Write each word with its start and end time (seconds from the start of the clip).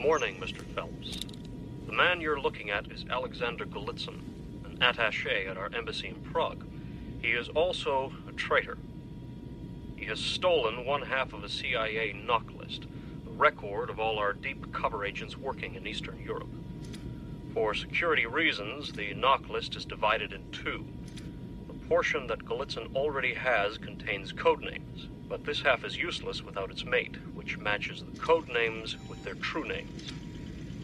morning, 0.00 0.36
Mr. 0.40 0.62
Phelps. 0.74 1.18
The 1.86 1.92
man 1.92 2.22
you're 2.22 2.40
looking 2.40 2.70
at 2.70 2.90
is 2.90 3.04
Alexander 3.10 3.66
Golitsyn, 3.66 4.22
an 4.64 4.78
attaché 4.80 5.46
at 5.46 5.58
our 5.58 5.68
embassy 5.76 6.08
in 6.08 6.14
Prague. 6.14 6.64
He 7.20 7.32
is 7.32 7.50
also 7.50 8.10
a 8.26 8.32
traitor. 8.32 8.78
He 9.96 10.06
has 10.06 10.18
stolen 10.18 10.86
one 10.86 11.02
half 11.02 11.34
of 11.34 11.44
a 11.44 11.50
CIA 11.50 12.14
knock 12.14 12.46
list, 12.58 12.84
a 13.26 13.30
record 13.32 13.90
of 13.90 14.00
all 14.00 14.18
our 14.18 14.32
deep 14.32 14.72
cover 14.72 15.04
agents 15.04 15.36
working 15.36 15.74
in 15.74 15.86
Eastern 15.86 16.18
Europe. 16.24 16.48
For 17.52 17.74
security 17.74 18.24
reasons, 18.24 18.92
the 18.92 19.12
knock 19.12 19.50
list 19.50 19.76
is 19.76 19.84
divided 19.84 20.32
in 20.32 20.50
two. 20.50 20.86
The 21.66 21.74
portion 21.88 22.26
that 22.28 22.46
Golitsyn 22.46 22.96
already 22.96 23.34
has 23.34 23.76
contains 23.76 24.32
code 24.32 24.62
names, 24.62 25.08
but 25.28 25.44
this 25.44 25.60
half 25.60 25.84
is 25.84 25.98
useless 25.98 26.42
without 26.42 26.70
its 26.70 26.86
mate, 26.86 27.16
which 27.50 27.58
matches 27.58 28.04
the 28.04 28.16
code 28.20 28.48
names 28.48 28.96
with 29.08 29.24
their 29.24 29.34
true 29.34 29.66
names. 29.66 30.12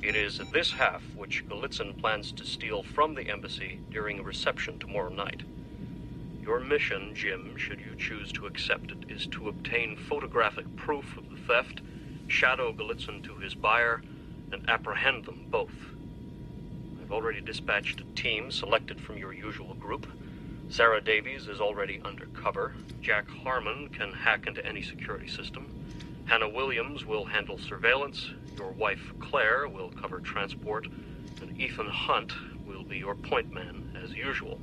It 0.02 0.16
is 0.16 0.40
this 0.52 0.72
half 0.72 1.00
which 1.14 1.46
Golitsyn 1.48 1.96
plans 1.96 2.32
to 2.32 2.44
steal 2.44 2.82
from 2.82 3.14
the 3.14 3.30
embassy 3.30 3.78
during 3.92 4.18
a 4.18 4.24
reception 4.24 4.80
tomorrow 4.80 5.10
night. 5.10 5.42
Your 6.42 6.58
mission, 6.58 7.14
Jim, 7.14 7.56
should 7.56 7.78
you 7.78 7.94
choose 7.96 8.32
to 8.32 8.46
accept 8.46 8.90
it, 8.90 9.08
is 9.08 9.28
to 9.28 9.48
obtain 9.48 9.96
photographic 9.96 10.74
proof 10.74 11.16
of 11.16 11.30
the 11.30 11.36
theft, 11.36 11.82
shadow 12.26 12.72
Golitsyn 12.72 13.22
to 13.22 13.36
his 13.36 13.54
buyer, 13.54 14.02
and 14.50 14.68
apprehend 14.68 15.24
them 15.24 15.46
both. 15.48 15.94
I've 17.00 17.12
already 17.12 17.42
dispatched 17.42 18.00
a 18.00 18.20
team 18.20 18.50
selected 18.50 19.00
from 19.00 19.18
your 19.18 19.32
usual 19.32 19.74
group. 19.74 20.08
Sarah 20.68 21.00
Davies 21.00 21.46
is 21.46 21.60
already 21.60 22.00
undercover. 22.04 22.74
Jack 23.00 23.28
Harmon 23.28 23.88
can 23.90 24.12
hack 24.12 24.48
into 24.48 24.66
any 24.66 24.82
security 24.82 25.28
system. 25.28 25.85
Hannah 26.26 26.48
Williams 26.48 27.04
will 27.04 27.24
handle 27.24 27.56
surveillance. 27.56 28.30
Your 28.58 28.72
wife, 28.72 29.12
Claire, 29.20 29.68
will 29.68 29.90
cover 29.90 30.18
transport. 30.18 30.88
And 31.40 31.60
Ethan 31.60 31.88
Hunt 31.88 32.32
will 32.66 32.82
be 32.82 32.98
your 32.98 33.14
point 33.14 33.52
man, 33.52 33.96
as 34.02 34.12
usual. 34.12 34.58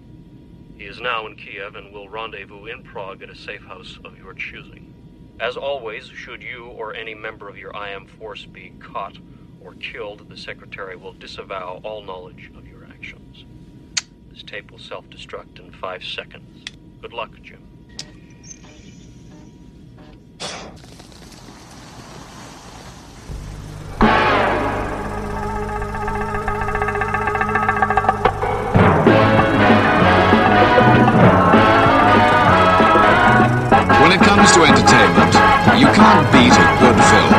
He 0.78 0.83
is 0.83 1.00
now 1.00 1.25
in 1.25 1.38
Kiev 1.38 1.75
and 1.75 1.94
will 1.94 2.09
rendezvous 2.09 2.66
in 2.66 2.83
Prague 2.83 3.23
at 3.23 3.30
a 3.30 3.36
safe 3.36 3.64
house 3.64 3.97
of 4.03 4.17
your 4.17 4.33
choosing. 4.33 4.94
As 5.39 5.55
always, 5.55 6.08
should 6.08 6.44
you 6.44 6.66
or 6.66 6.94
any 6.94 7.16
member 7.16 7.47
of 7.47 7.58
your 7.58 7.72
IM 7.73 8.08
force 8.08 8.45
be 8.45 8.73
caught 8.80 9.17
or 9.64 9.73
killed, 9.75 10.27
the 10.30 10.38
Secretary 10.38 10.98
will 10.98 11.14
disavow 11.14 11.80
all 11.83 12.03
knowledge 12.03 12.52
of 12.58 12.67
your 12.67 12.83
actions. 12.86 13.45
This 14.31 14.44
tape 14.44 14.70
will 14.70 14.80
self 14.80 15.09
destruct 15.09 15.59
in 15.59 15.72
five 15.72 16.03
seconds. 16.03 16.66
Good 17.02 17.14
luck, 17.14 17.31
Jim. 17.42 17.64
To 34.52 34.63
entertainment, 34.63 35.33
you 35.80 35.91
can't 35.94 36.31
beat 36.31 36.52
a 36.52 36.77
good 36.80 36.99
film. 37.09 37.31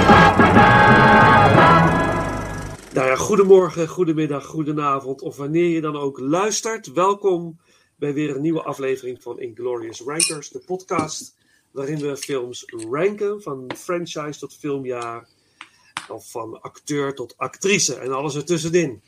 Nou 2.94 3.08
ja, 3.08 3.16
goedemorgen, 3.16 3.88
goedemiddag, 3.88 4.44
goedenavond 4.44 5.22
of 5.22 5.36
wanneer 5.36 5.68
je 5.68 5.80
dan 5.80 5.96
ook 5.96 6.18
luistert. 6.18 6.92
Welkom 6.92 7.60
bij 7.96 8.14
weer 8.14 8.36
een 8.36 8.40
nieuwe 8.42 8.62
aflevering 8.62 9.22
van 9.22 9.40
Inglorious 9.40 10.00
Rankers, 10.00 10.50
de 10.50 10.58
podcast 10.58 11.36
waarin 11.70 11.98
we 11.98 12.16
films 12.16 12.64
ranken 12.90 13.42
van 13.42 13.70
franchise 13.76 14.38
tot 14.38 14.54
filmjaar 14.54 15.28
of 16.08 16.30
van 16.30 16.60
acteur 16.60 17.14
tot 17.14 17.34
actrice 17.36 17.94
en 17.94 18.12
alles 18.12 18.36
ertussenin. 18.36 19.02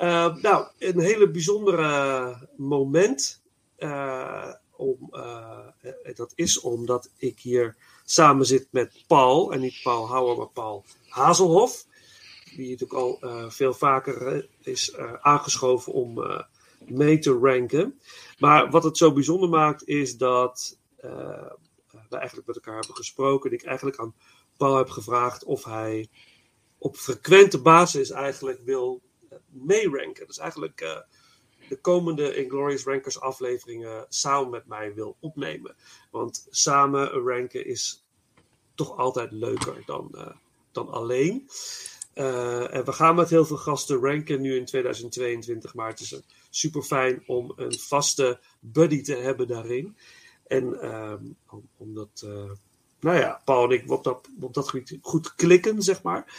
Uh, 0.00 0.36
nou, 0.36 0.66
een 0.78 1.00
hele 1.00 1.30
bijzondere 1.30 2.48
moment. 2.56 3.42
Uh, 3.78 4.52
om, 4.78 5.08
uh, 5.12 5.66
dat 6.14 6.32
is 6.34 6.60
omdat 6.60 7.10
ik 7.16 7.40
hier 7.40 7.76
samen 8.04 8.46
zit 8.46 8.68
met 8.70 9.04
Paul, 9.06 9.52
en 9.52 9.60
niet 9.60 9.80
Paul 9.82 10.08
Houwer, 10.08 10.36
maar 10.36 10.48
Paul 10.48 10.84
Hazelhoff 11.08 11.86
die 12.56 12.70
natuurlijk 12.70 13.00
al 13.00 13.18
uh, 13.20 13.50
veel 13.50 13.74
vaker 13.74 14.36
uh, 14.36 14.42
is 14.62 14.96
aangeschoven 15.20 15.92
om 15.92 16.44
mee 16.78 17.18
te 17.18 17.32
ranken. 17.32 18.00
Maar 18.38 18.70
wat 18.70 18.84
het 18.84 18.96
zo 18.96 19.12
bijzonder 19.12 19.48
maakt, 19.48 19.88
is 19.88 20.16
dat 20.16 20.78
we 22.08 22.16
eigenlijk 22.16 22.46
met 22.46 22.56
elkaar 22.56 22.74
hebben 22.74 22.96
gesproken. 22.96 23.50
En 23.50 23.56
ik 23.56 23.64
eigenlijk 23.64 23.98
aan 23.98 24.14
Paul 24.56 24.76
heb 24.76 24.88
gevraagd 24.88 25.44
of 25.44 25.64
hij 25.64 26.08
op 26.78 26.96
frequente 26.96 27.60
basis 27.60 28.10
eigenlijk 28.10 28.60
wil 28.64 29.02
meeranken. 29.48 30.26
Dus 30.26 30.38
eigenlijk 30.38 31.04
de 31.68 31.80
komende 31.80 32.36
Inglorious 32.36 32.84
Rankers 32.84 33.20
afleveringen 33.20 34.06
samen 34.08 34.50
met 34.50 34.66
mij 34.66 34.94
wil 34.94 35.16
opnemen. 35.20 35.76
Want 36.10 36.46
samen 36.50 37.08
ranken 37.08 37.66
is 37.66 38.04
toch 38.74 38.96
altijd 38.96 39.32
leuker 39.32 39.82
dan, 39.86 40.34
dan 40.72 40.88
alleen. 40.88 41.48
Uh, 42.18 42.74
en 42.74 42.84
we 42.84 42.92
gaan 42.92 43.14
met 43.14 43.30
heel 43.30 43.44
veel 43.44 43.56
gasten 43.56 44.00
ranken 44.00 44.40
nu 44.40 44.56
in 44.56 44.64
2022, 44.64 45.74
maar 45.74 45.88
het 45.88 46.00
is 46.00 46.20
super 46.50 46.82
fijn 46.82 47.22
om 47.26 47.52
een 47.56 47.78
vaste 47.78 48.40
buddy 48.60 49.02
te 49.02 49.14
hebben 49.14 49.48
daarin. 49.48 49.96
En 50.46 50.80
om, 51.50 51.68
omdat, 51.76 52.22
uh, 52.24 52.50
nou 53.00 53.16
ja, 53.18 53.42
Paul 53.44 53.64
en 53.64 53.70
ik 53.70 53.90
op 53.90 54.04
dat, 54.04 54.28
op 54.40 54.54
dat 54.54 54.68
gebied 54.68 54.98
goed 55.00 55.34
klikken, 55.34 55.82
zeg 55.82 56.02
maar. 56.02 56.32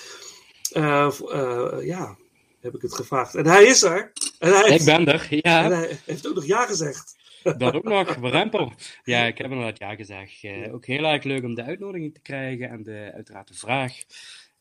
Ja, 1.83 2.17
heb 2.61 2.75
ik 2.75 2.81
het 2.81 2.95
gevraagd. 2.95 3.35
En 3.35 3.45
hij 3.45 3.63
is 3.63 3.83
er. 3.83 4.11
En 4.39 4.51
hij 4.51 4.75
ik 4.75 4.85
ben 4.85 5.05
er, 5.05 5.27
ja. 5.29 5.63
En 5.63 5.71
hij 5.71 5.99
heeft 6.05 6.27
ook 6.27 6.35
nog 6.35 6.45
ja 6.45 6.65
gezegd. 6.65 7.17
Dat 7.43 7.73
ook 7.73 7.83
nog, 7.83 8.15
warempel. 8.25 8.73
Ja, 9.03 9.25
ik 9.25 9.37
heb 9.37 9.51
inderdaad 9.51 9.79
ja 9.79 9.95
gezegd. 9.95 10.45
ook 10.71 10.85
heel 10.85 11.03
erg 11.03 11.23
leuk 11.23 11.43
om 11.43 11.55
de 11.55 11.63
uitnodiging 11.63 12.13
te 12.13 12.21
krijgen 12.21 12.69
en 12.69 12.83
de, 12.83 13.11
uiteraard 13.13 13.47
de 13.47 13.53
vraag. 13.53 13.93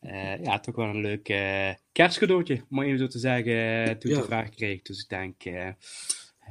Uh, 0.01 0.43
ja, 0.43 0.59
toch 0.59 0.75
wel 0.75 0.85
een 0.85 1.01
leuk 1.01 1.29
uh, 1.29 1.69
kerstcadeautje, 1.91 2.63
om 2.69 2.81
even 2.83 2.99
zo 2.99 3.07
te 3.07 3.19
zeggen, 3.19 3.99
toen 3.99 4.11
ik 4.11 4.15
ja. 4.15 4.21
de 4.21 4.27
vraag 4.27 4.49
kreeg. 4.49 4.81
Dus 4.81 5.01
ik 5.01 5.09
denk, 5.09 5.43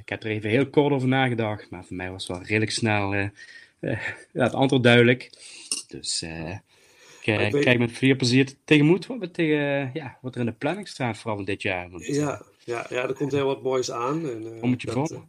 ik 0.00 0.08
heb 0.08 0.22
er 0.22 0.31
even 0.31 0.50
heel 0.50 0.70
kort 0.70 0.92
over 0.92 1.08
nagedacht, 1.08 1.70
maar 1.70 1.84
voor 1.84 1.97
mij 1.97 2.10
was 2.10 2.26
het 2.26 2.37
wel 2.37 2.47
redelijk 2.47 2.70
snel 2.70 3.14
ja, 3.14 4.00
het 4.32 4.54
antwoord 4.54 4.82
duidelijk. 4.82 5.31
Dus 5.88 6.25
ik 7.34 7.52
weet... 7.52 7.64
kijk 7.64 7.78
met 7.78 7.92
veel 7.92 8.16
plezier 8.16 8.54
tegemoet 8.64 9.06
wat, 9.06 9.18
we 9.18 9.30
tegen, 9.30 9.90
ja, 9.94 10.18
wat 10.20 10.34
er 10.34 10.40
in 10.40 10.46
de 10.46 10.52
planning 10.52 10.88
staat, 10.88 11.18
vooral 11.18 11.36
van 11.36 11.44
dit 11.44 11.62
jaar. 11.62 11.90
Want, 11.90 12.06
ja, 12.06 12.42
ja, 12.64 12.86
ja, 12.88 13.08
er 13.08 13.14
komt 13.14 13.32
heel 13.32 13.46
wat 13.46 13.62
moois 13.62 13.90
aan. 13.90 14.28
En, 14.28 14.60
bommetje 14.60 14.86
dat, 14.86 15.08
vol. 15.08 15.22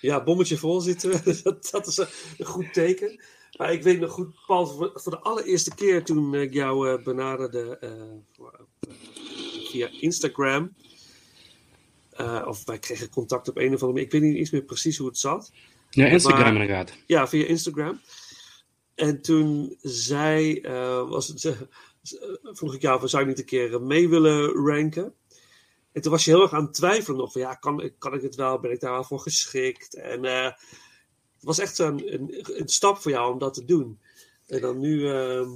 ja, 0.00 0.22
bommetje 0.22 0.56
vol 0.56 0.80
zitten 0.80 1.10
we, 1.10 1.40
dat, 1.42 1.68
dat 1.70 1.86
is 1.86 1.98
een 2.38 2.46
goed 2.46 2.72
teken. 2.72 3.20
Maar 3.58 3.72
ik 3.72 3.82
weet 3.82 4.00
nog 4.00 4.10
goed, 4.10 4.34
Paul, 4.46 4.66
voor, 4.66 5.12
de 5.12 5.18
allereerste 5.18 5.74
keer 5.74 6.04
toen 6.04 6.34
ik 6.34 6.52
jou 6.52 7.02
benaderde 7.02 7.78
uh, 7.84 8.46
via 9.70 9.88
Instagram. 10.00 10.74
Uh, 12.20 12.42
of 12.46 12.64
wij 12.64 12.78
kregen 12.78 13.08
contact 13.08 13.48
op 13.48 13.56
een 13.56 13.64
of 13.64 13.70
andere 13.70 13.86
manier. 13.86 14.04
Ik 14.04 14.12
weet 14.12 14.22
niet 14.22 14.36
eens 14.36 14.50
meer 14.50 14.62
precies 14.62 14.98
hoe 14.98 15.06
het 15.06 15.18
zat. 15.18 15.52
Ja, 15.90 16.06
Instagram 16.06 16.52
inderdaad. 16.52 16.96
Ja, 17.06 17.28
via 17.28 17.46
Instagram. 17.46 18.00
En 18.94 19.22
toen 19.22 19.76
zei, 19.80 20.60
was 21.08 21.28
het, 21.28 21.56
vroeg 22.42 22.74
ik 22.74 22.82
jou 22.82 23.02
of 23.02 23.10
zou 23.10 23.22
je 23.22 23.28
niet 23.28 23.38
een 23.38 23.44
keer 23.44 23.82
mee 23.82 24.08
willen 24.08 24.48
ranken? 24.48 25.14
En 25.92 26.02
toen 26.02 26.12
was 26.12 26.24
je 26.24 26.30
heel 26.30 26.42
erg 26.42 26.52
aan 26.52 26.64
het 26.64 26.74
twijfelen 26.74 27.18
nog 27.18 27.32
van 27.32 27.40
ja, 27.40 27.54
kan, 27.54 27.90
kan 27.98 28.14
ik 28.14 28.22
het 28.22 28.34
wel? 28.34 28.60
Ben 28.60 28.70
ik 28.70 28.80
daar 28.80 28.92
wel 28.92 29.04
voor 29.04 29.20
geschikt? 29.20 29.94
En 29.94 30.24
het 31.42 31.50
was 31.50 31.58
echt 31.58 31.78
een, 31.78 32.12
een, 32.14 32.60
een, 32.60 32.68
stap 32.68 32.98
voor 32.98 33.10
jou 33.10 33.32
om 33.32 33.38
dat 33.38 33.54
te 33.54 33.64
doen. 33.64 33.98
En 34.46 34.60
dan 34.60 34.78
nu 34.78 34.98
uh, 34.98 35.48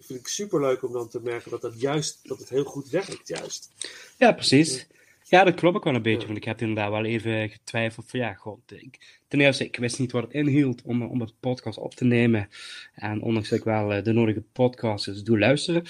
vind 0.00 0.20
ik 0.20 0.26
super 0.26 0.60
leuk 0.60 0.82
om 0.82 0.92
dan 0.92 1.08
te 1.08 1.20
merken 1.20 1.50
dat, 1.50 1.60
dat, 1.60 1.80
juist, 1.80 2.18
dat 2.22 2.38
het 2.38 2.48
heel 2.48 2.64
goed 2.64 2.88
werkt, 2.88 3.28
juist. 3.28 3.70
Ja, 4.18 4.32
precies. 4.32 4.86
Ja, 5.26 5.44
dat 5.44 5.54
klopt 5.54 5.76
ook 5.76 5.84
wel 5.84 5.94
een 5.94 6.02
beetje. 6.02 6.26
Want 6.26 6.38
ik 6.38 6.44
heb 6.44 6.60
inderdaad 6.60 6.90
wel 6.90 7.04
even 7.04 7.48
getwijfeld 7.48 8.10
van 8.10 8.20
ja, 8.20 8.34
god. 8.34 8.72
Ik, 8.72 9.20
ten 9.28 9.40
eerste, 9.40 9.64
ik 9.64 9.76
wist 9.76 9.98
niet 9.98 10.12
wat 10.12 10.22
het 10.22 10.32
inhield 10.32 10.82
om, 10.82 11.02
om 11.02 11.20
het 11.20 11.40
podcast 11.40 11.78
op 11.78 11.94
te 11.94 12.04
nemen. 12.04 12.48
En 12.94 13.22
ondanks 13.22 13.48
dat 13.48 13.58
ik 13.58 13.64
wel 13.64 14.02
de 14.02 14.12
nodige 14.12 14.42
podcasts 14.52 15.22
doe 15.22 15.38
luisteren. 15.38 15.84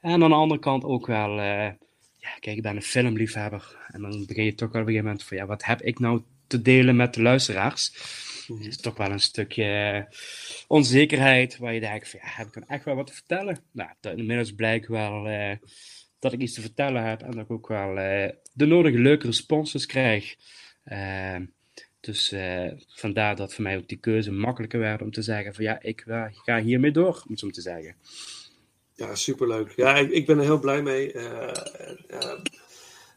En 0.00 0.22
aan 0.22 0.30
de 0.30 0.36
andere 0.36 0.60
kant 0.60 0.84
ook 0.84 1.06
wel, 1.06 1.30
uh, 1.30 1.70
ja, 2.16 2.30
kijk, 2.40 2.56
ik 2.56 2.62
ben 2.62 2.76
een 2.76 2.82
filmliefhebber. 2.82 3.76
En 3.92 4.00
dan 4.00 4.26
begin 4.26 4.44
je 4.44 4.54
toch 4.54 4.72
wel 4.72 4.82
op 4.82 4.86
een 4.88 4.94
gegeven 4.94 5.04
moment 5.04 5.24
van 5.24 5.36
ja, 5.36 5.46
wat 5.46 5.64
heb 5.64 5.82
ik 5.82 5.98
nou 5.98 6.22
te 6.46 6.62
delen 6.62 6.96
met 6.96 7.14
de 7.14 7.22
luisteraars? 7.22 7.92
Het 8.46 8.66
is 8.66 8.76
toch 8.76 8.96
wel 8.96 9.10
een 9.10 9.20
stukje 9.20 10.06
onzekerheid 10.66 11.58
waar 11.58 11.74
je 11.74 11.80
denkt 11.80 12.08
van 12.10 12.20
ja, 12.22 12.28
heb 12.30 12.46
ik 12.46 12.52
dan 12.52 12.66
echt 12.66 12.84
wel 12.84 12.94
wat 12.94 13.06
te 13.06 13.12
vertellen? 13.14 13.58
Nou, 13.72 13.90
inmiddels 14.00 14.52
blijkt 14.52 14.86
wel 14.86 15.28
uh, 15.28 15.52
dat 16.18 16.32
ik 16.32 16.40
iets 16.40 16.54
te 16.54 16.60
vertellen 16.60 17.04
heb 17.04 17.22
en 17.22 17.30
dat 17.30 17.44
ik 17.44 17.50
ook 17.50 17.68
wel 17.68 17.88
uh, 17.88 18.28
de 18.52 18.66
nodige 18.66 18.98
leuke 18.98 19.26
responses 19.26 19.86
krijg. 19.86 20.36
Uh, 20.92 21.36
dus 22.00 22.34
vandaar 22.88 23.36
dat 23.36 23.54
voor 23.54 23.62
mij 23.62 23.76
ook 23.76 23.88
die 23.88 23.98
keuze 23.98 24.32
makkelijker 24.32 24.80
werd 24.80 25.02
om 25.02 25.10
te 25.10 25.22
zeggen 25.22 25.54
van 25.54 25.64
ja, 25.64 25.82
ik 25.82 26.04
ga 26.44 26.60
hiermee 26.60 26.90
door, 26.90 27.22
om 27.24 27.30
het 27.30 27.38
zo 27.38 27.50
te 27.50 27.60
zeggen. 27.60 27.96
Ja, 28.98 29.14
superleuk. 29.14 29.72
Ja, 29.76 29.94
ik, 29.94 30.10
ik 30.10 30.26
ben 30.26 30.38
er 30.38 30.44
heel 30.44 30.58
blij 30.58 30.82
mee. 30.82 31.12
Eh, 31.12 31.48
eh, 32.08 32.38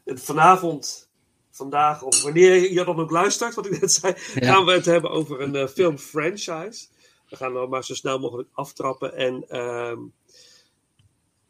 vanavond, 0.04 1.08
vandaag, 1.50 2.02
of 2.02 2.22
wanneer 2.22 2.72
je 2.72 2.84
dan 2.84 2.96
ook 2.96 3.10
luistert, 3.10 3.54
wat 3.54 3.66
ik 3.66 3.80
net 3.80 3.92
zei, 3.92 4.12
gaan 4.16 4.64
we 4.64 4.72
het 4.72 4.84
hebben 4.84 5.10
over 5.10 5.40
een 5.40 5.54
uh, 5.54 5.66
filmfranchise. 5.66 6.86
We 7.28 7.36
gaan 7.36 7.52
dan 7.52 7.68
maar 7.68 7.84
zo 7.84 7.94
snel 7.94 8.18
mogelijk 8.18 8.48
aftrappen. 8.52 9.16
En 9.16 9.44
ehm, 9.48 9.98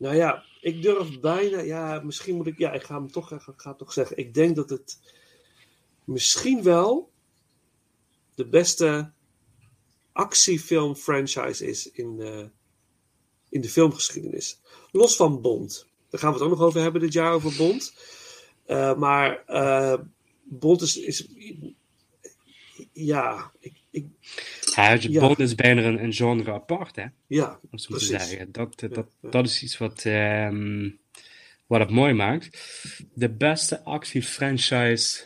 nou 0.03 0.17
ja, 0.17 0.45
ik 0.61 0.83
durf 0.83 1.21
bijna, 1.21 1.61
ja, 1.61 2.01
misschien 2.05 2.37
moet 2.37 2.47
ik, 2.47 2.59
ja, 2.59 2.73
ik 2.73 2.83
ga 2.83 2.95
hem 2.95 3.11
toch, 3.11 3.41
ga 3.57 3.75
toch 3.75 3.93
zeggen. 3.93 4.17
Ik 4.17 4.35
denk 4.35 4.57
dat 4.57 4.71
het 4.71 4.99
misschien 6.05 6.63
wel 6.63 7.11
de 8.35 8.47
beste 8.47 9.13
actiefilm 10.13 10.97
franchise 10.97 11.67
is 11.67 11.91
in 11.91 12.17
de, 12.17 12.51
in 13.49 13.61
de 13.61 13.69
filmgeschiedenis. 13.69 14.61
Los 14.91 15.17
van 15.17 15.41
Bond. 15.41 15.87
Daar 16.11 16.21
gaan 16.21 16.33
we 16.33 16.39
het 16.39 16.45
ook 16.45 16.59
nog 16.59 16.67
over 16.67 16.81
hebben 16.81 17.01
dit 17.01 17.13
jaar, 17.13 17.33
over 17.33 17.57
Bond. 17.57 17.95
Uh, 18.67 18.97
maar 18.97 19.45
uh, 19.49 19.99
Bond 20.43 20.83
is, 20.83 20.97
is 20.97 21.29
ja, 22.93 23.53
ik, 23.59 23.75
ik, 23.91 24.07
ja, 24.75 25.21
Bond 25.21 25.39
is 25.39 25.55
bijna 25.55 25.83
een, 25.83 26.03
een 26.03 26.13
genre 26.13 26.53
apart, 26.53 26.97
hè? 26.97 27.05
Ja, 27.27 27.61
om 27.71 27.79
zo 27.79 27.95
te 27.95 28.05
zeggen. 28.05 28.53
Dat, 28.53 28.81
dat, 28.81 29.07
ja, 29.21 29.31
dat 29.31 29.47
is 29.47 29.63
iets 29.63 29.79
wat, 29.79 30.05
um, 30.05 30.99
wat 31.67 31.81
het 31.81 31.91
mooi 31.91 32.13
maakt. 32.13 32.59
De 33.15 33.31
beste 33.31 33.85
actiefranchise 33.85 35.25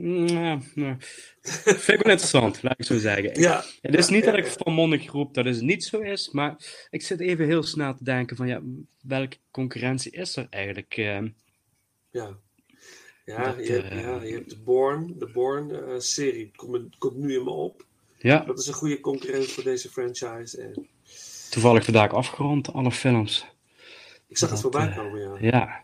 nou, 0.00 0.62
nou. 0.74 0.96
Vind 1.40 1.88
ik 1.88 2.02
wel 2.02 2.12
interessant, 2.12 2.62
laat 2.62 2.78
ik 2.78 2.84
zo 2.84 2.98
zeggen. 2.98 3.40
Ja, 3.40 3.64
het 3.80 3.94
is 3.94 4.08
ja, 4.08 4.14
niet 4.14 4.24
ja, 4.24 4.30
dat 4.30 4.40
ik 4.40 4.46
volmondig 4.46 5.10
roep 5.10 5.34
dat 5.34 5.44
het 5.44 5.60
niet 5.60 5.84
zo 5.84 6.00
is, 6.00 6.30
maar 6.30 6.56
ik 6.90 7.02
zit 7.02 7.20
even 7.20 7.46
heel 7.46 7.62
snel 7.62 7.94
te 7.94 8.04
denken 8.04 8.36
van 8.36 8.46
ja, 8.46 8.62
welke 9.00 9.36
concurrentie 9.50 10.12
is 10.12 10.36
er 10.36 10.46
eigenlijk? 10.50 10.96
Uh, 10.96 11.22
ja. 12.10 12.38
Ja, 13.28 13.52
Dat, 13.52 13.66
je, 13.66 13.72
hebt, 13.72 13.88
eh, 13.90 14.00
ja, 14.00 14.22
je 14.22 14.32
hebt 14.32 14.50
de 14.50 14.58
Born, 14.58 15.14
de 15.18 15.26
Born-serie, 15.32 16.50
komt, 16.56 16.98
komt 16.98 17.16
nu 17.16 17.34
in 17.36 17.44
me 17.44 17.50
op. 17.50 17.84
ja, 18.18 18.38
Dat 18.44 18.58
is 18.58 18.66
een 18.66 18.74
goede 18.74 19.00
concurrent 19.00 19.46
voor 19.46 19.64
deze 19.64 19.88
franchise. 19.90 20.60
En 20.62 20.86
toevallig 21.50 21.84
vandaag 21.84 22.12
afgerond, 22.12 22.72
alle 22.72 22.90
films. 22.92 23.46
ik 24.28 24.38
zag 24.38 24.50
het 24.50 24.60
voorbij 24.60 24.88
eh, 24.88 24.96
komen, 24.96 25.20
ja. 25.20 25.50
Ja. 25.50 25.82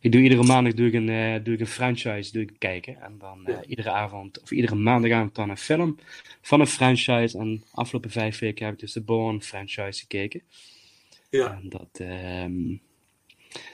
Ik 0.00 0.12
doe 0.12 0.20
iedere 0.20 0.42
maandag 0.42 0.74
doe 0.74 0.86
ik 0.86 0.92
een, 0.94 1.08
eh, 1.08 1.44
doe 1.44 1.54
ik 1.54 1.60
een 1.60 1.66
franchise 1.66 2.32
doe 2.32 2.42
ik 2.42 2.52
kijken. 2.58 3.00
En 3.00 3.18
dan 3.18 3.46
eh, 3.46 3.54
Ja. 3.54 3.64
iedere 3.64 3.90
avond, 3.90 4.40
of 4.42 4.50
iedere 4.50 4.74
maandagavond 4.74 5.34
dan 5.34 5.50
een 5.50 5.56
film 5.56 5.98
van 6.42 6.60
een 6.60 6.66
franchise. 6.66 7.38
En 7.38 7.54
de 7.56 7.60
afgelopen 7.74 8.10
vijf 8.10 8.38
weken 8.38 8.64
heb 8.64 8.74
ik 8.74 8.80
dus 8.80 8.92
de 8.92 9.00
Born 9.00 9.42
franchise 9.42 10.00
gekeken. 10.00 10.42
Ja, 11.30 11.60
En 11.62 11.68
dat, 11.68 11.88
ehm, 11.92 12.76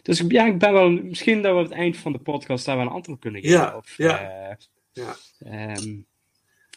Dus 0.03 0.23
ja, 0.29 0.47
ik 0.47 0.59
ben 0.59 0.73
wel, 0.73 0.91
misschien 0.91 1.43
dat 1.43 1.53
we 1.55 1.59
op 1.59 1.65
het 1.69 1.79
eind 1.79 1.97
van 1.97 2.13
de 2.13 2.19
podcast 2.19 2.65
daar 2.65 2.77
wel 2.77 2.87
een 2.87 2.93
antwoord 2.93 3.21
kunnen 3.21 3.41
geven. 3.41 3.57
Ja, 3.57 3.77
Of, 3.77 3.97
ja. 3.97 4.21
eh, 4.51 4.57
ja. 4.93 5.17
ehm, 5.39 6.01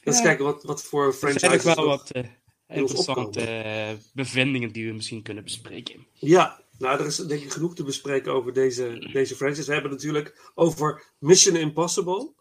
Eens 0.04 0.18
Ja. 0.18 0.24
kijken 0.24 0.46
wat, 0.46 0.64
wat 0.64 0.84
voor 0.84 1.06
er 1.06 1.14
zijn 1.14 1.40
franchises 1.40 1.70
ook 1.70 1.76
wel 1.76 1.86
wat 1.86 2.12
eh, 2.12 2.24
interessante 2.68 3.42
eh, 3.42 3.94
bevindingen 4.14 4.72
die 4.72 4.88
we 4.88 4.94
misschien 4.94 5.22
kunnen 5.22 5.44
bespreken. 5.44 6.08
Ja, 6.14 6.62
nou, 6.78 7.00
er 7.00 7.06
is 7.06 7.16
denk 7.16 7.42
ik 7.44 7.52
genoeg 7.52 7.76
te 7.76 7.84
bespreken 7.84 8.34
over 8.34 8.54
deze, 8.54 9.10
deze 9.14 9.36
franchise. 9.36 9.68
We 9.68 9.74
hebben 9.74 9.92
natuurlijk 9.92 10.52
over 10.56 11.04
Mission 11.20 11.56
Impossible. 11.56 12.34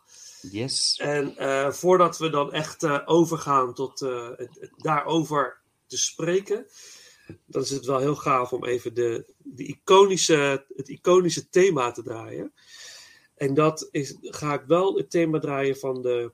Yes. 0.50 0.96
En 0.96 1.34
voordat 1.74 2.18
we 2.18 2.30
dan 2.30 2.52
echt 2.52 3.06
overgaan 3.06 3.74
tot 3.74 4.00
het, 4.00 4.56
het 4.60 4.70
daarover 4.76 5.60
te 5.86 5.96
spreken, 5.98 6.66
dan 7.46 7.62
is 7.62 7.70
het 7.70 7.84
wel 7.84 7.98
heel 7.98 8.14
gaaf 8.16 8.52
om 8.52 8.64
even 8.64 8.94
de, 8.94 9.32
de 9.38 9.64
iconische, 9.66 10.66
het 10.76 10.88
iconische 10.88 11.48
thema 11.48 11.90
te 11.90 12.02
draaien. 12.02 12.52
En 13.34 13.54
dat 13.54 13.88
is, 13.90 14.16
ga 14.20 14.54
ik 14.54 14.62
wel 14.66 14.96
het 14.96 15.10
thema 15.10 15.38
draaien 15.38 15.76
van 15.78 16.02
de, 16.02 16.32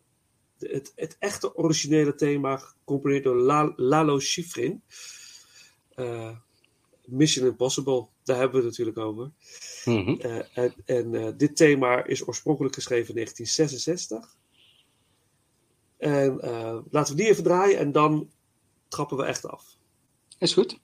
de- 0.58 0.68
het, 0.68 0.92
het 0.94 1.16
echte 1.18 1.56
originele 1.56 2.14
thema, 2.14 2.56
gecomponeerd 2.56 3.24
door 3.24 3.36
La- 3.36 3.72
Lalo 3.76 4.18
Schifrin. 4.18 4.82
Eh, 5.94 6.36
Mission 7.04 7.46
Impossible, 7.46 8.06
daar 8.22 8.36
hebben 8.38 8.60
we 8.60 8.66
het 8.66 8.78
natuurlijk 8.78 8.98
over. 9.06 9.30
Mhm. 9.84 10.20
Eh, 10.20 10.58
en 10.58 10.74
en 10.84 11.14
eh, 11.14 11.32
dit 11.36 11.56
thema 11.56 12.04
is 12.04 12.26
oorspronkelijk 12.26 12.74
geschreven 12.74 13.08
in 13.08 13.14
1966. 13.14 14.36
En 15.96 16.36
laten 16.90 17.16
we 17.16 17.20
die 17.22 17.30
even 17.30 17.42
draaien 17.44 17.78
en 17.78 17.92
dan 17.92 18.30
trappen 18.88 19.16
we 19.16 19.24
echt 19.24 19.46
af. 19.46 19.69
Is 20.40 20.54
goed. 20.54 20.78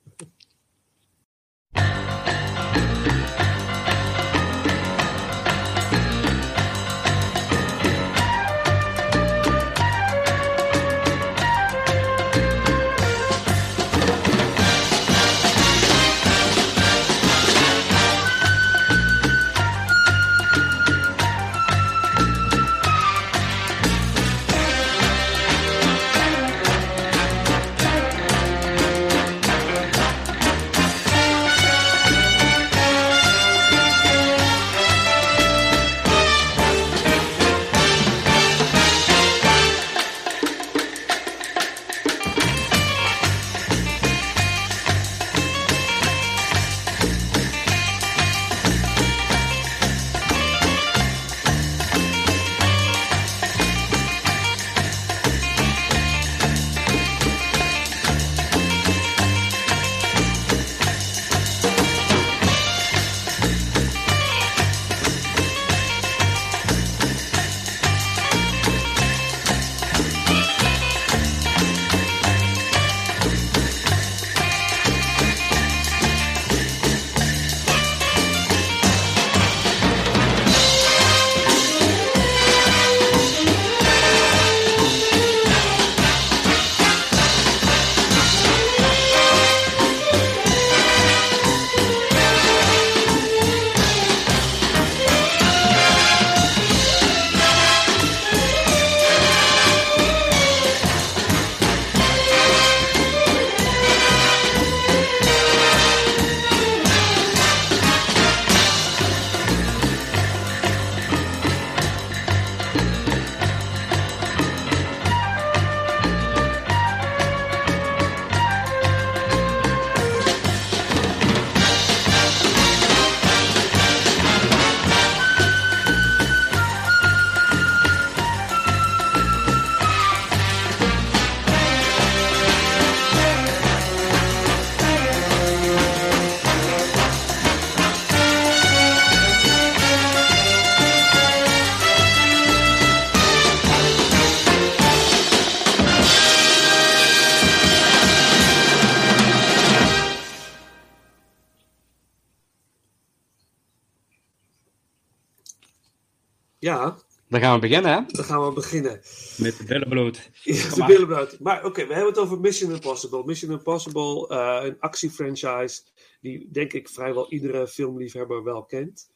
Dan 157.40 157.44
gaan 157.44 157.54
we 157.54 157.60
beginnen, 157.60 157.92
hè? 157.92 158.00
dan 158.06 158.24
gaan 158.24 158.44
we 158.46 158.52
beginnen. 158.52 159.00
Met 159.36 159.56
de 159.56 159.64
billen 159.66 159.88
bloot. 159.88 160.30
Ja, 160.42 160.86
de 160.86 161.36
maar. 161.40 161.64
oké, 161.64 161.86
we 161.86 161.92
hebben 161.94 162.12
het 162.12 162.22
over 162.22 162.40
Mission 162.40 162.72
Impossible. 162.72 163.24
Mission 163.24 163.50
Impossible, 163.50 164.28
eh, 164.28 164.60
een 164.64 164.76
actiefranchise 164.80 165.82
die 166.20 166.48
denk 166.50 166.72
ik 166.72 166.88
vrijwel 166.88 167.32
iedere 167.32 167.68
filmliefhebber 167.68 168.44
wel 168.44 168.64
kent. 168.64 169.10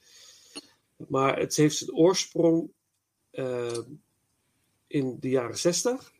Maar 1.08 1.38
het 1.38 1.56
heeft 1.56 1.76
zijn 1.76 1.92
oorsprong 1.94 2.70
eh, 3.30 3.78
in 4.86 5.16
de 5.20 5.28
jaren 5.28 5.58
60 5.58 6.12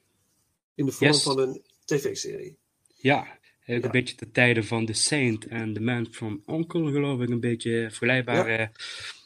in 0.74 0.86
de 0.86 0.92
vorm 0.92 1.10
Yes. 1.10 1.22
van 1.22 1.38
een 1.38 1.62
tv-serie. 1.84 2.56
Ja, 2.94 3.38
een 3.66 3.90
beetje 3.90 4.16
de 4.16 4.30
tijden 4.30 4.64
van 4.64 4.86
The 4.86 4.92
Saint 4.92 5.46
en 5.46 5.72
The 5.72 5.80
Man 5.80 6.06
from 6.10 6.42
Uncle, 6.46 6.90
geloof 6.92 7.20
ik. 7.20 7.28
Een 7.28 7.40
beetje 7.40 7.86
vergelijkbare 7.88 8.70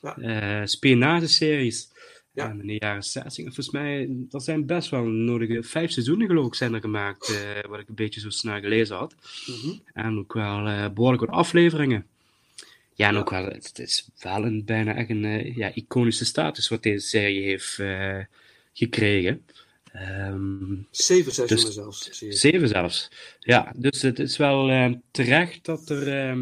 Ja. 0.03 0.17
eh, 0.17 0.67
spionageseries. 0.67 1.93
Ja. 2.35 2.49
En 2.49 2.61
in 2.61 2.67
de 2.67 2.77
jaren 2.79 3.03
60, 3.05 3.45
volgens 3.45 3.71
mij, 3.71 4.09
er 4.31 4.41
zijn 4.41 4.67
best 4.67 4.89
wel 4.91 5.03
nodige 5.05 5.63
vijf 5.63 5.91
seizoenen 5.91 6.27
geloof 6.27 6.47
ik 6.47 6.55
zijn 6.55 6.75
er 6.75 6.81
gemaakt, 6.81 7.29
eh, 7.29 7.71
wat 7.71 7.81
ik 7.81 7.89
een 7.89 7.95
beetje 7.95 8.21
zo 8.21 8.31
snel 8.31 8.61
gelezen 8.61 8.97
had. 8.97 9.15
Mhm. 9.47 9.75
En 9.93 10.19
ook 10.19 10.33
wel 10.33 10.67
eh, 10.67 10.89
behoorlijk 10.91 11.25
wat 11.25 11.35
afleveringen. 11.35 12.07
Ja, 12.95 13.09
en 13.09 13.17
ook 13.17 13.31
wel, 13.31 13.45
het, 13.45 13.79
is 13.79 14.09
wel 14.19 14.45
een 14.45 14.65
bijna 14.65 14.95
echt 14.95 15.11
een 15.11 15.25
eh, 15.25 15.57
ja, 15.57 15.75
iconische 15.75 16.25
status 16.25 16.69
wat 16.69 16.83
deze 16.83 17.07
serie 17.07 17.43
heeft 17.43 17.83
gekregen. 18.73 19.45
Ehm, 19.93 20.75
Zeven 20.91 21.33
seizoenen 21.33 21.67
Dus- 21.67 21.75
zelfs, 21.75 22.11
zie 22.11 22.29
je. 22.29 22.35
zeven 22.35 22.69
zelfs. 22.69 23.11
Ja, 23.41 23.73
dus 23.77 24.03
het 24.03 24.19
is 24.19 24.37
wel 24.37 24.95
terecht 25.11 25.65
dat 25.65 25.89
er. 25.89 26.37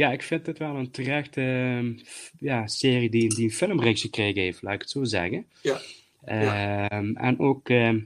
Ja, 0.00 0.12
ik 0.12 0.22
vind 0.22 0.46
het 0.46 0.58
wel 0.58 0.74
een 0.76 0.90
terechte 0.90 1.40
ehm, 1.40 1.92
ja, 2.38 2.66
serie 2.66 3.10
die, 3.10 3.34
die 3.34 3.44
een 3.44 3.50
filmreeks 3.52 4.00
gekregen 4.00 4.42
heeft, 4.42 4.62
laat 4.62 4.74
ik 4.74 4.80
het 4.80 4.90
zo 4.90 5.04
zeggen. 5.04 5.46
Ja. 5.62 5.80
Ehm, 6.24 7.16
En 7.16 7.38
ook 7.38 7.68
ehm, 7.68 8.00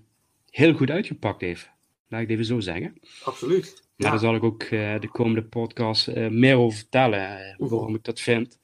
heel 0.50 0.72
goed 0.74 0.90
uitgepakt 0.90 1.40
heeft, 1.40 1.70
laat 2.08 2.20
ik 2.20 2.26
het 2.28 2.34
even 2.36 2.44
zo 2.44 2.60
zeggen. 2.60 2.98
Absoluut. 3.24 3.82
Maar 3.96 4.06
Ja. 4.06 4.10
daar 4.10 4.18
zal 4.18 4.34
ik 4.34 4.42
ook 4.42 4.62
eh, 4.62 5.00
de 5.00 5.08
komende 5.08 5.42
podcast 5.42 6.08
eh, 6.08 6.28
meer 6.28 6.56
over 6.56 6.78
vertellen, 6.78 7.38
eh, 7.38 7.54
waarom 7.58 7.94
ik 7.94 8.04
dat 8.04 8.20
vind. 8.20 8.58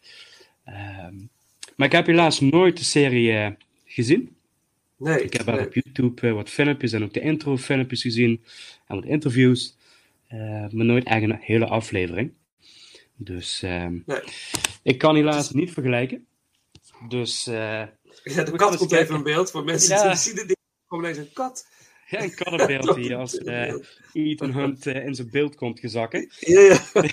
Maar 1.76 1.86
ik 1.86 1.92
heb 1.92 2.06
helaas 2.06 2.40
nooit 2.40 2.76
de 2.76 2.84
serie 2.84 3.56
gezien. 3.84 4.36
Nee, 4.96 5.22
Ik 5.24 5.32
heb 5.32 5.46
wel 5.46 5.54
nee. 5.54 5.66
op 5.66 5.74
YouTube 5.74 6.32
wat 6.32 6.50
filmpjes 6.50 6.92
en 6.92 7.02
ook 7.02 7.12
de 7.14 7.20
intro-filmpjes 7.20 8.02
gezien 8.02 8.44
en 8.86 8.94
wat 8.96 9.04
interviews, 9.04 9.76
maar 10.70 10.84
nooit 10.84 11.04
echt 11.04 11.22
een 11.22 11.38
hele 11.40 11.66
aflevering. 11.66 12.32
Dus 13.22 13.62
ehm, 13.62 13.98
Nee. 14.06 14.20
ik 14.82 14.98
kan 14.98 15.14
helaas 15.14 15.50
niet 15.50 15.72
vergelijken. 15.72 16.26
Dus 17.08 17.46
eh, 17.46 17.54
Ja, 17.54 17.86
de 17.86 17.92
We 18.24 18.32
gaan 18.44 18.56
kat 18.56 18.76
komt 18.76 18.92
even 18.92 19.14
in 19.14 19.22
beeld. 19.22 19.50
Voor 19.50 19.64
mensen 19.64 19.96
Ja. 19.96 20.08
die 20.08 20.16
zien 20.16 20.36
het 20.36 20.46
niet, 20.46 20.56
gewoon 20.88 21.04
ineens 21.04 21.18
een 21.18 21.32
kat. 21.32 21.66
ja, 22.06 22.22
een 22.22 22.34
kattenbeeld 22.34 22.94
die 23.02 23.16
als 23.16 23.38
eh, 23.38 23.74
Ethan 24.12 24.52
Hunt 24.52 24.86
eh, 24.86 25.04
in 25.06 25.14
zijn 25.14 25.30
beeld 25.30 25.54
komt 25.54 25.80
gezakken. 25.80 26.28
Ja, 26.38 26.60
ja. 26.60 26.80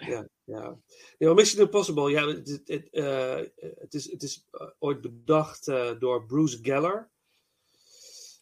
ja, 0.00 0.28
ja. 0.44 0.76
Ja, 1.18 1.26
maar 1.26 1.34
Mission 1.34 1.64
Impossible, 1.64 2.10
ja, 2.10 2.26
het, 2.26 2.60
het, 2.64 2.90
eh, 2.90 3.36
het 3.80 3.94
is, 3.94 4.10
het 4.10 4.22
is 4.22 4.46
eh, 4.50 4.66
ooit 4.78 5.00
bedacht 5.00 5.68
eh, 5.68 5.90
door 5.98 6.26
Bruce 6.26 6.58
Geller. 6.62 7.08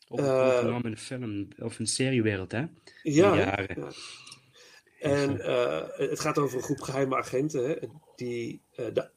Een 0.08 0.18
Eh, 0.18 0.64
naam 0.64 0.84
in 0.84 0.90
de 0.90 0.96
film 0.96 1.48
of 1.58 1.78
in 1.78 1.84
de 1.84 1.90
seriewereld, 1.90 2.52
hè? 2.52 2.64
Ja, 3.02 3.34
ja. 3.34 3.66
En 5.00 5.40
eh, 5.40 5.82
het 6.08 6.20
gaat 6.20 6.38
over 6.38 6.56
een 6.56 6.62
groep 6.62 6.80
geheime 6.80 7.16
agenten, 7.16 7.68
hè, 7.68 7.76
die 8.16 8.62
eh, 8.74 8.86
de, 8.92 9.10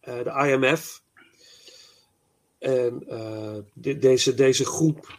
eh, 0.00 0.18
de 0.24 0.48
IMF. 0.50 1.02
En 2.58 2.98
de- 3.74 3.98
deze, 3.98 4.34
deze 4.34 4.64
groep 4.64 5.18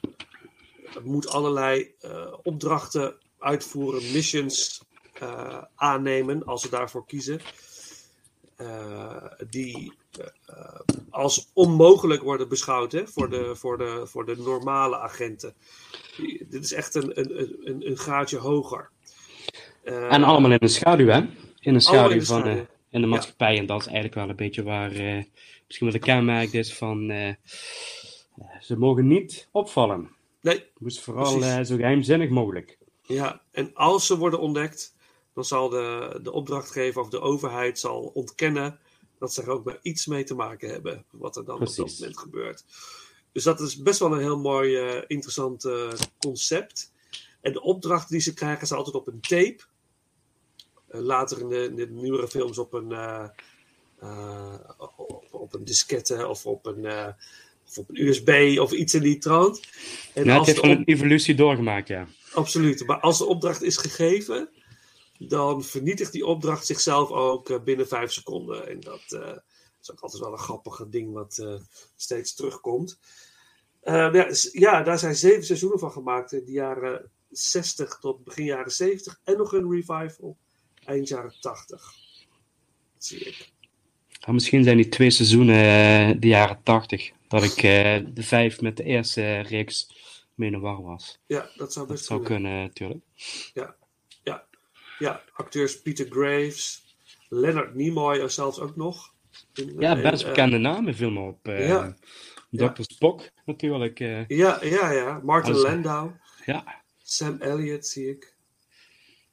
moet 1.03 1.27
allerlei 1.27 1.95
opdrachten 2.43 3.17
uitvoeren, 3.39 4.11
missions 4.11 4.83
aannemen 5.75 6.45
als 6.45 6.61
ze 6.61 6.69
daarvoor 6.69 7.05
kiezen. 7.05 7.39
Die 9.49 9.93
als 11.09 11.49
onmogelijk 11.53 12.21
worden 12.21 12.49
beschouwd 12.49 12.91
hè, 12.91 13.07
voor, 13.07 13.29
de, 13.29 13.55
voor, 13.55 13.77
de, 13.77 14.01
voor 14.07 14.25
de 14.25 14.37
normale 14.37 14.97
agenten. 14.97 15.55
Die- 16.17 16.47
dit 16.49 16.63
is 16.63 16.71
echt 16.73 16.95
een, 16.95 17.19
een, 17.19 17.57
een, 17.69 17.87
een 17.89 17.97
graadje 17.97 18.37
hoger. 18.37 18.89
Eh, 19.85 20.13
En 20.13 20.23
allemaal 20.23 20.51
in 20.51 20.57
de 20.61 20.67
schaduw, 20.67 21.07
hè? 21.07 21.21
In 21.59 21.73
de 21.73 21.79
schaduw 21.79 22.11
in 22.11 22.19
de 22.19 22.25
van 22.25 22.39
schaduw. 22.41 22.59
eh, 22.59 22.65
in 22.89 23.01
de 23.01 23.07
maatschappij. 23.07 23.57
En 23.57 23.65
dat 23.65 23.79
is 23.79 23.85
eigenlijk 23.85 24.15
wel 24.15 24.29
een 24.29 24.35
beetje 24.35 24.63
waar 24.63 24.91
eh, 24.91 25.23
misschien 25.67 25.87
wel 25.91 25.99
de 25.99 26.05
kenmerk 26.05 26.53
is 26.53 26.73
van 26.73 27.07
ze 28.61 28.77
mogen 28.77 29.07
niet 29.07 29.47
opvallen. 29.51 30.09
Nee, 30.41 30.63
moest 30.77 30.99
vooral 31.01 31.37
Precies. 31.37 31.67
zo 31.67 31.75
geheimzinnig 31.75 32.29
mogelijk. 32.29 32.77
ja. 33.01 33.41
En 33.51 33.73
als 33.73 34.05
ze 34.05 34.17
worden 34.17 34.39
ontdekt, 34.39 34.95
dan 35.33 35.45
zal 35.45 35.69
de, 35.69 36.19
de 36.23 36.31
opdrachtgever 36.31 37.01
of 37.01 37.09
de 37.09 37.19
overheid 37.21 37.79
zal 37.79 38.11
ontkennen 38.13 38.79
dat 39.19 39.33
ze 39.33 39.41
er 39.41 39.49
ook 39.49 39.65
maar 39.65 39.79
iets 39.81 40.05
mee 40.05 40.23
te 40.23 40.35
maken 40.35 40.69
hebben. 40.69 41.05
Wat 41.11 41.35
er 41.35 41.45
dan 41.45 41.53
op 41.59 41.65
dat 41.65 41.75
Precies. 41.75 41.99
moment 41.99 42.19
gebeurt. 42.19 42.63
Dus 43.31 43.43
dat 43.43 43.59
is 43.59 43.81
best 43.81 43.99
wel 43.99 44.11
een 44.13 44.19
heel 44.19 44.39
mooi, 44.39 44.77
interessant 45.07 45.69
concept. 46.19 46.93
En 47.41 47.53
de 47.53 47.61
opdrachten 47.61 48.11
die 48.11 48.21
ze 48.21 48.33
krijgen 48.33 48.67
zijn 48.67 48.79
altijd 48.79 48.95
op 48.97 49.07
een 49.07 49.21
tape. 49.21 49.59
Eh, 50.95 51.01
later 51.01 51.39
in 51.39 51.49
de, 51.49 51.63
in 51.63 51.75
de 51.75 51.87
nieuwere 51.89 52.27
films 52.27 52.57
op 52.57 52.73
een, 52.73 52.91
eh, 52.91 53.27
eh, 53.99 54.53
op, 54.97 55.27
op 55.31 55.53
een 55.53 55.63
diskette 55.65 56.27
of 56.27 56.45
op 56.45 56.65
een, 56.65 56.85
of 57.67 57.77
op 57.77 57.89
een 57.89 58.07
USB 58.07 58.57
of 58.59 58.71
iets 58.71 58.93
in 58.93 59.01
die 59.01 59.17
trant. 59.17 59.59
En 60.13 60.27
het 60.29 60.45
heeft 60.45 60.59
op- 60.59 60.65
een 60.65 60.83
evolutie 60.85 61.35
doorgemaakt, 61.35 61.87
ja. 61.87 62.07
Absoluut. 62.33 62.85
Maar 62.85 62.99
als 62.99 63.17
de 63.17 63.25
opdracht 63.25 63.61
is 63.61 63.77
gegeven, 63.77 64.49
dan 65.17 65.63
vernietigt 65.63 66.11
die 66.11 66.25
opdracht 66.25 66.65
zichzelf 66.65 67.09
ook 67.09 67.63
binnen 67.63 67.87
vijf 67.87 68.11
seconden. 68.11 68.67
En 68.69 68.79
dat 68.79 69.01
is 69.81 69.91
ook 69.91 69.99
altijd 69.99 70.21
wel 70.23 70.31
een 70.31 70.37
grappige 70.37 70.89
ding 70.89 71.13
wat 71.13 71.59
steeds 71.95 72.33
terugkomt. 72.35 72.99
Eh, 73.81 74.13
ja, 74.13 74.33
s- 74.33 74.49
ja, 74.51 74.83
daar 74.83 74.99
zijn 74.99 75.15
zeven 75.15 75.43
seizoenen 75.45 75.79
van 75.79 75.91
gemaakt 75.91 76.31
in 76.31 76.45
de 76.45 76.51
jaren 76.51 77.11
60 77.29 77.97
tot 77.99 78.23
begin 78.23 78.45
jaren 78.45 78.71
70. 78.71 79.19
En 79.23 79.37
nog 79.37 79.53
een 79.53 79.71
revival 79.71 80.37
eind 80.85 81.07
jaren 81.07 81.33
80. 81.39 81.67
Dat 82.93 83.05
zie 83.05 83.19
ik. 83.19 83.53
Misschien 84.27 84.63
zijn 84.63 84.77
die 84.77 84.89
twee 84.89 85.09
seizoenen 85.09 85.55
eh, 85.55 86.15
de 86.21 86.27
jaren 86.27 86.63
tachtig. 86.63 87.11
Dat 87.27 87.43
ik 87.43 87.57
eh, 87.57 87.99
de 88.13 88.23
vijf 88.23 88.61
met 88.61 88.77
de 88.77 88.83
eerste 88.83 89.21
eh, 89.21 89.43
reeks 89.43 89.89
mee 90.35 90.57
war 90.57 90.81
was. 90.81 91.19
Ja, 91.27 91.49
dat 91.55 91.73
zou 91.73 91.87
Dat 91.87 91.95
best 91.95 92.07
zou 92.07 92.23
kunnen. 92.23 92.51
kunnen, 92.51 92.63
natuurlijk. 92.63 93.03
Ja, 94.99 95.23
acteurs 95.33 95.81
Peter 95.81 96.05
Graves, 96.09 96.95
Leonard 97.29 97.75
Nimoy 97.75 98.29
zelfs 98.29 98.59
ook 98.59 98.75
nog. 98.75 99.13
In, 99.53 99.75
Ja, 99.79 100.01
best 100.01 100.25
bekende 100.25 100.57
namen 100.57 100.95
viel 100.95 101.11
me 101.11 101.19
op. 101.19 101.39
ja. 101.45 101.95
Dr. 102.49 102.81
Spock, 102.81 103.29
natuurlijk. 103.45 103.99
Ja, 104.27 104.63
ja, 104.63 104.91
ja. 104.91 105.19
Martin 105.23 105.53
Landau. 105.55 106.11
ja, 106.45 106.83
Sam 107.03 107.37
Elliott 107.41 107.87
zie 107.87 108.09
ik. 108.09 108.35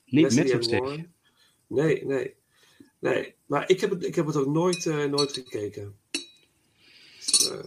niet 0.04 0.23
Leslie 0.32 0.56
mis 0.56 0.68
Nee, 1.75 2.05
nee. 2.07 2.35
Nee, 2.99 3.35
maar 3.47 3.69
ik 3.69 3.81
heb 3.81 3.91
het, 3.91 4.05
ik 4.05 4.14
heb 4.14 4.26
het 4.26 4.37
ook 4.37 4.47
nooit, 4.47 4.87
eh, 4.87 5.05
nooit 5.05 5.33
gekeken. 5.33 5.97
Dus, 7.19 7.50
eh, 7.50 7.64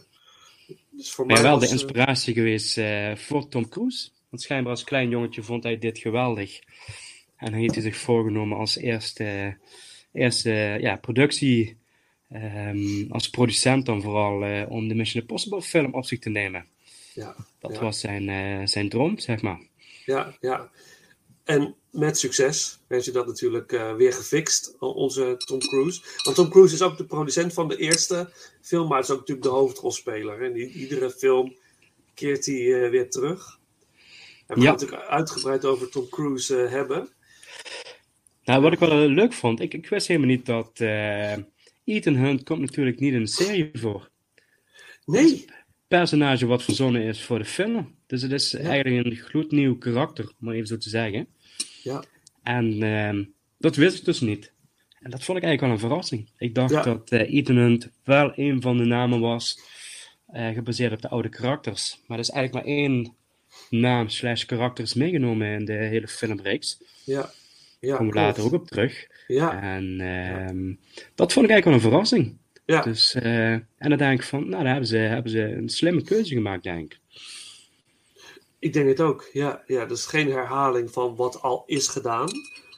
dus 0.90 1.12
voor 1.12 1.26
Maar 1.26 1.36
mij 1.36 1.44
wel 1.44 1.54
de 1.54 1.60
was, 1.60 1.70
eh, 1.70 1.72
inspiratie 1.74 2.34
geweest 2.34 2.80
voor 3.20 3.48
Tom 3.48 3.70
Cruise. 3.70 4.10
Want 4.30 4.42
schijnbaar 4.42 4.72
als 4.72 4.84
klein 4.84 5.10
jongetje 5.10 5.44
vond 5.44 5.64
hij 5.64 5.78
dit 5.78 5.98
geweldig. 6.00 6.60
En 7.38 7.52
hij 7.52 7.62
heeft 7.62 7.74
hij 7.74 7.84
zich 7.84 7.98
voorgenomen 7.98 8.58
als 8.58 8.78
eerste, 8.78 9.58
eerste 10.12 10.78
ja, 10.82 10.96
productie, 10.96 11.78
ehm, 12.30 13.06
als 13.12 13.30
producent 13.30 13.86
dan 13.86 14.02
vooral, 14.02 14.66
om 14.68 14.88
de 14.88 14.96
Mission 14.96 15.22
Impossible 15.22 15.62
film 15.62 15.94
op 15.94 16.06
zich 16.06 16.20
te 16.20 16.30
nemen. 16.30 16.66
ja, 17.14 17.36
Dat 17.60 17.74
Ja. 17.74 17.80
was 17.82 18.00
zijn, 18.00 18.68
zijn 18.68 18.90
droom, 18.90 19.20
zeg 19.20 19.42
maar. 19.42 19.60
ja, 20.06 20.38
ja. 20.40 20.72
En 21.46 21.75
met 21.92 22.18
succes 22.18 22.80
heeft 22.88 23.06
je 23.06 23.12
dat 23.12 23.28
natuurlijk 23.28 23.72
eh, 23.72 23.96
weer 23.96 24.14
gefixt, 24.14 24.75
onze 24.80 25.36
Tom 25.38 25.60
Cruise. 25.60 26.02
Want 26.24 26.36
Tom 26.36 26.50
Cruise 26.50 26.74
is 26.74 26.82
ook 26.82 26.98
de 26.98 27.06
producent 27.06 27.54
van 27.54 27.68
de 27.68 27.78
eerste 27.78 28.30
film, 28.62 28.88
maar 28.88 29.00
is 29.00 29.10
ook 29.12 29.20
natuurlijk 29.20 29.48
de 29.48 29.54
hoofdrolspeler. 29.54 30.42
En 30.42 30.58
iedere 30.58 31.12
film 31.12 31.56
keert 32.14 32.46
hij 32.46 32.84
eh, 32.84 32.90
weer 32.90 33.10
terug. 33.10 33.60
En 34.48 34.56
we 34.56 34.62
Ja. 34.62 34.66
gaan 34.66 34.72
het 34.74 34.82
natuurlijk 34.82 35.10
uitgebreid 35.10 35.66
over 35.66 35.90
Tom 35.90 36.10
Cruise 36.10 36.64
eh, 36.64 36.72
hebben. 36.72 37.10
Nou, 38.44 38.62
wat 38.62 38.74
ik 38.74 38.80
wel 38.80 39.08
leuk 39.08 39.34
vond, 39.34 39.60
ik, 39.60 39.74
ik 39.74 39.90
wist 39.90 40.08
helemaal 40.08 40.30
niet 40.30 40.46
dat 40.46 40.80
Ethan 41.84 42.16
Hunt 42.16 42.44
komt 42.44 42.60
natuurlijk 42.62 43.00
niet 43.00 43.14
in 43.14 43.20
de 43.24 43.28
serie 43.28 43.70
voor. 43.74 44.10
Nee, 45.06 45.46
personage 45.88 46.46
wat 46.46 46.64
verzonnen 46.64 47.02
is 47.02 47.24
voor 47.24 47.38
de 47.40 47.46
film. 47.46 47.96
Dus 48.08 48.22
het 48.22 48.32
is 48.32 48.54
eigenlijk 48.54 49.06
een 49.06 49.16
gloednieuw 49.16 49.78
karakter, 49.78 50.25
om 50.25 50.34
maar 50.38 50.54
even 50.56 50.68
zo 50.68 50.78
te 50.78 50.90
zeggen. 50.90 51.28
Ja, 51.86 52.04
En 52.44 52.84
ehm, 52.84 53.24
dat 53.58 53.75
wist 53.75 53.98
ik 53.98 54.06
dus 54.06 54.20
niet. 54.20 54.51
En 55.00 55.12
dat 55.12 55.24
vond 55.24 55.38
ik 55.38 55.44
eigenlijk 55.44 55.62
wel 55.62 55.72
een 55.72 55.89
verrassing. 55.89 56.30
Ik 56.38 56.56
dacht 56.56 56.72
Ja. 56.74 56.84
dat 56.84 57.12
Ethan 57.12 57.56
Hunt 57.56 57.89
wel 58.04 58.32
een 58.36 58.62
van 58.62 58.77
de 58.77 58.84
namen 58.86 59.20
was, 59.20 59.60
eh, 60.27 60.48
gebaseerd 60.50 60.92
op 60.94 61.01
de 61.01 61.10
oude 61.10 61.30
karakters. 61.30 62.00
Maar 62.08 62.18
er 62.18 62.24
is 62.24 62.30
eigenlijk 62.30 62.65
maar 62.65 62.75
één 62.75 63.13
naam 63.70 64.10
slash 64.10 64.44
karakters 64.46 64.94
meegenomen 64.94 65.48
in 65.60 65.65
de 65.65 65.74
hele 65.74 66.08
filmreeks. 66.08 66.77
Ja. 67.06 67.22
Daar 67.22 67.34
Ja, 67.80 67.98
komen 67.98 68.13
we 68.13 68.20
klopt. 68.20 68.38
later 68.38 68.44
ook 68.44 68.62
op 68.62 68.68
terug. 68.68 69.08
Ja, 69.27 69.62
En 69.62 70.00
ehm, 70.01 70.74
dat 71.15 71.34
vond 71.34 71.46
ik 71.46 71.51
eigenlijk 71.51 71.63
wel 71.65 71.74
een 71.74 71.80
verrassing. 71.80 72.38
ja. 72.65 72.82
Dus, 72.82 73.13
eh, 73.13 73.51
en 73.51 73.65
dan 73.77 73.98
denk 73.98 74.20
ik 74.20 74.25
van, 74.25 74.50
nou, 74.50 74.63
daar 74.63 74.72
hebben 74.72 74.88
ze, 74.89 74.98
hebben 74.98 75.32
ze 75.32 75.42
een 75.42 75.70
slimme 75.70 76.01
keuze 76.04 76.34
gemaakt, 76.34 76.63
denk 76.63 76.94
ik. 76.94 77.00
Ik 78.60 78.74
denk 78.74 78.88
het 78.88 79.02
ook, 79.02 79.30
ja. 79.34 79.64
ja. 79.68 79.86
Dus 79.86 80.06
geen 80.06 80.32
herhaling 80.32 80.92
van 80.92 81.16
wat 81.16 81.42
al 81.42 81.64
is 81.66 81.88
gedaan. 81.88 82.30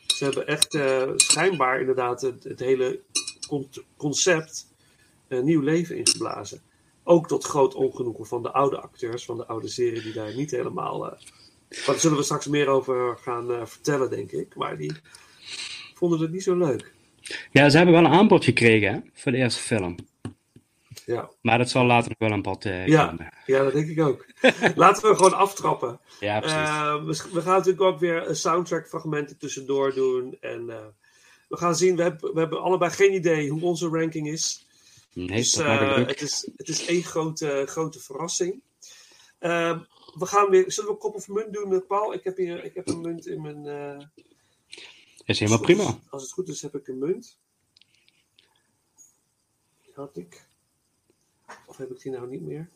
Ze 0.08 0.24
hebben 0.24 0.48
echt 0.48 0.74
eh, 0.74 1.10
schijnbaar 1.16 1.80
inderdaad 1.80 2.22
het, 2.22 2.60
hele 2.60 3.00
con- 3.48 3.70
concept 3.98 4.68
een 5.28 5.46
nieuw 5.46 5.62
leven 5.62 5.98
ingeblazen. 5.98 6.62
Ook 7.04 7.28
tot 7.28 7.44
groot 7.44 7.74
ongenoegen 7.76 8.26
van 8.26 8.44
de 8.44 8.52
oude 8.52 8.80
acteurs 8.80 9.26
van 9.26 9.38
de 9.38 9.46
oude 9.46 9.68
serie 9.68 10.02
die 10.02 10.14
daar 10.14 10.36
niet 10.36 10.52
helemaal... 10.52 11.12
eh 11.12 11.20
maar 11.70 11.86
daar 11.86 12.00
zullen 12.00 12.18
we 12.18 12.24
straks 12.24 12.48
meer 12.48 12.68
over 12.68 13.18
gaan 13.18 13.52
eh, 13.52 13.66
vertellen, 13.66 14.10
denk 14.10 14.32
ik. 14.32 14.56
Maar 14.56 14.78
die 14.78 14.92
vonden 15.94 16.20
het 16.20 16.32
niet 16.32 16.44
zo 16.44 16.58
leuk. 16.58 16.94
Ja, 17.52 17.70
ze 17.70 17.78
hebben 17.78 17.96
wel 17.96 18.06
een 18.06 18.12
aanbod 18.18 18.44
gekregen 18.44 19.10
voor 19.14 19.32
de 19.32 19.38
eerste 19.38 19.62
film. 19.62 19.96
Ja, 21.08 21.30
Maar 21.42 21.58
dat 21.58 21.70
zal 21.70 21.86
later 21.86 22.10
nog 22.10 22.30
wel 22.30 22.38
een 22.38 22.42
pad 22.42 22.66
eh, 22.66 22.88
Ja. 22.88 23.08
komen. 23.08 23.34
ja 23.46 23.64
dat 23.64 23.74
denk 23.74 23.88
ik 23.90 24.00
ook. 24.02 24.26
Laten 24.76 25.10
we 25.10 25.16
gewoon 25.16 25.34
aftrappen. 25.34 26.00
Ja, 26.20 26.40
precies. 26.40 26.58
Eh, 26.58 26.96
we, 26.96 27.30
we 27.34 27.42
gaan 27.42 27.54
natuurlijk 27.58 27.82
ook 27.82 28.00
weer 28.00 28.36
soundtrack 28.36 28.88
fragmenten 28.88 29.38
tussendoor 29.38 29.94
doen. 29.94 30.38
En 30.42 30.70
eh, 30.70 30.86
we 31.48 31.58
gaan 31.58 31.76
zien, 31.76 31.96
we 31.96 32.02
hebben, 32.02 32.34
we 32.34 32.40
hebben 32.40 32.62
allebei 32.62 32.92
geen 32.92 33.14
idee 33.14 33.50
hoe 33.50 33.62
onze 33.62 33.88
ranking 33.88 34.28
is. 34.28 34.68
nee, 35.14 35.28
Dus 35.28 35.52
dat 35.52 35.66
eh, 35.66 35.96
het 36.08 36.22
is, 36.22 36.50
het 36.56 36.68
is 36.68 36.86
één 36.86 37.04
grote, 37.04 37.64
grote 37.68 38.00
verrassing. 38.00 38.62
Eh, 39.40 39.80
we 40.18 40.26
gaan 40.26 40.50
weer, 40.50 40.72
zullen 40.72 40.92
we 40.92 40.98
kop 40.98 41.16
of 41.16 41.28
munt 41.28 41.54
doen, 41.54 41.74
eh, 41.74 41.80
Paul? 41.88 42.14
Ik 42.14 42.24
heb 42.24 42.38
hier 42.38 42.64
ik 42.64 42.74
heb 42.74 42.88
een 42.88 43.02
munt 43.02 43.28
in 43.28 43.42
mijn... 43.42 43.66
eh, 43.66 44.06
is 45.26 45.40
helemaal 45.40 45.62
prima. 45.62 46.00
Als 46.10 46.22
het 46.22 46.32
goed 46.32 46.48
is, 46.48 46.62
heb 46.62 46.76
ik 46.76 46.88
een 46.88 46.98
munt. 47.00 47.38
Had 49.94 50.18
ik. 50.18 50.47
Of 51.66 51.78
heb 51.78 51.92
ik 51.92 52.02
die 52.02 52.12
nou 52.12 52.28
niet 52.30 52.42
meer? 52.42 52.70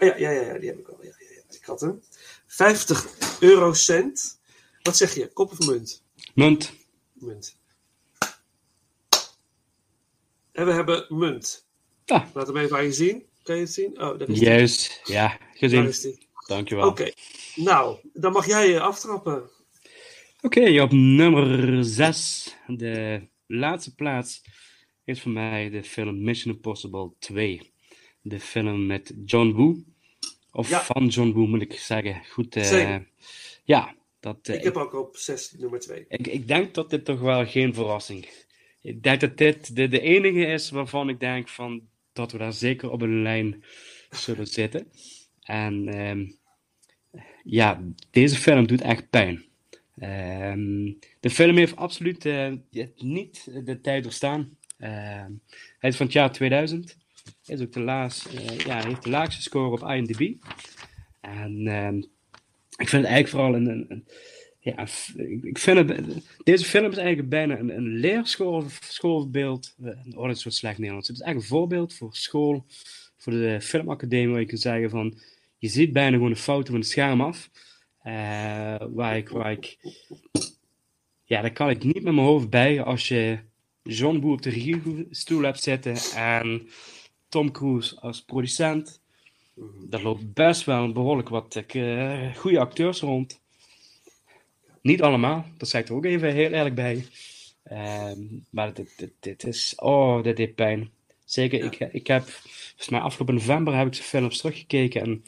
Oh 0.00 0.08
ja, 0.08 0.16
ja, 0.16 0.30
ja, 0.30 0.40
ja 0.42 0.58
die 0.58 0.68
heb 0.68 0.78
ik 0.78 0.88
al. 0.88 0.98
Ja, 1.02 1.12
ja, 1.18 1.26
ja, 1.34 1.42
ik 1.58 1.64
had 1.64 1.80
hem. 1.80 2.02
50 2.46 3.40
eurocent. 3.40 4.40
Wat 4.82 4.96
zeg 4.96 5.14
je? 5.14 5.28
Kop 5.32 5.50
of 5.52 5.66
munt? 5.66 6.02
Munt. 6.34 6.72
Munt. 7.12 7.56
En 10.52 10.66
we 10.66 10.72
hebben 10.72 11.06
munt. 11.08 11.66
Ah, 12.06 12.24
Laat 12.34 12.46
hem 12.46 12.56
even 12.56 12.76
aan 12.76 12.84
je 12.84 12.92
zien. 12.92 13.26
Kan 13.42 13.54
je 13.56 13.62
het 13.62 13.72
zien? 13.72 14.00
Oh, 14.02 14.18
daar 14.18 14.28
is 14.28 14.38
die. 14.38 14.48
juist. 14.48 15.00
Ja, 15.04 15.28
Daar 15.28 15.48
gezien. 15.54 15.86
is 15.88 16.00
die. 16.00 16.26
Dankjewel. 16.46 16.88
Oké. 16.88 17.12
Nou, 17.54 17.98
dan 18.12 18.32
mag 18.32 18.46
jij 18.46 18.68
je 18.68 18.80
aftrappen. 18.80 19.50
Oké, 20.40 20.80
op 20.82 20.92
nummer 20.92 21.84
6, 21.84 22.56
de 22.66 23.28
laatste 23.46 23.94
plaats, 23.94 24.42
is 25.08 25.20
voor 25.20 25.32
mij 25.32 25.70
de 25.70 25.82
film 25.84 26.22
Mission 26.22 26.54
Impossible 26.54 27.10
2. 27.18 27.72
De 28.20 28.40
film 28.40 28.86
met 28.86 29.14
John 29.24 29.52
Woo. 29.52 29.76
Of 30.52 30.68
Ja. 30.70 30.82
van 30.82 31.06
John 31.06 31.32
Woo, 31.32 31.46
moet 31.46 31.62
ik 31.62 31.72
zeggen. 31.72 32.24
Goed, 32.30 32.56
eh, 32.56 32.96
ja, 33.64 33.94
dat, 34.20 34.48
eh, 34.48 34.54
Ik 34.54 34.62
heb 34.62 34.76
ook 34.76 34.94
op 34.94 35.16
6 35.16 35.52
nummer 35.52 35.80
2. 35.80 36.04
ik, 36.08 36.26
ik 36.26 36.48
denk 36.48 36.74
dat 36.74 36.90
dit 36.90 37.04
toch 37.04 37.20
wel 37.20 37.46
geen 37.46 37.74
verrassing 37.74 38.28
Ik 38.82 39.02
denk 39.02 39.20
dat 39.20 39.36
dit 39.38 39.76
de, 39.76 39.88
de 39.88 40.00
enige 40.00 40.46
is 40.46 40.70
waarvan 40.70 41.08
ik 41.08 41.20
denk 41.20 41.48
van, 41.48 41.82
dat 42.12 42.32
we 42.32 42.38
daar 42.38 42.52
zeker 42.52 42.90
op 42.90 43.02
een 43.02 43.22
lijn 43.22 43.64
zullen 44.10 44.46
zitten. 44.60 44.90
En 45.42 45.88
ehm, 45.88 46.26
ja, 47.44 47.82
deze 48.10 48.36
film 48.36 48.66
doet 48.66 48.80
echt 48.80 49.10
pijn. 49.10 49.44
Ehm, 49.98 50.92
de 51.20 51.30
film 51.30 51.56
heeft 51.56 51.76
absoluut 51.76 52.24
eh, 52.26 52.52
niet 52.96 53.64
de 53.64 53.80
tijd 53.80 54.02
doorstaan. 54.02 54.56
Ehm, 54.78 55.32
hij 55.78 55.90
is 55.90 55.96
van 55.96 56.06
het 56.06 56.14
jaar 56.14 56.32
2000. 56.32 56.96
Is 57.46 57.60
ook 57.60 57.72
de 57.72 57.80
eh, 58.26 58.58
ja, 58.58 58.84
heeft 58.84 59.02
de 59.02 59.10
laagste 59.10 59.42
score 59.42 59.70
op 59.82 59.90
IMDb. 59.90 60.34
En 61.20 61.66
ehm, 61.66 61.96
ik 62.76 62.88
vind 62.88 63.02
het 63.02 63.12
eigenlijk 63.12 63.28
vooral 63.28 63.54
een, 63.54 63.66
een, 63.66 63.84
een- 63.88 64.06
ja, 64.60 64.86
ik 65.42 65.58
vind 65.58 65.88
het, 65.88 66.06
deze 66.44 66.64
film 66.64 66.90
is 66.90 66.96
eigenlijk 66.96 67.28
bijna 67.28 67.58
een, 67.58 67.76
een 67.76 67.88
leerschool, 67.98 68.64
schoolbeeld. 68.80 69.74
eh, 69.84 69.90
Oh, 70.16 70.26
dat 70.26 70.36
is 70.36 70.42
slecht 70.52 70.78
Nederlands. 70.78 71.08
Het 71.08 71.16
is 71.16 71.22
eigenlijk 71.22 71.52
een 71.52 71.58
voorbeeld 71.58 71.94
voor 71.94 72.14
school, 72.14 72.64
voor 73.16 73.32
de 73.32 73.60
filmacademie, 73.60 74.28
waar 74.28 74.40
je 74.40 74.46
kan 74.46 74.58
zeggen 74.58 74.90
van, 74.90 75.18
je 75.58 75.68
ziet 75.68 75.92
bijna 75.92 76.16
gewoon 76.16 76.30
de 76.32 76.36
fouten 76.36 76.72
van 76.72 76.80
het 76.80 76.90
scherm 76.90 77.20
af. 77.20 77.50
eh, 78.02 78.12
waar 78.90 79.16
ja, 81.24 81.40
daar 81.40 81.52
kan 81.52 81.70
ik 81.70 81.82
niet 81.84 82.02
met 82.02 82.14
mijn 82.14 82.26
hoofd 82.26 82.50
bij 82.50 82.82
als 82.82 83.08
je 83.08 83.38
John 83.90 84.20
Woo 84.20 84.32
op 84.32 84.42
de 84.42 84.50
regiestoel 84.50 85.42
hebt 85.42 85.62
zitten 85.62 85.96
en 86.14 86.68
Tom 87.28 87.50
Cruise 87.50 88.00
als 88.00 88.22
producent. 88.22 89.00
Daar 89.88 90.02
loopt 90.02 90.32
best 90.34 90.64
wel 90.64 90.92
behoorlijk 90.92 91.28
wat 91.28 91.56
eh, 91.56 92.34
goede 92.34 92.58
acteurs 92.58 93.00
rond. 93.00 93.40
Niet 94.82 95.02
allemaal, 95.02 95.44
dat 95.56 95.68
zeg 95.68 95.80
ik 95.80 95.88
er 95.88 95.94
ook 95.94 96.04
even 96.04 96.32
heel 96.32 96.50
eerlijk 96.50 96.74
bij. 96.74 97.06
Ehm, 97.62 98.20
maar 98.50 98.74
dit, 98.74 98.92
dit, 98.96 99.12
dit 99.20 99.44
is, 99.44 99.74
oh, 99.76 100.22
dit 100.22 100.36
deed 100.36 100.54
pijn. 100.54 100.90
Zeker, 101.24 101.64
ik, 101.64 101.78
ik 101.92 102.06
heb, 102.06 102.22
volgens 102.22 102.88
mij 102.88 103.00
afgelopen 103.00 103.34
november 103.34 103.76
heb 103.76 103.86
ik 103.86 103.92
de 103.92 104.02
films 104.02 104.40
teruggekeken 104.40 105.00
en 105.00 105.24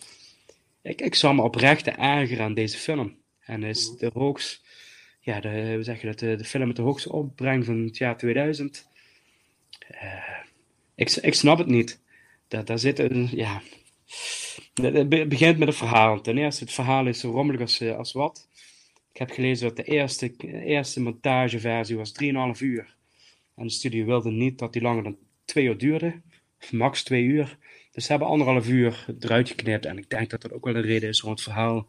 ik, 0.83 1.01
ik 1.01 1.14
zou 1.14 1.35
me 1.35 1.42
oprecht 1.42 1.87
ergeren 1.87 2.44
aan 2.44 2.55
deze 2.55 2.79
film. 2.79 3.16
En 3.40 3.62
is 3.62 3.96
de 3.96 4.11
hoogst, 4.14 4.62
ja, 5.20 5.40
de, 5.40 5.72
hoe 5.74 5.83
zeg 5.83 6.00
je 6.00 6.06
dat, 6.06 6.18
de, 6.18 6.44
film 6.44 6.66
met 6.66 6.76
de 6.76 6.83
hoogste 6.83 7.12
opbreng 7.12 7.64
van 7.64 7.78
het 7.85 7.96
jaar 7.96 8.16
2000. 8.16 8.88
Eh, 9.88 10.38
ik, 10.94 11.11
ik 11.11 11.35
snap 11.35 11.59
het 11.59 11.66
niet. 11.66 12.00
Daar, 12.48 12.64
daar 12.64 12.78
zit 12.78 12.98
een, 12.98 13.28
ja, 13.33 13.62
het 14.74 14.94
het 14.94 15.09
be- 15.09 15.26
begint 15.26 15.59
met 15.59 15.68
een 15.68 15.74
verhaal. 15.74 16.20
Ten 16.20 16.38
eerste, 16.38 16.64
het 16.64 16.72
verhaal 16.72 17.06
is 17.06 17.20
zo 17.20 17.30
rommelig 17.30 17.61
als, 17.61 17.80
eh, 17.80 17.96
als 17.96 18.12
wat. 18.12 18.48
Ik 19.12 19.18
heb 19.18 19.30
gelezen 19.30 19.66
dat 19.66 19.76
de 19.76 19.92
eerste, 19.92 20.37
eerste 20.64 21.00
montageversie 21.00 21.96
was 21.96 22.12
3,5 22.12 22.61
uur. 22.61 22.96
En 23.56 23.66
de 23.66 23.72
studio 23.72 24.04
wilde 24.04 24.30
niet 24.30 24.59
dat 24.59 24.72
die 24.72 24.83
langer 24.83 25.02
dan 25.02 25.16
2 25.44 25.64
uur 25.64 25.78
duurde. 25.78 26.20
Max 26.70 27.02
2 27.02 27.22
uur. 27.22 27.59
Dus 27.92 28.04
ze 28.04 28.11
hebben 28.11 28.28
anderhalf 28.28 28.68
uur 28.68 29.06
eruit 29.20 29.48
geknipt. 29.48 29.87
En 29.87 29.98
ik 29.98 30.11
denk 30.11 30.30
dat 30.30 30.42
dat 30.42 30.52
ook 30.52 30.64
wel 30.64 30.74
een 30.74 30.83
reden 30.83 31.09
is 31.09 31.20
waarom 31.20 31.35
het 31.35 31.48
verhaal 31.48 31.88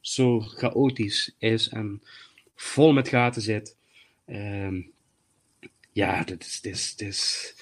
zo 0.00 0.40
chaotisch 0.40 1.34
is 1.38 1.68
en 1.68 2.02
vol 2.56 2.92
met 2.92 3.08
gaten 3.08 3.42
zit. 3.42 3.76
Ehm, 4.26 4.80
ja, 5.92 6.24
dit 6.24 6.46
is. 6.46 6.60
Dit 6.60 6.74
is, 6.74 6.96
dit 6.96 7.08
is 7.08 7.54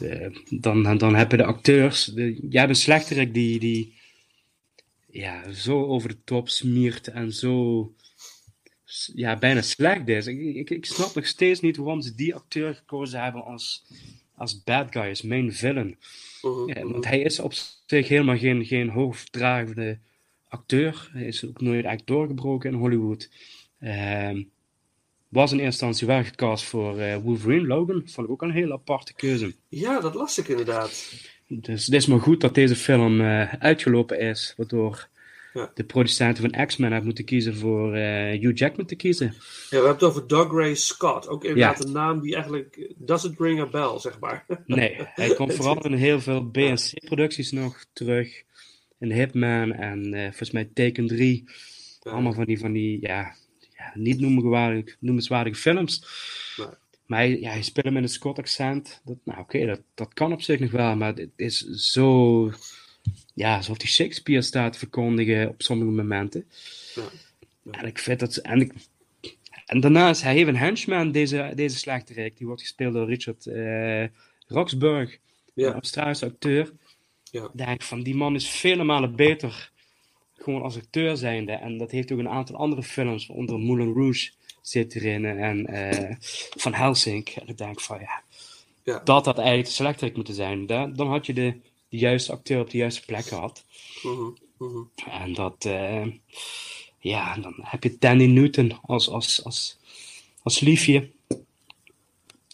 eh, 0.00 0.36
dan, 0.50 0.98
dan 0.98 1.14
heb 1.14 1.30
je 1.30 1.36
de 1.36 1.44
acteurs. 1.44 2.04
De, 2.04 2.34
jij 2.48 2.60
hebt 2.60 2.68
een 2.68 2.82
slechterik 2.82 3.34
die, 3.34 3.58
die 3.58 3.94
ja, 5.10 5.52
zo 5.52 5.84
over 5.84 6.08
de 6.08 6.18
top 6.24 6.48
smiert 6.48 7.08
en 7.08 7.32
zo 7.32 7.92
ja, 9.14 9.36
bijna 9.36 9.62
slecht 9.62 10.08
is. 10.08 10.26
Ik, 10.26 10.40
ik, 10.40 10.70
ik 10.70 10.86
snap 10.86 11.14
nog 11.14 11.26
steeds 11.26 11.60
niet 11.60 11.76
waarom 11.76 12.00
ze 12.00 12.14
die 12.14 12.34
acteur 12.34 12.74
gekozen 12.74 13.22
hebben 13.22 13.44
als, 13.44 13.84
als 14.34 14.62
bad 14.62 14.86
guy, 14.90 15.08
als 15.08 15.22
main 15.22 15.52
villain. 15.52 15.98
Mhm. 16.42 16.78
Ja, 16.78 16.86
want 16.86 17.04
hij 17.04 17.20
is 17.20 17.38
op 17.38 17.52
zich 17.86 18.08
helemaal 18.08 18.38
geen, 18.38 18.64
geen 18.64 18.88
hoofddragende 18.88 19.98
acteur. 20.48 21.10
Hij 21.12 21.26
is 21.26 21.44
ook 21.44 21.60
nooit 21.60 21.84
echt 21.84 22.06
doorgebroken 22.06 22.70
in 22.70 22.78
Hollywood. 22.78 23.30
Ehm, 23.84 24.42
was 25.28 25.52
in 25.52 25.58
eerste 25.58 25.84
instantie 25.84 26.06
wel 26.06 26.24
gecast 26.24 26.64
voor 26.64 26.98
eh, 26.98 27.16
Wolverine 27.16 27.66
Logan. 27.66 28.02
Vond 28.06 28.26
ik 28.26 28.32
ook 28.32 28.42
een 28.42 28.50
hele 28.50 28.72
aparte 28.72 29.14
keuze. 29.14 29.54
Ja, 29.68 30.00
dat 30.00 30.14
las 30.14 30.38
ik 30.38 30.48
inderdaad. 30.48 31.12
Dus 31.48 31.84
het 31.86 31.94
is 31.94 32.06
maar 32.06 32.20
goed 32.20 32.40
dat 32.40 32.54
deze 32.54 32.76
film 32.76 33.20
eh, 33.20 33.52
uitgelopen 33.54 34.20
is, 34.20 34.54
waardoor 34.56 35.08
Ja. 35.52 35.70
de 35.74 35.84
producenten 35.84 36.50
van 36.50 36.66
X-Men 36.66 36.86
hebben 36.88 37.06
moeten 37.06 37.24
kiezen 37.24 37.56
voor 37.56 37.94
eh, 37.94 38.40
Hugh 38.40 38.56
Jackman 38.58 38.86
te 38.86 38.94
kiezen. 38.96 39.26
Ja, 39.26 39.34
we 39.70 39.76
hebben 39.76 39.92
het 39.92 40.02
over 40.02 40.26
Doug 40.26 40.52
Ray 40.52 40.74
Scott. 40.74 41.28
Ook 41.28 41.44
inderdaad 41.44 41.78
Ja. 41.78 41.84
een 41.84 41.92
naam 41.92 42.20
die 42.20 42.34
eigenlijk 42.34 42.92
doesn't 42.96 43.40
ring 43.40 43.60
a 43.60 43.66
bell, 43.66 43.98
zeg 43.98 44.18
maar. 44.20 44.46
Nee, 44.66 44.96
hij 44.98 45.34
komt 45.36 45.54
vooral 45.54 45.84
in 45.84 45.92
heel 45.92 46.20
veel 46.20 46.50
BNC-producties 46.50 47.52
nog 47.52 47.84
terug. 47.92 48.42
In 48.98 49.12
Hitman 49.12 49.72
en 49.72 50.10
volgens 50.22 50.50
mij 50.50 50.70
Taken 50.74 51.06
3. 51.06 51.44
Allemaal 52.02 52.32
van 52.32 52.44
die, 52.44 52.58
van 52.58 52.72
die 52.72 52.98
ja, 53.00 53.34
ja, 53.84 54.00
niet 54.00 54.20
noemenswaardige, 54.20 54.96
noemenswaardige 54.98 55.60
films. 55.60 56.04
Nee. 56.56 56.66
Maar 57.06 57.18
hij, 57.18 57.40
ja, 57.40 57.50
hij 57.50 57.62
speelt 57.62 57.86
hem 57.86 57.96
in 57.96 58.02
een 58.02 58.08
Scott-accent. 58.08 59.00
Dat, 59.04 59.16
nou, 59.24 59.40
oké, 59.40 59.66
dat, 59.66 59.80
dat 59.94 60.14
kan 60.14 60.32
op 60.32 60.42
zich 60.42 60.60
nog 60.60 60.70
wel, 60.70 60.96
maar 60.96 61.14
het 61.14 61.30
is 61.36 61.58
zo... 61.68 62.52
Ja, 63.34 63.56
alsof 63.56 63.76
hij 63.78 63.86
Shakespeare 63.86 64.42
staat 64.42 64.72
te 64.72 64.78
verkondigen 64.78 65.48
op 65.48 65.62
sommige 65.62 65.90
momenten. 65.90 66.44
Ja. 66.94 67.02
En 67.70 67.86
ik 67.86 67.98
vind 67.98 68.20
dat... 68.20 68.36
En 68.36 68.60
ik, 68.60 68.72
En 69.66 69.80
daarnaast, 69.80 70.22
hij 70.22 70.34
heeft 70.34 70.48
een 70.48 70.56
henchman, 70.56 71.12
deze, 71.12 71.52
deze 71.54 71.76
slechterik. 71.78 72.36
Die 72.36 72.46
wordt 72.46 72.62
gespeeld 72.62 72.94
door 72.94 73.06
Richard 73.08 73.46
eh 73.46 74.04
Roxburgh, 74.46 75.16
Ja. 75.54 75.66
een 75.66 75.72
Australische 75.72 76.26
acteur. 76.26 76.72
Ja. 77.30 77.50
Denk 77.52 77.82
van, 77.82 78.02
die 78.02 78.14
man 78.14 78.34
is 78.34 78.48
vele 78.48 78.84
malen 78.84 79.16
beter. 79.16 79.70
Gewoon 80.34 80.62
als 80.62 80.76
acteur 80.76 81.16
zijnde. 81.16 81.52
En 81.52 81.78
dat 81.78 81.90
heeft 81.90 82.12
ook 82.12 82.18
een 82.18 82.28
aantal 82.28 82.56
andere 82.56 82.82
films, 82.82 83.26
onder 83.28 83.58
Moulin 83.58 83.92
Rouge 83.92 84.30
zit 84.60 84.94
erin. 84.94 85.24
En 85.24 85.66
eh, 85.66 86.16
Van 86.56 86.74
Helsing. 86.74 87.28
En 87.28 87.48
ik 87.48 87.58
denk 87.58 87.80
van, 87.80 87.98
ja, 88.00 88.22
Ja. 88.84 89.00
dat 89.04 89.24
had 89.24 89.36
eigenlijk 89.38 89.68
de 89.68 89.74
slechterik 89.74 90.16
moeten 90.16 90.34
zijn. 90.34 90.66
Da- 90.66 90.86
dan 90.86 91.08
had 91.08 91.26
je 91.26 91.32
de, 91.32 91.54
de 91.88 91.96
juiste 91.96 92.32
acteur 92.32 92.60
op 92.60 92.70
de 92.70 92.76
juiste 92.78 93.04
plek 93.04 93.24
gehad. 93.26 93.64
Mhm, 94.02 94.30
mhm. 94.58 94.82
En 95.10 95.32
dat, 95.32 95.64
eh, 95.64 96.06
ja, 96.98 97.36
dan 97.36 97.54
heb 97.62 97.82
je 97.82 97.96
Danny 97.98 98.26
Newton 98.26 98.78
als, 98.82 99.08
als, 99.08 99.44
als, 99.44 99.78
als 100.42 100.60
liefje. 100.60 101.10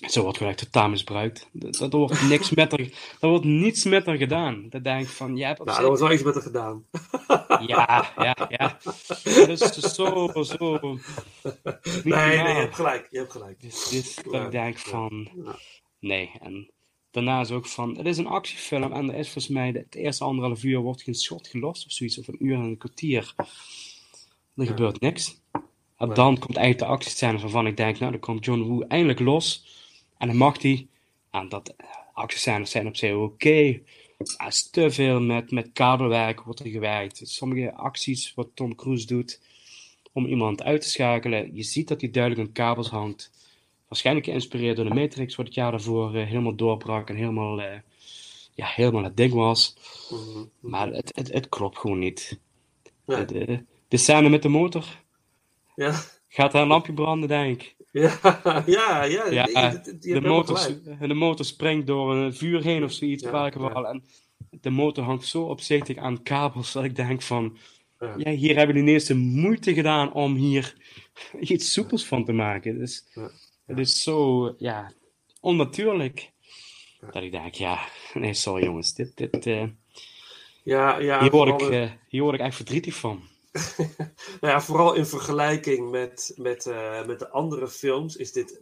Zo 0.09 0.23
wordt 0.23 0.39
gelijk 0.39 0.57
totaal 0.57 0.89
misbruikt. 0.89 1.49
Dat, 1.53 1.77
dat 1.77 1.93
wordt 1.93 2.29
niks 2.29 2.51
met 2.61 2.73
er, 2.73 2.89
dat 3.19 3.31
wordt 3.31 3.45
niets 3.45 3.85
met 3.85 4.07
er 4.07 4.17
gedaan. 4.17 4.67
Dat 4.69 4.85
denk 4.85 5.03
ik 5.03 5.09
van, 5.09 5.37
ja, 5.37 5.51
op 5.59 5.67
Nou, 5.67 5.79
er 5.79 5.87
wordt 5.87 6.01
wel 6.01 6.13
iets 6.13 6.23
met 6.23 6.35
haar 6.35 6.43
gedaan. 6.43 6.85
ja, 7.67 8.13
ja, 8.17 8.37
ja. 8.49 8.79
Dat 9.47 9.77
is 9.77 9.95
zo, 9.95 10.31
zo. 10.43 10.79
Nee, 12.05 12.39
nee, 12.39 12.55
je 12.55 12.61
hebt 12.61 12.75
gelijk. 12.75 13.07
Je 13.11 13.19
hebt 13.19 13.33
gelijk. 13.33 13.61
Dus, 13.61 13.89
dus 13.89 14.15
dat 14.15 14.43
ik 14.43 14.51
denk 14.51 14.77
ja, 14.77 14.91
van, 14.91 15.29
nee. 15.99 16.31
En 16.41 16.71
daarnaast 17.11 17.51
ook 17.51 17.67
van, 17.67 17.97
het 17.97 18.07
is 18.07 18.19
een 18.19 18.27
actiefilm 18.27 18.93
en 18.93 19.13
er 19.13 19.19
is 19.19 19.31
volgens 19.31 19.49
mij, 19.49 19.69
het 19.69 19.95
eerste 19.95 20.25
anderhalf 20.25 20.63
uur 20.63 20.79
wordt 20.79 21.03
geen 21.03 21.15
schot 21.15 21.49
gelost 21.49 21.87
of 21.87 21.93
zoiets, 21.93 22.19
of 22.19 22.29
een 22.29 22.47
uur 22.47 22.55
en 22.55 22.61
een 22.61 22.79
kwartier. 22.79 23.35
Er 24.57 24.67
gebeurt 24.67 25.01
niks. 25.01 25.41
En 25.97 26.15
dan 26.15 26.39
komt 26.39 26.57
eigenlijk 26.57 26.79
de 26.79 26.95
actiescène 26.95 27.39
waarvan 27.39 27.67
ik 27.67 27.77
denk, 27.77 27.99
nou, 27.99 28.11
dan 28.11 28.21
komt 28.21 28.45
John 28.45 28.63
Woo 28.63 28.81
eindelijk 28.81 29.21
los. 29.21 29.79
En 30.21 30.27
dan 30.27 30.37
mag 30.37 30.63
hij. 30.63 30.89
En 31.31 31.49
dat 31.49 31.75
eh, 31.77 31.87
actiescènes 32.13 32.71
zijn 32.71 32.87
op 32.87 32.97
zich 32.97 33.15
oké. 33.15 33.81
Er 34.19 34.47
is 34.47 34.71
te 34.71 34.91
veel 34.91 35.21
met, 35.21 35.51
met 35.51 35.71
kabelwerk 35.73 36.43
wordt 36.43 36.61
er 36.61 36.67
gewerkt. 36.67 37.21
Sommige 37.23 37.75
acties 37.75 38.35
wat 38.35 38.49
Tom 38.55 38.75
Cruise 38.75 39.07
doet 39.07 39.41
om 40.13 40.27
iemand 40.27 40.63
uit 40.63 40.81
te 40.81 40.89
schakelen. 40.89 41.57
Je 41.57 41.63
ziet 41.63 41.89
dat 41.89 42.01
hij 42.01 42.11
duidelijk 42.11 42.47
aan 42.47 42.53
kabels 42.53 42.89
hangt. 42.89 43.31
Waarschijnlijk 43.89 44.27
geïnspireerd 44.27 44.77
door 44.77 44.89
de 44.89 44.95
Matrix, 44.95 45.37
wat 45.37 45.47
het 45.47 45.55
jaar 45.55 45.71
daarvoor 45.71 46.15
eh, 46.15 46.27
helemaal 46.27 46.57
doorbrak 46.57 47.09
en 47.09 47.17
helemaal, 47.17 47.61
eh, 47.61 47.79
ja, 48.55 48.67
helemaal 48.67 49.05
het 49.05 49.17
ding 49.17 49.33
was. 49.33 49.77
Mhm. 50.11 50.45
Maar 50.61 50.89
het, 50.89 51.13
het, 51.15 51.33
het 51.33 51.49
klopt 51.49 51.79
gewoon 51.79 51.99
niet. 51.99 52.41
Nee. 53.07 53.25
De, 53.25 53.45
de, 53.45 53.65
de 53.89 53.97
scène 53.97 54.29
met 54.29 54.43
de 54.43 54.49
motor. 54.49 55.03
Ja, 55.75 56.01
Gaat 56.33 56.53
daar 56.53 56.63
een 56.63 56.69
lampje 56.69 56.93
branden, 56.93 57.29
denk 57.29 57.61
ik. 57.61 57.77
ja, 58.67 59.05
ja, 59.05 59.31
ja. 59.31 59.47
De, 60.01 60.21
motor, 60.21 60.69
de 60.99 61.15
motor 61.15 61.45
springt 61.45 61.87
door 61.87 62.15
een 62.15 62.35
vuur 62.35 62.63
heen 62.63 62.85
of 62.85 62.93
zoiets, 62.93 63.23
Ja, 63.23 63.47
ja. 63.47 63.83
En 63.83 64.05
de 64.51 64.71
motor 64.71 65.05
hangt 65.05 65.27
zo 65.27 65.43
opzichtig 65.43 65.97
aan 65.97 66.23
kabels 66.23 66.73
dat 66.73 66.85
ik 66.85 66.97
denk 66.97 67.23
van... 67.23 67.57
Ja. 68.17 68.31
Hier 68.31 68.57
hebben 68.57 68.77
die 68.77 68.85
eerste 68.85 69.17
moeite 69.17 69.75
gedaan 69.75 70.13
om 70.13 70.35
hier 70.35 70.75
iets 71.41 71.73
soepels 71.73 72.07
van 72.07 72.25
te 72.25 72.33
maken. 72.33 72.79
Dus 72.79 73.05
het 73.67 73.79
is 73.79 74.03
zo, 74.03 74.55
ja, 74.59 74.93
onnatuurlijk. 75.41 76.33
Dat 77.13 77.23
ik 77.23 77.31
denk, 77.31 77.55
ja, 77.55 77.79
nee, 78.15 78.35
sorry 78.35 78.65
jongens, 78.65 78.95
dit, 78.95 79.17
dit, 79.17 79.47
eh, 79.47 79.65
Ja, 80.63 80.99
ja, 80.99 81.21
hier, 81.21 81.31
word 81.31 81.63
ik, 81.63 81.69
eh, 81.69 81.91
hier 82.09 82.23
word 82.23 82.35
ik 82.35 82.41
echt 82.41 82.57
verdrietig 82.57 82.95
van. 82.95 83.23
nou 84.41 84.53
ja, 84.53 84.61
vooral 84.61 84.95
in 84.95 85.07
vergelijking 85.07 85.91
met, 85.91 86.33
met, 86.37 86.67
eh, 86.67 87.07
met 87.07 87.19
de 87.19 87.29
andere 87.29 87.69
films 87.69 88.17
is 88.17 88.33
dit 88.33 88.61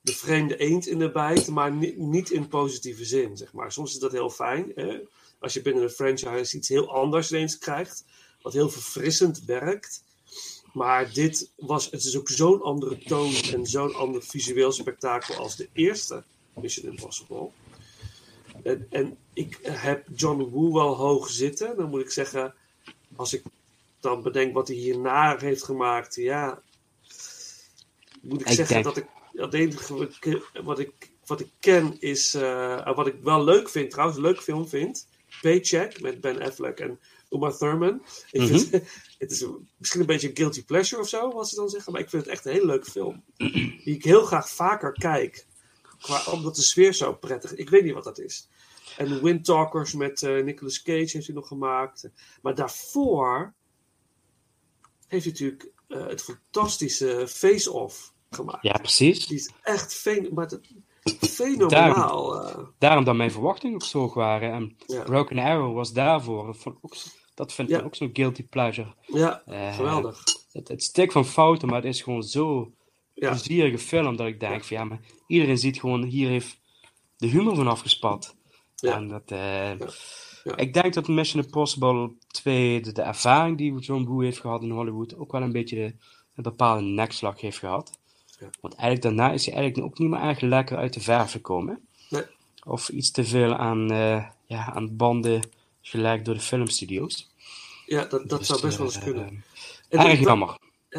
de 0.00 0.12
vreemde 0.12 0.56
eend 0.56 0.86
in 0.86 0.98
de 0.98 1.10
bijt, 1.10 1.48
maar 1.48 1.72
ni- 1.72 1.94
niet 1.96 2.30
in 2.30 2.48
positieve 2.48 3.04
zin, 3.04 3.36
zeg 3.36 3.52
maar. 3.52 3.72
Soms 3.72 3.92
is 3.92 3.98
dat 3.98 4.12
heel 4.12 4.30
fijn, 4.30 4.72
hè? 4.74 5.00
als 5.38 5.54
je 5.54 5.62
binnen 5.62 5.82
een 5.82 5.90
franchise 5.90 6.56
iets 6.56 6.68
heel 6.68 6.92
anders 6.92 7.30
ineens 7.30 7.58
krijgt, 7.58 8.04
wat 8.42 8.52
heel 8.52 8.68
verfrissend 8.68 9.44
werkt. 9.44 10.04
Maar 10.72 11.12
dit 11.12 11.52
was, 11.56 11.90
het 11.90 12.04
is 12.04 12.16
ook 12.16 12.28
zo'n 12.28 12.62
andere 12.62 12.98
toon 12.98 13.34
en 13.52 13.66
zo'n 13.66 13.94
ander 13.94 14.22
visueel 14.22 14.72
spektakel 14.72 15.34
als 15.34 15.56
de 15.56 15.68
eerste 15.72 16.24
Mission 16.54 16.90
Impossible. 16.90 17.50
En, 18.62 18.86
en 18.90 19.16
ik 19.32 19.58
heb 19.62 20.06
John 20.14 20.50
Woo 20.50 20.72
wel 20.72 20.94
hoog 20.94 21.30
zitten. 21.30 21.76
Dan 21.76 21.88
moet 21.88 22.00
ik 22.00 22.10
zeggen, 22.10 22.54
als 23.16 23.32
ik 23.32 23.42
dan 24.00 24.22
bedenk 24.22 24.54
wat 24.54 24.68
hij 24.68 24.76
hierna 24.76 25.36
heeft 25.38 25.62
gemaakt, 25.64 26.14
ja. 26.14 26.62
Moet 28.22 28.40
ik, 28.40 28.48
Ik 28.48 28.54
zeggen 28.54 28.74
denk- 28.82 28.84
dat 28.84 28.96
ik. 28.96 29.06
Het 29.32 29.54
enige 29.54 29.94
wat 29.96 30.02
ik, 30.22 30.40
wat 30.64 30.78
ik, 30.78 31.10
wat 31.26 31.40
ik 31.40 31.48
ken 31.60 32.00
is. 32.00 32.34
eh, 32.34 32.94
wat 32.94 33.06
ik 33.06 33.14
wel 33.22 33.44
leuk 33.44 33.68
vind, 33.68 33.90
trouwens, 33.90 34.18
een 34.18 34.24
leuk 34.24 34.40
film 34.40 34.68
vind. 34.68 35.08
Paycheck 35.40 36.00
met 36.00 36.20
Ben 36.20 36.40
Affleck 36.42 36.80
en 36.80 37.00
Uma 37.30 37.50
Thurman. 37.52 38.02
Ik 38.30 38.40
Mhm. 38.40 38.58
vind, 38.58 38.70
het 39.18 39.30
is 39.30 39.44
misschien 39.78 40.00
een 40.00 40.06
beetje 40.06 40.28
een 40.28 40.36
guilty 40.36 40.64
pleasure 40.64 41.02
of 41.02 41.08
zo, 41.08 41.30
wat 41.32 41.48
ze 41.48 41.54
dan 41.54 41.68
zeggen. 41.68 41.92
Maar 41.92 42.00
ik 42.00 42.10
vind 42.10 42.22
het 42.22 42.32
echt 42.32 42.44
een 42.44 42.52
hele 42.52 42.66
leuke 42.66 42.90
film. 42.90 43.22
Die 43.36 43.94
ik 43.94 44.04
heel 44.04 44.24
graag 44.24 44.48
vaker 44.50 44.92
kijk. 44.92 45.46
Qua, 46.00 46.22
omdat 46.32 46.56
de 46.56 46.62
sfeer 46.62 46.92
zo 46.94 47.12
prettig 47.12 47.52
is. 47.52 47.58
Ik 47.58 47.70
weet 47.70 47.84
niet 47.84 47.94
wat 47.94 48.04
dat 48.04 48.18
is. 48.18 48.48
En 48.96 49.22
Wind 49.22 49.44
Talkers 49.44 49.92
met 49.94 50.22
eh, 50.22 50.42
Nicolas 50.42 50.82
Cage 50.82 50.98
heeft 51.12 51.26
hij 51.26 51.34
nog 51.34 51.48
gemaakt. 51.48 52.08
Maar 52.42 52.54
daarvoor 52.54 53.54
heeft 55.08 55.24
hij 55.24 55.32
natuurlijk 55.32 55.72
eh, 55.88 56.06
het 56.06 56.22
fantastische 56.22 57.24
Face 57.28 57.72
Off 57.72 58.12
gemaakt. 58.30 58.62
Ja, 58.62 58.72
precies. 58.72 59.26
Die 59.26 59.36
is 59.38 59.50
echt 59.62 59.94
fen 59.94 60.28
maar 60.34 60.46
het- 60.46 60.60
fenomenaal. 61.30 62.40
eh. 62.48 62.58
Daarom 62.78 63.04
dat 63.04 63.14
mijn 63.16 63.30
verwachtingen 63.30 63.74
ook 63.74 63.82
zo 63.82 63.98
hoog 63.98 64.14
waren. 64.14 64.52
En 64.52 64.76
Ja. 64.86 65.02
Broken 65.02 65.38
Arrow 65.38 65.74
was 65.74 65.92
daarvoor. 65.92 66.56
Ook, 66.80 66.94
dat 67.34 67.52
vind 67.52 67.70
ik 67.70 67.76
Ja. 67.78 67.82
ook 67.84 67.94
zo'n 67.94 68.10
guilty 68.12 68.42
pleasure. 68.48 68.94
ja, 69.06 69.42
Eh, 69.46 69.74
geweldig. 69.76 70.22
Het, 70.52 70.68
het 70.68 70.82
stik 70.82 71.12
van 71.12 71.24
fouten, 71.24 71.68
maar 71.68 71.76
het 71.82 71.94
is 71.94 72.02
gewoon 72.02 72.22
zo 72.22 72.72
Ja. 73.14 73.28
plezierige 73.30 73.78
film 73.78 74.16
dat 74.16 74.26
ik 74.26 74.40
denk 74.40 74.64
van 74.64 74.76
ja, 74.76 74.84
maar 74.84 75.00
iedereen 75.26 75.58
ziet 75.58 75.80
gewoon, 75.80 76.02
hier 76.04 76.28
heeft 76.28 76.58
de 77.16 77.26
humor 77.26 77.54
van 77.56 77.68
afgespat. 77.68 78.36
Ja. 78.76 78.94
En 78.94 79.08
dat, 79.08 79.22
eh, 79.30 79.70
Ja. 80.46 80.56
Ik 80.56 80.74
denk 80.74 80.94
dat 80.94 81.08
Mission 81.08 81.44
Impossible 81.44 82.10
2, 82.26 82.80
de, 82.82 82.92
de 82.92 83.02
ervaring 83.02 83.58
die 83.58 83.78
John 83.78 84.04
Woo 84.04 84.20
heeft 84.20 84.38
gehad 84.40 84.62
in 84.62 84.70
Hollywood, 84.70 85.16
ook 85.16 85.32
wel 85.32 85.42
een 85.42 85.52
beetje 85.52 85.76
de, 85.76 85.84
een 86.34 86.42
bepaalde 86.42 86.82
nekslag 86.82 87.40
heeft 87.40 87.58
gehad. 87.58 87.98
Ja. 88.38 88.50
Want 88.60 88.74
eigenlijk 88.74 89.02
daarna 89.02 89.32
is 89.32 89.46
hij 89.46 89.54
eigenlijk 89.54 89.86
ook 89.86 89.98
niet 89.98 90.08
meer 90.10 90.20
erg 90.20 90.40
lekker 90.40 90.76
uit 90.76 90.92
de 90.94 91.00
verf 91.00 91.30
gekomen. 91.30 91.86
Nee. 92.10 92.22
Of 92.64 92.88
iets 92.88 93.10
te 93.10 93.24
veel 93.24 93.54
aan, 93.54 93.90
eh, 93.90 94.26
ja, 94.46 94.72
aan 94.74 94.96
banden 94.96 95.40
gelegd 95.80 96.24
door 96.24 96.34
de 96.34 96.40
filmstudio's. 96.40 97.30
Ja, 97.86 98.04
dat, 98.04 98.28
dat 98.28 98.38
Dus, 98.38 98.48
zou 98.48 98.60
best 98.60 98.76
wel 98.78 98.86
eens 98.86 98.98
kunnen. 98.98 99.44
eh, 99.88 100.00
En 100.00 100.06
erg 100.06 100.18
ik- 100.18 100.24
jammer. 100.24 100.58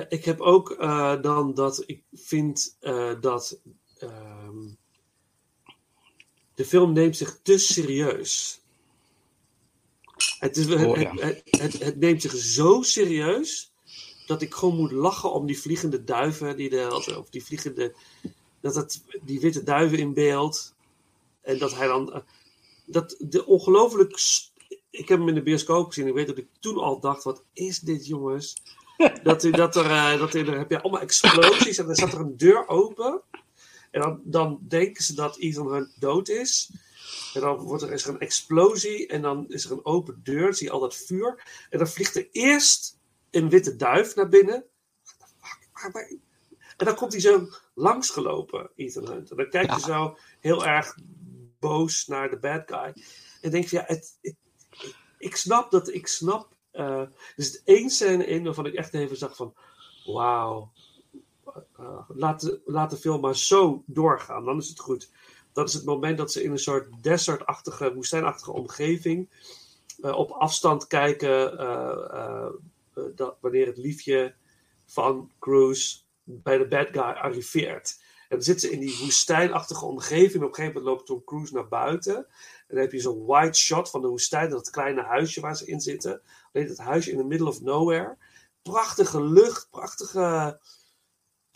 Ik 0.10 0.26
heb 0.26 0.40
ook 0.40 0.76
dan 1.22 1.54
dat 1.54 1.84
ik 1.86 2.02
vind 2.14 2.78
dat 3.22 3.60
ehm, 4.00 4.58
de 6.56 6.66
film 6.66 6.94
neemt 6.94 7.18
zich 7.18 7.40
te 7.44 7.58
serieus. 7.58 8.62
Het, 10.40 10.58
is, 10.58 10.66
het, 10.66 10.86
Oh, 10.86 10.98
ja. 10.98 11.14
het, 11.16 11.42
het, 11.46 11.80
het, 11.80 12.00
neemt 12.00 12.22
zich 12.22 12.36
zo 12.36 12.82
serieus 12.82 13.72
dat 14.26 14.42
ik 14.42 14.54
gewoon 14.54 14.76
moet 14.76 14.92
lachen 14.92 15.34
om 15.34 15.46
die 15.46 15.60
vliegende 15.60 16.04
duiven 16.04 16.58
die 16.58 16.70
de, 16.70 17.16
of 17.18 17.30
die 17.30 17.46
vliegende 17.46 17.96
dat 18.62 18.76
het 18.76 19.02
die 19.22 19.40
witte 19.40 19.64
duiven 19.64 19.98
in 19.98 20.14
beeld 20.14 20.74
en 21.42 21.58
dat 21.58 21.76
hij 21.76 21.88
dan 21.88 22.24
dat 22.86 23.16
de 23.20 23.46
ongelooflijk 23.46 24.20
ik 24.90 25.10
heb 25.10 25.20
hem 25.20 25.28
in 25.28 25.36
de 25.36 25.44
bioscoop 25.44 25.88
gezien 25.88 26.08
ik 26.08 26.14
weet 26.14 26.28
dat 26.28 26.38
ik 26.38 26.48
toen 26.60 26.78
al 26.78 27.00
dacht 27.00 27.24
wat 27.24 27.44
is 27.54 27.80
dit 27.80 28.08
jongens 28.08 28.56
dat, 29.24 29.42
dat 29.42 29.76
er, 29.76 29.86
eh, 29.86 30.20
dat 30.20 30.34
er, 30.34 30.58
heb 30.58 30.70
je 30.70 30.82
allemaal 30.82 31.02
explosies 31.02 31.78
en 31.78 31.86
dan 31.86 31.96
staat 31.96 32.14
er 32.14 32.20
een 32.20 32.38
deur 32.38 32.68
open. 32.68 33.22
En 33.92 34.02
dan, 34.02 34.22
dan 34.24 34.60
denken 34.68 35.04
ze 35.04 35.16
dat 35.16 35.38
Ethan 35.38 35.72
Hunt 35.72 35.96
dood 36.00 36.30
is. 36.30 36.72
En 37.34 37.42
dan 37.42 37.58
wordt 37.58 37.84
er, 37.84 37.92
is 37.92 38.04
er 38.06 38.13
een 38.13 38.20
explosie 38.20 39.08
en 39.08 39.22
dan 39.22 39.46
is 39.50 39.66
er 39.66 39.72
een 39.72 39.86
open 39.86 40.20
deur. 40.24 40.54
Zie 40.54 40.66
je 40.68 40.74
al 40.74 40.80
dat 40.80 40.96
vuur. 40.96 41.44
En 41.70 41.78
dan 41.78 41.88
vliegt 41.88 42.16
er 42.16 42.28
eerst 42.32 42.98
een 43.32 43.50
witte 43.50 43.76
duif 43.76 44.16
naar 44.16 44.30
binnen. 44.30 44.66
En 46.78 46.86
dan 46.86 46.96
komt 46.96 47.12
hij 47.12 47.22
zo 47.22 47.48
langsgelopen, 47.74 48.70
Ethan 48.76 49.08
Hunt. 49.08 49.32
En 49.32 49.38
dan 49.38 49.50
kijkt 49.50 49.70
hij 49.72 49.80
zo 49.80 50.18
heel 50.40 50.66
erg 50.66 50.98
boos 51.60 52.08
naar 52.08 52.30
de 52.30 52.40
bad 52.40 52.63
guy. 52.66 53.04
En 53.42 53.52
denk 53.52 53.66
je, 53.68 53.76
ja, 53.76 53.84
het, 53.88 54.18
het- 54.22 54.36
ik 55.18 55.36
snap 55.36 55.72
dat, 55.72 55.94
ik 55.94 56.08
snap. 56.08 56.56
eh, 56.72 57.00
er 57.00 57.12
zit 57.36 57.62
één 57.66 57.90
scène 57.90 58.26
in 58.26 58.44
waarvan 58.44 58.66
ik 58.66 58.74
echt 58.74 58.94
even 58.94 59.18
zag 59.18 59.36
van, 59.36 59.54
wauw, 60.06 60.72
eh, 61.78 62.00
laat, 62.08 62.42
de, 62.42 62.62
laat 62.66 62.90
de 62.90 62.98
film 62.98 63.22
maar 63.22 63.36
zo 63.36 63.84
doorgaan, 63.86 64.46
dan 64.46 64.58
is 64.58 64.70
het 64.70 64.80
goed. 64.80 65.12
Dat 65.58 65.67
is 65.67 65.74
het 65.74 65.86
moment 65.86 66.17
dat 66.17 66.32
ze 66.32 66.43
in 66.43 66.52
een 66.52 66.60
soort 66.60 67.04
desertachtige, 67.04 67.93
woestijnachtige 67.93 68.52
omgeving 68.52 69.30
eh, 70.02 70.17
op 70.17 70.32
afstand 70.32 70.88
kijken 70.88 71.58
eh, 71.58 72.10
eh, 72.12 72.52
dat, 73.15 73.38
wanneer 73.39 73.65
het 73.65 73.78
liefje 73.78 74.36
van 74.86 75.32
Cruise 75.39 75.98
bij 76.24 76.58
de 76.58 76.67
bad 76.67 76.88
guy 76.91 77.02
arriveert. 77.02 78.00
En 78.20 78.36
dan 78.36 78.41
zitten 78.41 78.70
ze 78.70 78.76
in 78.76 78.80
die 78.80 78.98
woestijnachtige 79.02 79.86
omgeving. 79.86 80.43
Op 80.43 80.50
een 80.50 80.56
gegeven 80.56 80.82
moment 80.82 80.96
loopt 80.96 81.06
Tom 81.06 81.24
Cruise 81.24 81.54
naar 81.54 81.67
buiten. 81.67 82.15
En 82.15 82.26
dan 82.67 82.80
heb 82.80 82.91
je 82.91 83.00
zo'n 83.00 83.26
wide 83.26 83.56
shot 83.56 83.89
van 83.89 84.02
de 84.02 84.08
woestijn, 84.08 84.50
dat 84.50 84.70
kleine 84.70 85.02
huisje 85.02 85.41
waar 85.41 85.58
ze 85.58 85.65
in 85.65 85.82
zitten. 85.82 86.22
Alleen 86.54 86.67
het 86.67 86.78
huisje 86.78 87.12
in 87.12 87.17
the 87.17 87.24
middle 87.24 87.48
of 87.48 87.62
nowhere. 87.62 88.17
Prachtige 88.62 89.24
lucht, 89.24 89.67
prachtige, 89.70 90.60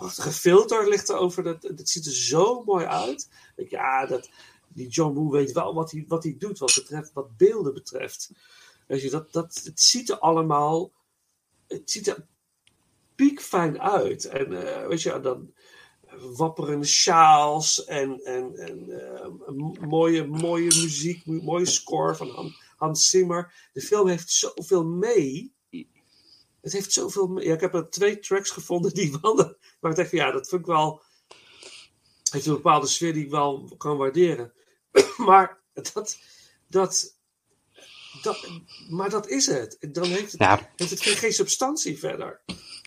prachtige 0.02 0.32
filter 0.32 0.90
ligt 0.90 1.10
er 1.10 1.16
over. 1.16 1.44
Dat, 1.44 1.64
het 1.64 1.90
ziet 1.90 2.06
er 2.06 2.12
zo 2.12 2.64
mooi 2.64 2.86
uit. 2.86 3.30
Ja, 3.56 4.06
dat, 4.06 4.30
die 4.68 4.88
John 4.88 5.14
Woo 5.14 5.30
weet 5.30 5.52
wel 5.52 5.74
wat 5.74 5.92
hij, 5.92 6.06
wat 6.08 6.24
hij 6.24 6.36
doet 6.38 6.60
wat, 6.60 6.74
betreft, 6.76 7.14
wat 7.14 7.38
beelden 7.38 7.74
betreft. 7.74 8.32
Weet 8.88 9.02
je, 9.02 9.10
dat, 9.10 9.32
dat, 9.32 9.62
het 9.64 9.82
ziet 9.82 10.10
er 10.10 10.20
allemaal, 10.20 10.92
het 11.68 11.92
ziet 11.92 12.08
er 12.08 12.26
piekfijn 13.16 13.82
uit. 13.82 14.26
En 14.26 14.52
uh, 14.52 14.88
weet 14.88 15.02
je, 15.02 15.20
dan 15.20 15.54
wapperende 16.36 16.86
sjaals 16.86 17.86
en, 17.86 18.24
en, 18.24 18.56
en 18.56 18.90
uh, 18.90 19.88
mooie, 19.88 20.28
mooie 20.28 20.66
muziek, 20.82 21.26
mooie 21.26 21.66
score 21.66 22.16
van 22.16 22.54
Hans 22.78 23.10
Zimmer. 23.10 23.70
De 23.74 23.82
film 23.82 24.08
heeft 24.08 24.30
zoveel 24.30 24.86
mee. 24.86 25.54
Het 26.62 26.74
heeft 26.74 26.94
zoveel. 26.94 27.40
Ja, 27.40 27.54
ik 27.54 27.62
heb 27.62 27.74
er 27.74 27.90
twee 27.90 28.20
tracks 28.20 28.50
gevonden 28.50 28.94
die 28.94 29.18
wel, 29.22 29.36
maar 29.80 30.00
ik 30.00 30.08
van 30.08 30.20
ja, 30.20 30.32
dat 30.32 30.48
vind 30.48 30.62
ik 30.62 30.68
wel, 30.68 31.02
heeft 32.32 32.46
een 32.46 32.54
bepaalde 32.54 32.88
sfeer 32.88 33.14
die 33.14 33.24
ik 33.24 33.32
wel 33.32 33.76
kan 33.78 33.98
waarderen. 33.98 34.54
maar 35.18 35.60
dat, 35.74 36.18
dat, 36.68 37.16
dat, 38.22 38.50
maar 38.90 39.10
dat 39.10 39.28
is 39.28 39.48
het. 39.48 39.78
Dan 39.92 40.06
heeft 40.06 40.32
het, 40.32 40.42
ja. 40.42 40.70
heeft 40.76 40.92
het 40.92 41.02
geen, 41.02 41.16
geen 41.16 41.34
substantie 41.34 42.00
verder. 42.00 42.42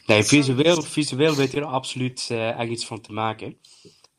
Nee, 0.06 0.24
visueel, 0.24 0.82
visueel 0.82 1.34
weet 1.34 1.50
je 1.50 1.60
er 1.60 1.66
absoluut 1.66 2.28
uh, 2.30 2.58
echt 2.58 2.70
iets 2.70 2.86
van 2.86 3.00
te 3.00 3.12
maken. 3.12 3.58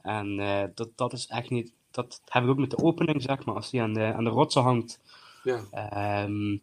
En 0.02 0.40
uh, 0.40 0.64
dat, 0.74 0.90
dat 0.96 1.14
is 1.14 1.26
echt 1.26 1.50
niet. 1.50 1.74
Dat 1.92 2.22
heb 2.26 2.44
ik 2.44 2.50
ook 2.50 2.58
met 2.58 2.70
de 2.70 2.78
opening, 2.78 3.22
zeg 3.22 3.46
maar, 3.46 3.56
als 3.56 3.70
die 3.70 3.82
aan 3.82 3.94
de, 3.94 4.14
aan 4.14 4.24
de 4.24 4.30
rotsen 4.30 4.62
hangt. 4.62 5.00
Ja. 5.44 6.24
Um, 6.24 6.62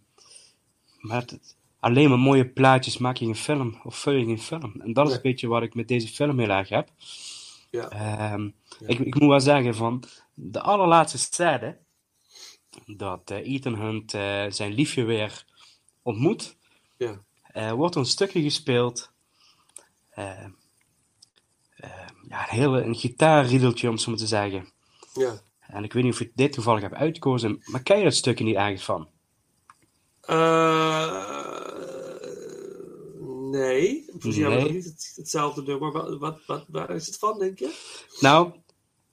maar 0.98 1.20
het, 1.20 1.56
alleen 1.82 2.08
maar 2.08 2.18
mooie 2.18 2.48
plaatjes 2.48 2.98
maak 2.98 3.16
je 3.16 3.26
een 3.26 3.36
film, 3.36 3.80
of 3.84 3.96
vul 3.96 4.12
je 4.12 4.26
een 4.26 4.38
film. 4.38 4.74
En 4.78 4.92
dat 4.92 5.08
is 5.08 5.14
een 5.14 5.22
beetje 5.22 5.48
wat 5.48 5.62
ik 5.62 5.74
met 5.74 5.88
deze 5.88 6.08
film 6.08 6.38
heel 6.38 6.48
erg 6.48 6.68
heb. 6.68 6.88
Ja. 7.70 8.32
Um, 8.32 8.54
ja. 8.78 8.86
Ik, 8.86 8.98
ik 8.98 9.20
moet 9.20 9.28
wel 9.28 9.40
zeggen, 9.40 9.74
van 9.74 10.02
de 10.34 10.60
allerlaatste 10.60 11.18
scène, 11.18 11.78
dat 12.86 13.30
uh, 13.30 13.52
Ethan 13.54 13.74
Hunt 13.74 14.14
uh, 14.14 14.44
zijn 14.48 14.72
liefje 14.72 15.04
weer 15.04 15.44
ontmoet, 16.02 16.56
ja. 16.96 17.22
uh, 17.54 17.72
wordt 17.72 17.94
een 17.94 18.06
stukje 18.06 18.42
gespeeld. 18.42 19.12
ja, 20.14 20.50
een 22.28 22.58
hele 22.58 22.82
een 22.82 22.94
gitaarriedeltje, 22.94 23.88
om 23.88 23.98
zo 23.98 24.10
maar 24.10 24.20
te 24.20 24.26
zeggen. 24.26 24.72
Ja. 25.14 25.40
En 25.60 25.84
ik 25.84 25.92
weet 25.92 26.02
niet 26.04 26.12
of 26.12 26.20
ik 26.20 26.30
dit 26.34 26.52
toevallig 26.52 26.82
heb 26.82 26.92
uitgekozen, 26.92 27.62
maar 27.64 27.82
ken 27.82 27.98
je 27.98 28.04
dat 28.04 28.14
stukje 28.14 28.44
niet 28.44 28.56
eigenlijk 28.56 28.84
van? 28.84 29.08
Nee, 33.58 34.04
volgens 34.08 34.36
mij 34.36 34.48
nee. 34.48 34.72
niet 34.72 34.84
het, 34.84 35.12
hetzelfde 35.16 35.62
nummer. 35.62 35.92
Wat, 35.92 36.18
wat, 36.18 36.40
wat, 36.46 36.64
waar 36.68 36.90
is 36.90 37.06
het 37.06 37.18
van, 37.18 37.38
denk 37.38 37.58
je? 37.58 37.74
Nou, 38.20 38.52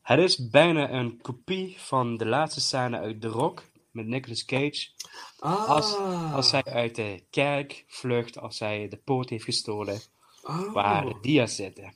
het 0.02 0.19
is 0.19 0.49
bijna 0.49 0.91
een 0.91 1.21
kopie 1.21 1.75
van 1.78 2.17
de 2.17 2.25
laatste 2.25 2.62
scène 2.62 2.99
uit 2.99 3.21
The 3.21 3.28
Rock 3.28 3.63
met 3.91 4.06
Nicolas 4.06 4.45
Cage. 4.45 4.88
Ah. 5.39 5.69
Als, 5.69 5.97
als 6.34 6.52
hij 6.52 6.63
uit 6.63 6.95
de 6.95 7.23
kerk 7.30 7.84
vlucht, 7.88 8.39
als 8.39 8.60
hij 8.60 8.88
de 8.88 8.97
poort 8.97 9.30
heeft 9.30 9.43
gestolen, 9.43 10.02
oh. 10.43 10.73
waar 10.73 11.06
de 11.06 11.17
dia's 11.21 11.56
zitten. 11.56 11.93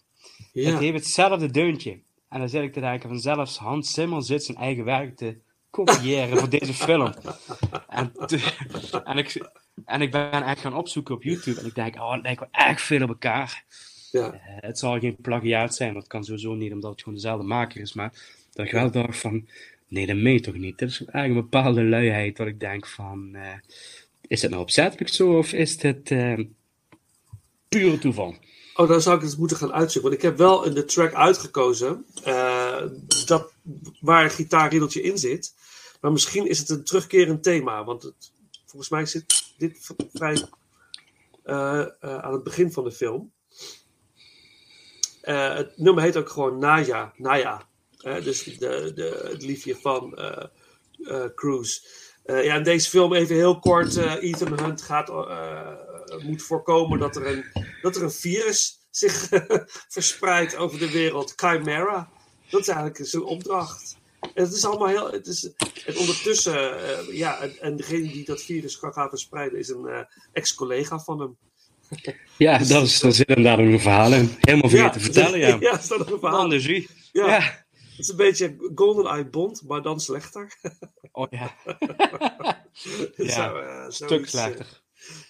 Ja. 0.51 0.71
Het 0.71 0.79
heeft 0.79 0.95
hetzelfde 0.95 1.51
deuntje. 1.51 2.01
En 2.29 2.39
dan 2.39 2.49
zit 2.49 2.63
ik 2.63 2.73
te 2.73 2.79
denken 2.79 3.09
van 3.09 3.19
zelfs 3.19 3.57
Hans 3.57 3.93
Zimmer 3.93 4.23
zit 4.23 4.43
zijn 4.43 4.57
eigen 4.57 4.83
werk 4.83 5.17
te 5.17 5.37
kopiëren 5.69 6.37
voor 6.37 6.49
deze 6.49 6.73
film. 6.73 7.13
En, 7.87 8.13
en, 9.03 9.17
ik, 9.17 9.51
en 9.85 10.01
ik 10.01 10.11
ben 10.11 10.31
echt 10.43 10.59
gaan 10.59 10.75
opzoeken 10.75 11.15
op 11.15 11.23
YouTube 11.23 11.59
en 11.59 11.65
ik 11.65 11.75
denk, 11.75 11.95
oh, 11.95 12.11
het 12.11 12.21
lijkt 12.21 12.39
wel 12.39 12.49
echt 12.51 12.81
veel 12.81 13.01
op 13.01 13.09
elkaar. 13.09 13.63
Ja. 14.11 14.33
Uh, 14.33 14.39
het 14.43 14.79
zal 14.79 14.99
geen 14.99 15.15
plagiaat 15.21 15.75
zijn, 15.75 15.89
want 15.89 16.03
het 16.03 16.11
kan 16.11 16.23
sowieso 16.23 16.53
niet 16.53 16.71
omdat 16.71 16.91
het 16.91 16.99
gewoon 16.99 17.15
dezelfde 17.15 17.47
maker 17.47 17.81
is. 17.81 17.93
Maar 17.93 18.13
dat 18.53 18.65
ik 18.65 18.71
wel 18.71 18.91
dacht 18.91 19.17
van, 19.17 19.47
nee, 19.87 20.05
dat 20.05 20.15
meen 20.15 20.33
je 20.33 20.39
toch 20.39 20.55
niet? 20.55 20.79
Dat 20.79 20.89
is 20.89 21.05
eigenlijk 21.05 21.45
een 21.45 21.49
bepaalde 21.49 21.83
luiheid 21.83 22.37
wat 22.37 22.47
ik 22.47 22.59
denk 22.59 22.87
van, 22.87 23.31
uh, 23.33 23.53
is 24.27 24.41
het 24.41 24.51
nou 24.51 24.63
opzettelijk 24.63 25.09
zo 25.09 25.37
of 25.37 25.53
is 25.53 25.81
het 25.81 26.11
uh, 26.11 26.39
pure 27.69 27.97
toeval? 27.97 28.35
Oh, 28.75 28.87
dan 28.87 29.01
zou 29.01 29.17
ik 29.17 29.23
het 29.23 29.37
moeten 29.37 29.57
gaan 29.57 29.73
uitzoeken. 29.73 30.11
Want 30.11 30.23
ik 30.23 30.29
heb 30.29 30.37
wel 30.37 30.63
in 30.63 30.73
de 30.73 30.85
track 30.85 31.13
uitgekozen 31.13 32.05
dat, 33.25 33.53
waar 33.99 34.23
een 34.23 34.29
gitaarriedeltje 34.29 35.01
in 35.01 35.17
zit. 35.17 35.53
Maar 36.01 36.11
misschien 36.11 36.49
is 36.49 36.59
het 36.59 36.69
een 36.69 36.83
terugkerend 36.83 37.43
thema. 37.43 37.83
Want 37.83 38.03
het, 38.03 38.31
volgens 38.65 38.91
mij 38.91 39.05
zit 39.05 39.42
dit 39.57 39.89
vrij 40.13 40.45
aan 41.99 42.33
het 42.33 42.43
begin 42.43 42.71
van 42.71 42.83
de 42.83 42.91
film. 42.91 43.31
Uh, 45.23 45.55
het 45.55 45.77
nummer 45.77 46.03
heet 46.03 46.17
ook 46.17 46.29
gewoon 46.29 46.59
Naya. 46.59 47.13
Naya. 47.17 47.67
Dus 47.97 48.43
de, 48.43 48.91
de, 48.95 49.29
het 49.31 49.43
liefje 49.43 49.75
van 49.75 50.19
Cruise. 51.35 51.81
ja, 52.25 52.55
in 52.55 52.63
deze 52.63 52.89
film 52.89 53.13
even 53.13 53.35
heel 53.35 53.59
kort. 53.59 53.95
Ethan 53.97 54.59
Hunt 54.59 54.81
gaat, 54.81 55.07
moet 56.23 56.41
voorkomen 56.41 56.99
dat 56.99 57.15
er 57.15 57.27
een, 57.27 57.45
dat 57.81 57.95
er 57.95 58.03
een 58.03 58.11
virus 58.11 58.83
zich 58.89 59.29
verspreidt 59.95 60.55
over 60.55 60.79
de 60.79 60.91
wereld. 60.91 61.33
Chimera. 61.35 62.09
Dat 62.49 62.61
is 62.61 62.67
eigenlijk 62.67 63.09
zijn 63.09 63.23
opdracht. 63.23 63.97
Het 64.33 64.53
is 64.53 64.65
allemaal 64.65 64.87
heel. 64.87 65.11
Het 65.11 65.27
is, 65.27 65.43
en 65.85 65.97
ondertussen, 65.97 66.77
ja, 67.15 67.41
en, 67.41 67.59
en, 67.59 67.75
degene 67.75 68.11
die 68.11 68.25
dat 68.25 68.41
virus 68.41 68.79
kan 68.79 68.93
gaan 68.93 69.09
verspreiden 69.09 69.59
is 69.59 69.69
een 69.69 70.07
ex-collega 70.31 70.99
van 70.99 71.19
hem. 71.19 71.37
Ja, 72.37 72.57
dat 72.57 72.83
is, 72.83 72.99
daar 72.99 73.11
zit 73.11 73.27
inderdaad 73.27 73.59
een 73.59 73.79
verhaal 73.79 74.13
in. 74.13 74.35
Helemaal 74.39 74.69
vergeten 74.69 74.83
ja, 74.83 74.89
te 74.89 74.99
vertellen, 74.99 75.39
ja. 75.39 75.57
Ja, 75.69 75.79
is 75.79 75.87
dat 75.87 76.11
een 76.11 76.19
verhaal. 76.19 76.49
Dan 76.49 76.61
ja. 76.61 76.81
ja. 77.11 77.39
Het 77.89 77.99
is 77.99 78.07
een 78.07 78.15
beetje 78.15 78.71
GoldenEye 78.75 79.29
Bond, 79.29 79.63
maar 79.67 79.81
dan 79.81 79.99
slechter. 79.99 80.53
Oh 81.15 81.27
ja. 81.29 81.55
ja, 83.15 83.49
zo, 83.49 83.57
uh, 83.57 83.89
stuk 83.89 84.27
slechter. 84.27 84.81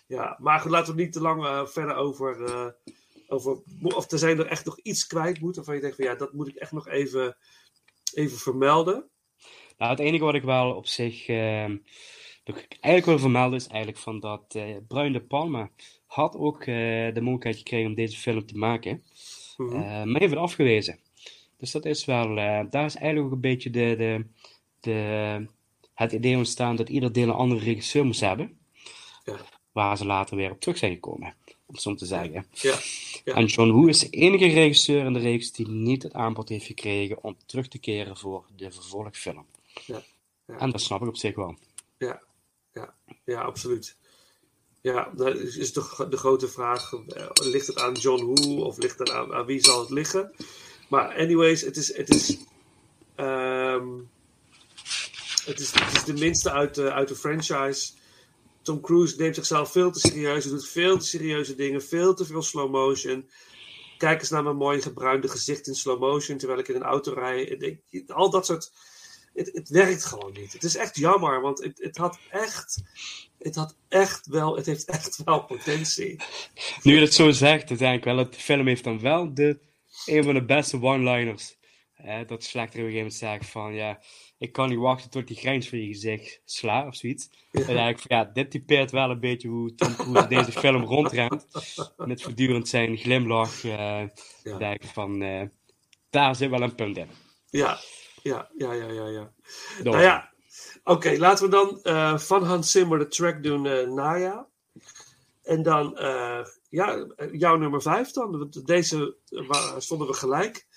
Ja, 0.08 0.38
maar 0.40 0.60
goed, 0.60 0.72
laten 0.72 0.96
we 0.96 1.02
niet 1.02 1.14
te 1.14 1.22
lang 1.22 1.44
uh, 1.44 1.66
verder 1.66 1.96
over, 1.96 2.76
over... 3.28 3.62
Of 3.82 4.12
er 4.12 4.18
zijn 4.18 4.40
er 4.40 4.46
echt 4.46 4.66
nog 4.66 4.80
iets 4.80 5.08
kwijt 5.08 5.40
moet, 5.40 5.56
waarvan 5.56 5.76
je 5.76 5.82
denkt 5.82 5.96
van 5.96 6.06
ja, 6.06 6.16
dat 6.16 6.34
moet 6.34 6.48
ik 6.48 6.56
echt 6.56 6.72
nog 6.72 6.88
even, 6.88 7.38
even 8.16 8.38
vermelden. 8.38 9.10
Nou, 9.78 9.92
het 9.92 10.00
enige 10.00 10.24
wat 10.24 10.36
ik 10.36 10.44
wel 10.44 10.72
op 10.72 10.88
zich... 10.88 11.28
Ik 12.44 12.78
eigenlijk 12.80 13.06
wil 13.06 13.20
vermelden 13.20 13.58
is 13.58 13.68
eigenlijk 13.68 14.02
van 14.02 14.20
dat 14.20 14.58
Bruin 14.88 15.14
de 15.14 15.22
Palma 15.22 15.70
had 16.14 16.36
ook 16.36 16.60
uh, 16.60 16.66
de 17.14 17.22
mogelijkheid 17.22 17.58
gekregen 17.58 17.88
om 17.88 17.96
deze 17.96 18.18
film 18.18 18.46
te 18.46 18.58
maken, 18.58 19.04
mm 19.58 19.68
-hmm. 19.68 19.82
uh, 19.82 20.04
maar 20.04 20.20
heeft 20.20 20.34
het 20.34 20.42
afgewezen. 20.42 21.00
Dus 21.58 21.72
dat 21.72 21.86
is 21.86 22.06
wel, 22.06 22.30
uh, 22.30 22.62
daar 22.70 22.86
is 22.86 22.96
eigenlijk 22.96 23.26
ook 23.26 23.32
een 23.32 23.42
beetje 23.42 23.70
de, 23.70 23.96
de, 23.98 24.26
de, 24.80 25.48
het 25.94 26.12
idee 26.12 26.38
ontstaan 26.38 26.76
dat 26.76 26.90
ieder 26.90 27.12
deel 27.12 27.28
een 27.28 27.34
andere 27.34 27.62
regisseur 27.64 28.06
moest 28.06 28.20
hebben. 28.20 28.58
Ja. 29.24 29.36
Waar 29.72 29.98
ze 29.98 30.06
later 30.06 30.38
weer 30.38 30.52
op 30.52 30.60
terug 30.60 30.78
zijn 30.78 30.94
gekomen, 30.94 31.36
om 31.66 31.78
zo 31.78 31.96
te 31.96 32.06
zeggen. 32.06 32.46
Ja. 32.52 32.80
Ja. 33.24 33.34
En 33.34 33.46
John 33.46 33.72
Woo 33.72 33.88
is 33.88 34.00
de 34.00 34.10
enige 34.10 34.48
regisseur 34.48 35.06
in 35.06 35.14
de 35.14 35.20
reeks 35.20 35.52
die 35.52 35.68
niet 35.68 36.04
het 36.04 36.14
aanbod 36.14 36.50
heeft 36.50 36.66
gekregen 36.66 37.24
om 37.24 37.38
terug 37.46 37.68
te 37.68 37.78
keren 37.78 38.18
voor 38.18 38.46
de 38.56 38.72
vervolgfilm. 38.72 39.46
Ja. 39.86 40.04
En 40.58 40.72
dat 40.72 40.82
snap 40.82 41.02
ik 41.02 41.08
op 41.08 41.18
zich 41.18 41.36
wel. 41.36 41.58
Ja, 41.98 42.22
ja. 42.74 42.94
ja 43.26 43.42
absoluut. 43.42 43.96
Ja, 44.82 45.12
dat 45.16 45.36
is 45.36 45.74
de, 45.74 46.08
de 46.10 46.18
grote 46.18 46.48
vraag. 46.48 46.92
Ligt 47.44 47.68
het 47.68 47.80
aan 47.80 47.94
John 47.94 48.24
Woo 48.24 48.62
of 48.62 48.78
ligt 48.78 49.00
het 49.00 49.12
aan, 49.12 49.34
aan 49.34 49.46
wie 49.46 49.64
zal 49.64 49.80
het 49.80 49.90
liggen? 49.90 50.32
Maar 50.90 51.16
anyways, 51.16 51.62
het 51.62 51.78
is, 51.78 51.98
het 51.98 52.10
is, 52.10 52.38
um, 53.18 54.10
het 55.46 55.60
is, 55.60 55.72
het 55.72 55.94
is 55.94 56.04
de 56.04 56.14
minste 56.14 56.52
uit 56.52 56.76
de, 56.76 56.92
uit 56.92 57.08
de 57.08 57.16
franchise. 57.16 57.92
Tom 58.64 58.82
Cruise 58.82 59.16
neemt 59.18 59.36
zichzelf 59.36 59.72
veel 59.72 59.92
te 59.92 60.00
serieus. 60.00 60.44
Hij 60.44 60.54
doet 60.54 60.68
veel 60.68 60.98
te 60.98 61.06
serieuze 61.06 61.56
dingen. 61.56 61.84
Veel 61.84 62.14
te 62.14 62.26
veel 62.26 62.42
slow 62.42 62.72
motion. 62.72 63.30
Kijk 63.98 64.20
eens 64.20 64.30
naar 64.30 64.44
mijn 64.44 64.56
mooi 64.56 64.82
gebruinde 64.82 65.28
gezicht 65.28 65.68
in 65.68 65.76
slow 65.76 66.00
motion 66.00 66.38
terwijl 66.38 66.60
ik 66.60 66.68
in 66.68 66.76
een 66.76 66.84
auto 66.84 67.14
rijd. 67.14 67.74
Al 68.08 68.30
dat 68.30 68.46
soort. 68.46 68.72
Het, 69.34 69.50
het 69.54 69.70
werkt 69.70 70.06
gewoon 70.06 70.34
niet. 70.34 70.54
Het 70.54 70.64
is 70.64 70.76
echt 70.76 70.98
jammer, 70.98 71.42
want 71.42 71.64
het, 71.64 71.80
het 71.80 71.98
had 71.98 72.20
echt 72.30 72.84
het 73.44 73.56
had 73.56 73.76
echt 73.90 74.28
wel, 74.28 74.56
het 74.56 74.66
heeft 74.66 74.86
echt 74.86 75.24
wel 75.24 75.44
potentie. 75.44 76.22
Nu 76.82 76.96
je 76.96 77.02
het 77.02 77.14
zo 77.14 77.32
zegt, 77.32 77.78
denk 77.78 77.98
ik 77.98 78.04
wel, 78.04 78.16
dat 78.16 78.34
de 78.34 78.40
film 78.40 78.68
heeft 78.68 78.84
dan 78.84 79.00
wel 79.00 79.34
de, 79.34 79.60
een 80.06 80.24
van 80.24 80.34
de 80.34 80.46
beste 80.46 80.82
one-liners 80.82 81.56
Eh, 81.94 82.28
dat 82.28 82.44
Slachter 82.44 82.80
op 82.80 82.86
een 82.86 82.92
gegeven 82.92 83.28
moment 83.28 83.46
van, 83.46 83.74
ja, 83.74 84.00
ik 84.38 84.52
kan 84.52 84.70
niet 84.70 84.80
wachten 84.80 85.10
tot 85.10 85.28
die 85.28 85.38
grens 85.38 85.70
voor 85.70 85.78
je 85.78 85.88
gezicht 85.88 86.42
sla 86.46 86.88
of 86.88 86.96
zoiets. 86.96 87.30
En 87.52 87.66
eigenlijk 87.66 88.00
van, 88.00 88.18
ja, 88.18 88.24
dit 88.34 88.52
typeert 88.52 88.92
wel 88.92 89.10
een 89.10 89.20
beetje 89.20 89.48
hoe 89.48 89.76
Tom 89.76 89.96
Cruise 89.96 90.28
deze 90.28 90.52
film 90.52 90.84
rondrent. 90.84 91.48
Met 91.98 92.22
voortdurend 92.22 92.68
zijn 92.68 92.98
glimlach. 92.98 93.64
eh 93.64 94.04
Ja. 94.44 94.74
ik 94.74 94.84
van, 94.84 95.22
eh, 95.22 95.48
daar 96.10 96.36
zit 96.36 96.50
wel 96.50 96.62
een 96.62 96.76
punt 96.76 96.98
in. 96.98 97.08
Ja, 97.50 97.78
ja, 98.24 98.50
ja, 98.58 98.74
ja, 98.74 98.88
ja. 98.88 99.08
ja. 99.08 99.34
Nou 99.84 100.02
ja, 100.02 100.34
oké, 100.84 101.18
laten 101.18 101.46
we 101.46 101.52
dan 101.52 101.82
eh, 101.84 102.18
van 102.18 102.44
Hans 102.44 102.72
Zimmer 102.72 103.00
de 103.00 103.08
track 103.08 103.44
doen, 103.44 103.94
Naya. 103.94 104.48
En 105.44 105.64
dan, 105.64 105.98
ja, 106.70 107.08
jouw 107.32 107.56
nummer 107.56 107.82
vijf 107.82 108.12
dan. 108.12 108.38
Want 108.38 108.68
Deze 108.68 109.16
stonden 109.78 110.08
we 110.08 110.14
gelijk. 110.14 110.68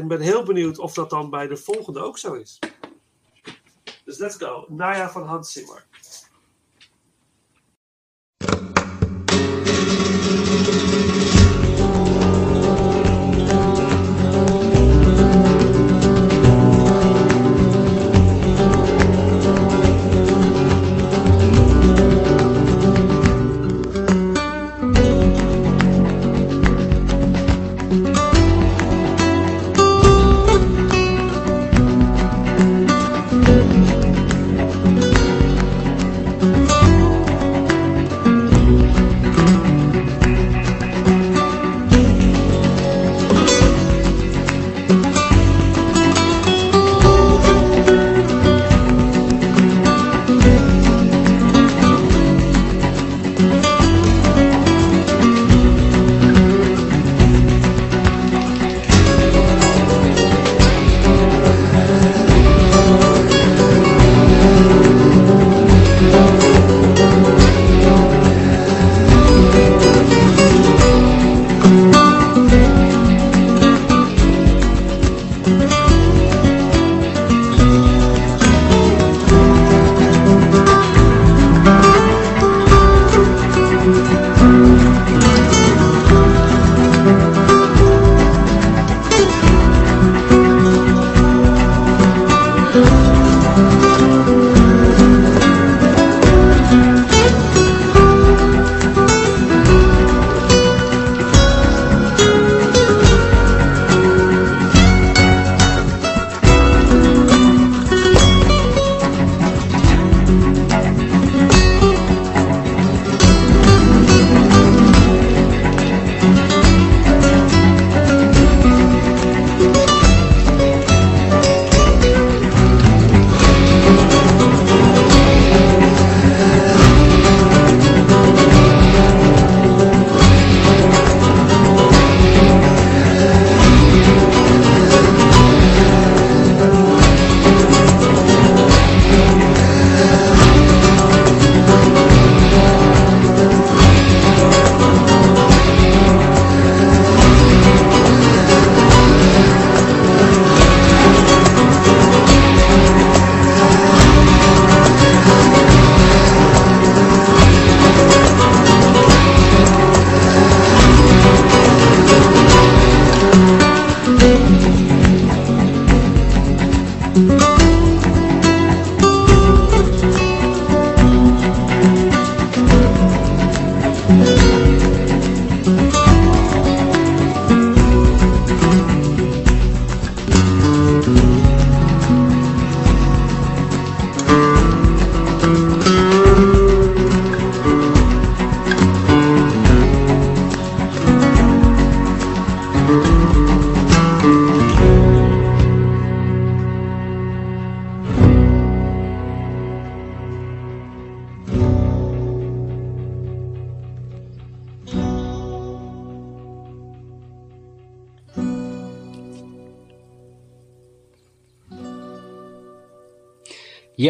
En 0.00 0.08
ben 0.08 0.20
heel 0.20 0.42
benieuwd 0.42 0.78
of 0.78 0.94
dat 0.94 1.10
dan 1.10 1.30
bij 1.30 1.46
de 1.46 1.56
volgende 1.56 2.00
ook 2.00 2.18
zo 2.18 2.32
is. 2.32 2.58
Dus 4.04 4.18
let's 4.18 4.36
go. 4.36 4.64
Naya 4.68 5.10
van 5.10 5.26
Hans 5.26 5.52
Zimmer. 5.52 5.86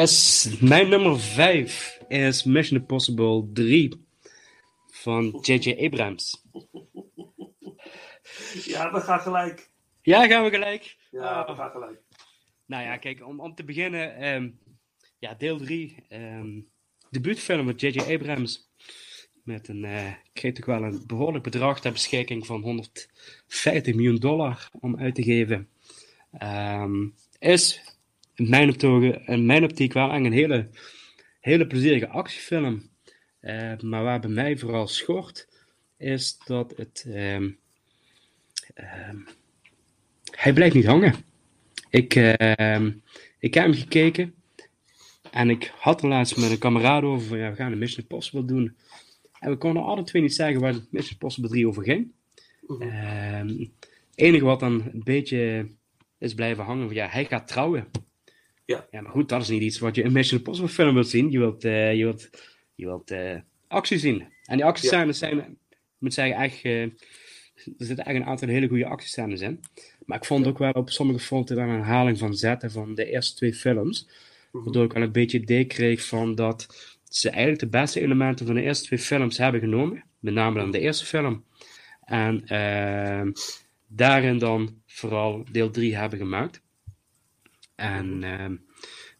Yes, 0.00 0.48
mijn 0.60 0.88
nummer 0.88 1.20
5 1.20 2.00
is 2.08 2.44
Mission 2.44 2.80
Impossible 2.80 3.48
3 3.52 4.06
van 4.90 5.38
J.J. 5.42 5.84
Abrams. 5.84 6.44
Ja, 8.64 8.92
we 8.92 9.00
gaan 9.00 9.20
gelijk. 9.20 9.70
Ja, 10.02 10.26
gaan 10.26 10.44
we 10.44 10.50
gelijk. 10.50 10.96
Ja, 11.10 11.20
we 11.20 11.50
Ah. 11.52 11.56
gaan 11.58 11.70
gelijk. 11.70 12.00
Nou 12.66 12.82
ja, 12.84 12.96
kijk, 12.96 13.26
om, 13.26 13.40
om 13.40 13.54
te 13.54 13.64
beginnen, 13.64 14.16
ehm, 14.16 14.50
ja, 15.18 15.34
deel 15.34 15.58
3, 15.58 16.04
ehm 16.08 16.60
debuutfilm 17.10 17.64
met 17.66 17.80
J.J. 17.80 18.01
Abrams. 18.14 18.70
Met 19.44 19.68
een, 19.68 19.84
eh, 19.84 20.07
ik 20.07 20.30
kreeg 20.32 20.53
toch 20.55 20.66
wel 20.66 20.82
een 20.82 21.03
behoorlijk 21.07 21.44
bedrag 21.44 21.80
ter 21.80 21.92
beschikking 21.92 22.46
van 22.46 22.61
150 22.62 23.94
miljoen 23.94 24.16
dollar 24.16 24.70
om 24.80 24.96
uit 24.98 25.14
te 25.14 25.22
geven. 25.22 25.68
Ehm, 26.32 27.09
is 27.38 27.89
in 28.41 28.49
mijn, 28.49 28.68
optogen, 28.68 29.26
in 29.26 29.47
mijn 29.47 29.64
optiek 29.64 29.93
wel 29.93 30.14
een 30.14 30.32
hele, 30.32 30.68
hele 31.41 31.66
plezierige 31.66 32.09
actiefilm. 32.09 32.88
Eh, 33.41 33.78
maar 33.80 34.03
waar 34.03 34.20
bij 34.20 34.30
mij 34.30 34.59
vooral 34.59 34.86
schort, 34.86 35.49
is 35.97 36.38
dat 36.45 36.76
het. 36.76 37.05
ehm, 37.09 37.51
ehm, 38.74 39.16
hij 40.30 40.53
blijft 40.53 40.74
niet 40.74 40.86
hangen. 40.86 41.14
Ik, 41.91 42.14
ehm, 42.14 42.91
ik 43.38 43.55
heb 43.55 43.64
hem 43.64 43.74
gekeken. 43.74 44.34
En 45.30 45.51
ik 45.51 45.72
had 45.78 46.03
er 46.03 46.09
laatst 46.09 46.36
met 46.36 46.51
een 46.51 46.59
kameraad 46.59 47.03
over 47.03 47.26
van 47.26 47.38
ja, 47.38 47.51
we 47.51 47.57
gaan 47.57 47.72
een 47.72 47.78
Mission 47.78 48.03
Impossible 48.03 48.45
doen. 48.45 48.76
En 49.38 49.51
we 49.51 49.57
konden 49.57 49.82
alle 49.82 50.03
twee 50.03 50.22
niet 50.22 50.34
zeggen 50.34 50.61
waar 50.61 50.72
Mission 50.72 51.12
Impossible 51.12 51.51
3 51.51 51.68
over 51.68 51.82
ging. 51.82 52.12
Mhm. 52.66 53.49
Het 53.49 53.70
enige 54.14 54.45
wat 54.45 54.61
dan 54.61 54.91
een 54.93 55.05
beetje 55.05 55.68
is 56.18 56.34
blijven 56.34 56.64
hangen 56.64 56.86
van 56.86 56.97
ja, 56.97 57.09
hij 57.09 57.24
gaat 57.24 57.49
trouwen. 57.49 57.91
Ja. 58.71 58.87
ja, 58.91 59.01
maar 59.01 59.11
goed, 59.11 59.29
dat 59.29 59.43
is 59.43 59.49
niet 59.49 59.62
iets 59.62 59.79
wat 59.79 59.95
je 59.95 60.03
in 60.03 60.12
Mission 60.12 60.39
Impossible 60.39 60.71
film 60.73 60.95
wilt 60.95 61.09
zien. 61.09 61.31
Je 61.31 61.39
wilt, 61.39 61.64
eh, 61.64 61.95
je 61.95 62.05
wilt, 62.05 62.31
je 62.75 62.85
wilt 62.85 63.11
eh, 63.11 63.37
actie 63.68 63.99
zien. 63.99 64.25
En 64.45 64.57
die 64.57 64.64
actiescènes 64.64 65.18
zijn, 65.18 65.39
ik 65.39 65.77
moet 65.99 66.14
zeggen, 66.14 66.37
echt, 66.37 66.62
eh, 66.62 66.83
er 66.83 66.93
zitten 67.77 68.05
echt 68.05 68.16
een 68.16 68.25
aantal 68.25 68.49
hele 68.49 68.68
goede 68.68 68.87
actiescènes 68.87 69.41
in. 69.41 69.61
Maar 70.07 70.16
ik 70.16 70.25
vond 70.25 70.47
ook 70.47 70.59
wel 70.59 70.73
op 70.73 70.91
sommige 70.91 71.18
fronten 71.18 71.59
een 71.59 71.68
herhaling 71.68 72.18
van 72.18 72.35
zetten 72.35 72.71
van 72.71 72.95
de 72.95 73.11
eerste 73.11 73.37
twee 73.37 73.55
films. 73.55 74.09
Mhm. 74.53 74.64
Waardoor 74.64 74.85
ik 74.85 74.93
wel 74.93 75.03
een 75.03 75.12
beetje 75.12 75.39
het 75.39 75.51
idee 75.51 75.64
kreeg 75.64 76.05
van 76.05 76.35
dat 76.35 76.66
ze 77.09 77.31
eigenlijk 77.31 77.61
de 77.61 77.68
beste 77.68 78.01
elementen 78.01 78.47
van 78.47 78.55
de 78.55 78.62
eerste 78.62 78.87
twee 78.87 78.99
films 78.99 79.39
hebben 79.39 79.61
genomen. 79.61 80.05
Met 80.18 80.35
name 80.35 80.59
dan 80.59 80.71
de 80.71 80.81
eerste 80.81 81.07
film. 81.07 81.45
En 82.05 82.45
daarin 83.87 84.39
dan 84.39 84.83
vooral 84.87 85.45
deel 85.51 85.71
3 85.71 85.97
hebben 85.97 86.18
gemaakt. 86.18 86.62
En 87.81 88.24
ehm, 88.24 88.55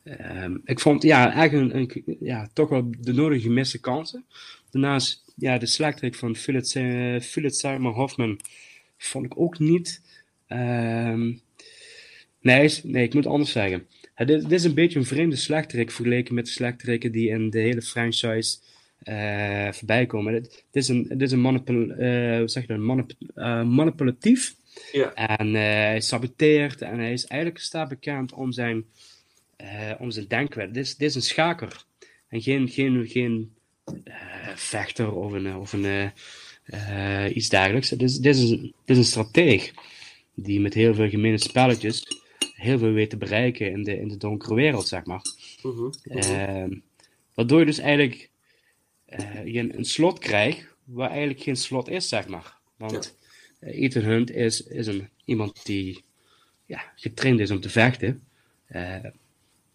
ehm, 0.03 0.57
ik 0.65 0.81
vond 0.81 1.03
ja, 1.03 1.33
eigenlijk 1.33 1.75
een, 1.75 1.81
een- 2.07 2.17
ja, 2.21 2.49
toch 2.53 2.69
wel 2.69 2.91
de 3.01 3.13
nodige 3.13 3.41
gemiste 3.41 3.81
kansen. 3.81 4.25
Daarnaast, 4.71 5.25
ja, 5.37 5.59
de 5.59 5.67
slechterik 5.67 6.15
van 6.15 6.37
Philip, 6.37 6.65
Philip 7.23 7.53
Seymour 7.53 7.95
Hoffman 7.95 8.41
vond 8.99 9.25
ik 9.25 9.39
ook 9.41 9.59
niet. 9.59 10.03
Ehm, 10.47 11.33
nee, 12.41 12.71
nee, 12.83 13.05
ik 13.05 13.15
moet 13.15 13.27
anders 13.27 13.53
zeggen. 13.53 13.87
Het 14.15 14.31
is, 14.31 14.43
dit 14.43 14.53
is 14.53 14.65
een 14.65 14.75
beetje 14.75 14.99
een 14.99 15.05
vreemde 15.05 15.37
slechterik 15.37 15.91
vergeleken 15.91 16.35
met 16.35 16.45
de 16.45 16.51
slechterikken 16.51 17.13
die 17.13 17.29
in 17.29 17.51
de 17.51 17.59
hele 17.59 17.83
franchise 17.83 18.59
eh, 18.99 19.73
voorbij 19.73 20.07
komen. 20.07 20.35
Het, 20.35 20.45
het 20.45 20.77
is 20.83 20.89
een, 20.89 21.07
het 21.09 21.23
is 21.23 21.33
een 21.33 21.41
manipul, 21.41 21.75
hoe 21.75 22.43
zeg 22.49 22.63
je 22.63 22.69
dat? 22.69 22.79
Manip, 22.79 23.13
eh, 23.35 23.63
manipulatief. 23.65 24.55
Ja. 24.93 25.15
En 25.15 25.47
eh, 25.47 25.63
hij 25.63 26.01
saboteert 26.01 26.83
en 26.83 26.99
hij 26.99 27.13
is 27.13 27.27
eigenlijk 27.27 27.61
staat 27.61 27.89
bekend 27.89 28.33
om 28.33 28.53
zijn, 28.53 28.85
eh 29.57 29.93
om 29.99 30.11
zijn 30.11 30.27
denkwijze. 30.29 30.73
Dit 30.73 30.85
is, 30.85 30.97
dit 30.97 31.09
is 31.09 31.15
een 31.15 31.23
schaker. 31.23 31.85
En 32.29 32.43
geen, 32.43 32.69
geen, 32.69 33.07
geen 33.09 33.55
eh, 34.05 34.15
vechter 34.55 35.13
of, 35.15 35.33
een, 35.33 35.57
of 35.57 35.73
een, 35.73 36.13
iets 37.37 37.49
dergelijks. 37.49 37.89
Dit 37.89 38.03
is, 38.03 38.19
dit, 38.19 38.37
is 38.37 38.51
een, 38.51 38.61
dit 38.85 38.97
is 38.97 38.97
een 38.97 39.05
strateeg 39.05 39.73
die 40.35 40.61
met 40.61 40.75
heel 40.75 40.95
veel 40.95 41.09
gemene 41.09 41.39
spelletjes 41.39 42.21
heel 42.61 42.79
veel 42.79 42.93
weet 42.93 43.11
te 43.11 43.17
bereiken 43.17 43.71
in 43.71 43.83
de, 43.83 44.01
in 44.01 44.09
de 44.09 44.17
donkere 44.17 44.55
wereld, 44.55 44.89
zeg 44.89 45.05
maar. 45.05 45.23
Mhm. 45.63 45.91
Ehm, 46.03 46.79
waardoor 47.35 47.59
je 47.59 47.65
dus 47.65 47.79
eigenlijk 47.79 48.31
je 49.45 49.59
een, 49.59 49.77
een 49.77 49.85
slot 49.85 50.19
krijgt 50.19 50.67
waar 50.85 51.11
eigenlijk 51.11 51.41
geen 51.41 51.57
slot 51.57 51.89
is, 51.89 52.09
zeg 52.09 52.29
maar. 52.29 52.59
Want 52.77 53.19
Ethan 53.61 54.03
Hunt 54.03 54.31
is, 54.31 54.63
is 54.67 54.87
een, 54.87 55.09
iemand 55.25 55.67
die 55.67 56.05
ja, 56.67 56.93
getraind 56.95 57.41
is 57.41 57.51
om 57.51 57.61
te 57.61 57.69
vechten. 57.71 58.23
Eh, 58.67 59.05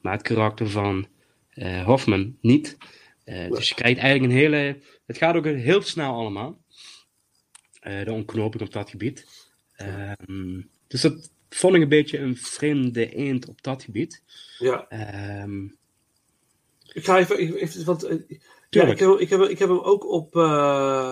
maar 0.01 0.13
het 0.13 0.21
karakter 0.21 0.69
van 0.69 1.07
eh, 1.49 1.85
Hoffman 1.85 2.37
niet. 2.41 2.77
Eh, 3.23 3.49
Dus 3.49 3.69
je 3.69 3.75
krijgt 3.75 3.99
eigenlijk 3.99 4.33
een 4.33 4.39
hele... 4.39 4.79
Het 5.05 5.17
gaat 5.17 5.35
ook 5.35 5.45
heel 5.45 5.81
snel 5.81 6.13
allemaal. 6.13 6.57
Eh, 7.79 8.05
de 8.05 8.11
ontknoping 8.11 8.63
op 8.63 8.71
dat 8.73 8.89
gebied. 8.89 9.25
Ehm, 9.75 10.61
dus 10.87 11.01
dat 11.01 11.31
vond 11.49 11.75
ik 11.75 11.81
een 11.81 11.89
beetje 11.89 12.17
een 12.19 12.37
vreemde 12.37 13.15
eend 13.15 13.47
op 13.47 13.61
dat 13.63 13.83
gebied. 13.83 14.23
ja. 14.59 14.87
Ehm, 14.89 15.63
Ik 16.93 17.05
ga 17.05 17.17
even, 17.17 17.85
want 17.85 18.03
eh, 18.03 18.17
ja, 18.69 18.83
ik, 18.87 18.99
heb, 18.99 19.09
ik, 19.19 19.29
heb, 19.29 19.41
ik 19.41 19.59
heb 19.59 19.69
hem 19.69 19.79
ook 19.79 20.05
op, 20.11 20.35
eh, 20.35 20.41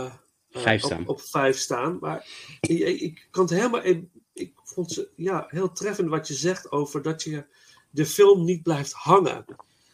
eh, 0.05 0.13
Vijf 0.61 0.83
op- 0.83 0.89
staan. 0.91 1.07
Op, 1.07 1.21
vijf 1.21 1.57
staan. 1.57 1.97
Maar 1.99 2.27
ik, 2.59 3.27
kan 3.31 3.43
het 3.43 3.53
helemaal. 3.53 3.83
Ik, 3.85 4.03
ik 4.33 4.51
vond 4.63 4.91
ze 4.91 5.09
ja, 5.15 5.45
heel 5.49 5.71
treffend 5.71 6.09
wat 6.09 6.27
je 6.27 6.33
zegt 6.33 6.71
over 6.71 7.01
dat 7.01 7.23
je 7.23 7.45
de 7.89 8.05
film 8.05 8.43
niet 8.45 8.63
blijft 8.63 8.91
hangen. 8.93 9.45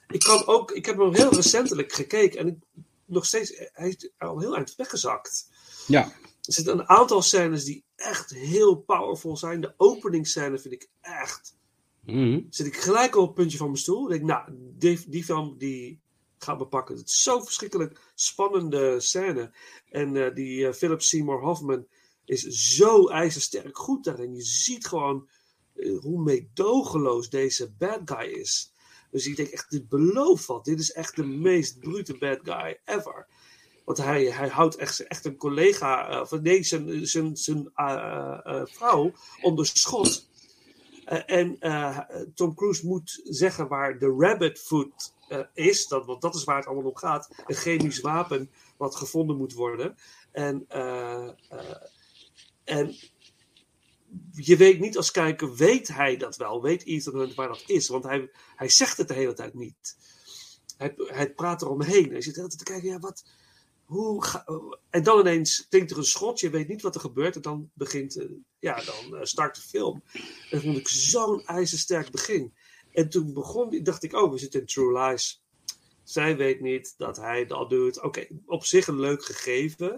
Ik 0.08 0.20
kan 0.20 0.46
ook, 0.46 0.72
ik 0.72 0.86
heb 0.86 0.98
hem 0.98 1.14
heel 1.14 1.34
recentelijk 1.34 1.94
gekeken 1.94 2.40
en 2.40 2.48
ik, 2.48 2.58
nog 3.06 3.26
steeds, 3.26 3.54
hij 3.74 3.88
is 3.90 4.10
al 4.18 4.40
heel 4.40 4.56
eind 4.56 4.76
weggezakt. 4.76 5.50
ja, 5.88 6.04
Er 6.42 6.54
zitten 6.54 6.74
een 6.80 6.90
aantal 6.90 7.22
scènes 7.22 7.64
die 7.64 7.84
echt 7.96 8.30
heel 8.32 8.76
powerful 8.76 9.38
zijn. 9.38 9.62
De 9.62 9.74
openingsscène 9.78 10.60
vind 10.60 10.74
ik 10.74 10.88
echt 11.02 11.58
Mhm. 12.06 12.42
zit 12.50 12.66
ik 12.66 12.78
gelijk 12.78 13.16
op 13.16 13.26
het 13.26 13.36
puntje 13.36 13.58
van 13.58 13.68
mijn 13.68 13.80
stoel. 13.80 14.08
Denk, 14.08 14.22
nou, 14.22 14.50
die, 14.78 15.00
die 15.08 15.24
film 15.24 15.58
die 15.58 16.00
gaat 16.44 16.60
me 16.60 16.66
pakken. 16.66 16.96
Het 16.96 17.08
is 17.08 17.24
zo'n 17.24 17.44
verschrikkelijk 17.44 18.00
spannende 18.16 19.00
scène. 19.00 19.52
En 19.90 20.16
eh, 20.16 20.36
die 20.36 20.68
eh, 20.68 20.74
Philip 20.74 21.02
Seymour 21.02 21.42
Hoffman 21.42 21.88
is 22.26 22.44
zo 22.44 23.08
ijzersterk 23.08 23.78
goed 23.78 24.04
daarin. 24.04 24.36
Je 24.36 24.42
ziet 24.42 24.88
gewoon 24.88 25.30
eh, 25.76 26.00
hoe 26.00 26.24
meedogenloos 26.24 27.30
deze 27.30 27.72
bad 27.72 28.02
guy 28.06 28.28
is. 28.28 28.74
Dus 29.12 29.28
ik 29.28 29.36
denk 29.36 29.50
echt, 29.50 29.70
dit 29.70 29.90
belooft 29.90 30.46
wat. 30.46 30.66
Dit 30.66 30.80
is 30.80 30.92
echt 30.92 31.16
de 31.16 31.26
meest 31.26 31.80
brute 31.80 32.18
bad 32.18 32.40
guy 32.44 32.80
ever. 32.86 33.28
Want 33.86 33.98
hij, 33.98 34.26
hij 34.26 34.48
houdt 34.48 34.76
echt, 34.76 35.00
echt 35.00 35.26
een 35.26 35.38
collega, 35.38 36.22
of 36.22 36.32
nee, 36.42 36.64
zijn, 36.64 37.08
zijn, 37.08 37.38
zijn 37.38 37.72
vrouw 38.66 39.12
onder 39.42 39.66
schot. 39.66 40.28
En 41.26 41.58
Tom 42.36 42.56
Cruise 42.56 42.88
moet 42.88 43.20
zeggen 43.24 43.68
waar 43.68 44.00
de 44.00 44.16
rabbit 44.18 44.60
foot 44.60 45.14
eh, 45.30 45.40
is. 45.54 45.88
Dat, 45.88 46.06
want 46.06 46.22
dat 46.22 46.36
is 46.36 46.44
waar 46.44 46.56
het 46.56 46.66
allemaal 46.66 46.90
om 46.90 46.98
gaat. 46.98 47.30
Een 47.46 47.56
chemisch 47.56 48.00
wapen 48.00 48.52
wat 48.78 48.96
gevonden 48.96 49.38
moet 49.38 49.54
worden. 49.54 49.96
En, 50.32 50.66
eh, 50.68 51.28
eh, 51.28 51.76
en 52.64 52.96
je 54.32 54.58
weet 54.58 54.80
niet 54.80 54.98
als 54.98 55.12
kijker, 55.12 55.56
weet 55.56 55.88
hij 55.88 56.18
dat 56.18 56.36
wel? 56.36 56.62
Weet 56.62 56.86
Ethan 56.86 57.16
Hunt 57.16 57.36
waar 57.36 57.48
dat 57.48 57.64
is? 57.66 57.88
Want 57.88 58.04
hij, 58.04 58.32
hij 58.56 58.70
zegt 58.70 58.98
het 58.98 59.08
de 59.08 59.14
hele 59.14 59.34
tijd 59.34 59.54
niet. 59.54 59.98
Hij, 60.78 60.94
hij 60.98 61.34
praat 61.34 61.62
eromheen. 61.62 62.12
Hij 62.12 62.22
zit 62.22 62.34
de 62.34 62.42
hele 62.42 62.56
te 62.56 62.64
kijken, 62.64 62.90
ja, 62.90 63.00
wat... 63.00 63.24
Hoe 63.86 64.24
en 64.90 65.04
dan 65.04 65.20
ineens 65.20 65.68
klinkt 65.70 65.92
er 65.92 65.98
een 65.98 66.04
schot, 66.04 66.40
je 66.40 66.50
weet 66.50 66.68
niet 66.68 66.82
wat 66.82 66.96
er 66.96 67.02
gebeurt. 67.02 67.36
En 67.36 67.42
dan 67.42 67.72
begint, 67.74 68.28
ja, 68.60 68.84
dan 68.84 69.28
start 69.28 69.56
de 69.56 69.62
film. 69.62 70.04
En 70.14 70.24
dat 70.50 70.62
vond 70.62 70.78
ik 70.78 70.88
zo'n 70.88 71.46
ijzersterk 71.46 72.12
begin. 72.12 72.54
En 73.00 73.10
toen 73.10 73.34
begon, 73.34 73.70
die- 73.70 73.82
dacht 73.82 74.04
ik, 74.04 74.14
oh, 74.14 74.32
we 74.32 74.38
zitten 74.38 74.60
in 74.60 74.66
True 74.66 75.00
Lies. 75.00 75.44
Zij 76.04 76.38
weet 76.38 76.60
niet 76.62 76.94
dat 76.98 77.18
hij 77.18 77.46
dat 77.46 77.70
doet. 77.70 78.02
Oké, 78.02 78.28
op 78.46 78.66
zich 78.66 78.88
een 78.88 79.00
leuk 79.00 79.24
gegeven. 79.26 79.94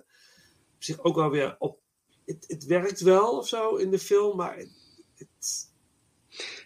Op 0.76 0.84
zich 0.84 1.04
ook 1.04 1.16
wel 1.16 1.30
weer 1.30 1.56
op. 1.60 1.80
Het, 2.26 2.46
het 2.48 2.66
werkt 2.66 3.00
wel 3.02 3.38
of 3.38 3.48
zo 3.48 3.76
in 3.76 3.92
de 3.92 4.00
film, 4.00 4.38
maar 4.38 4.58
het. 4.58 4.72
het 5.16 5.70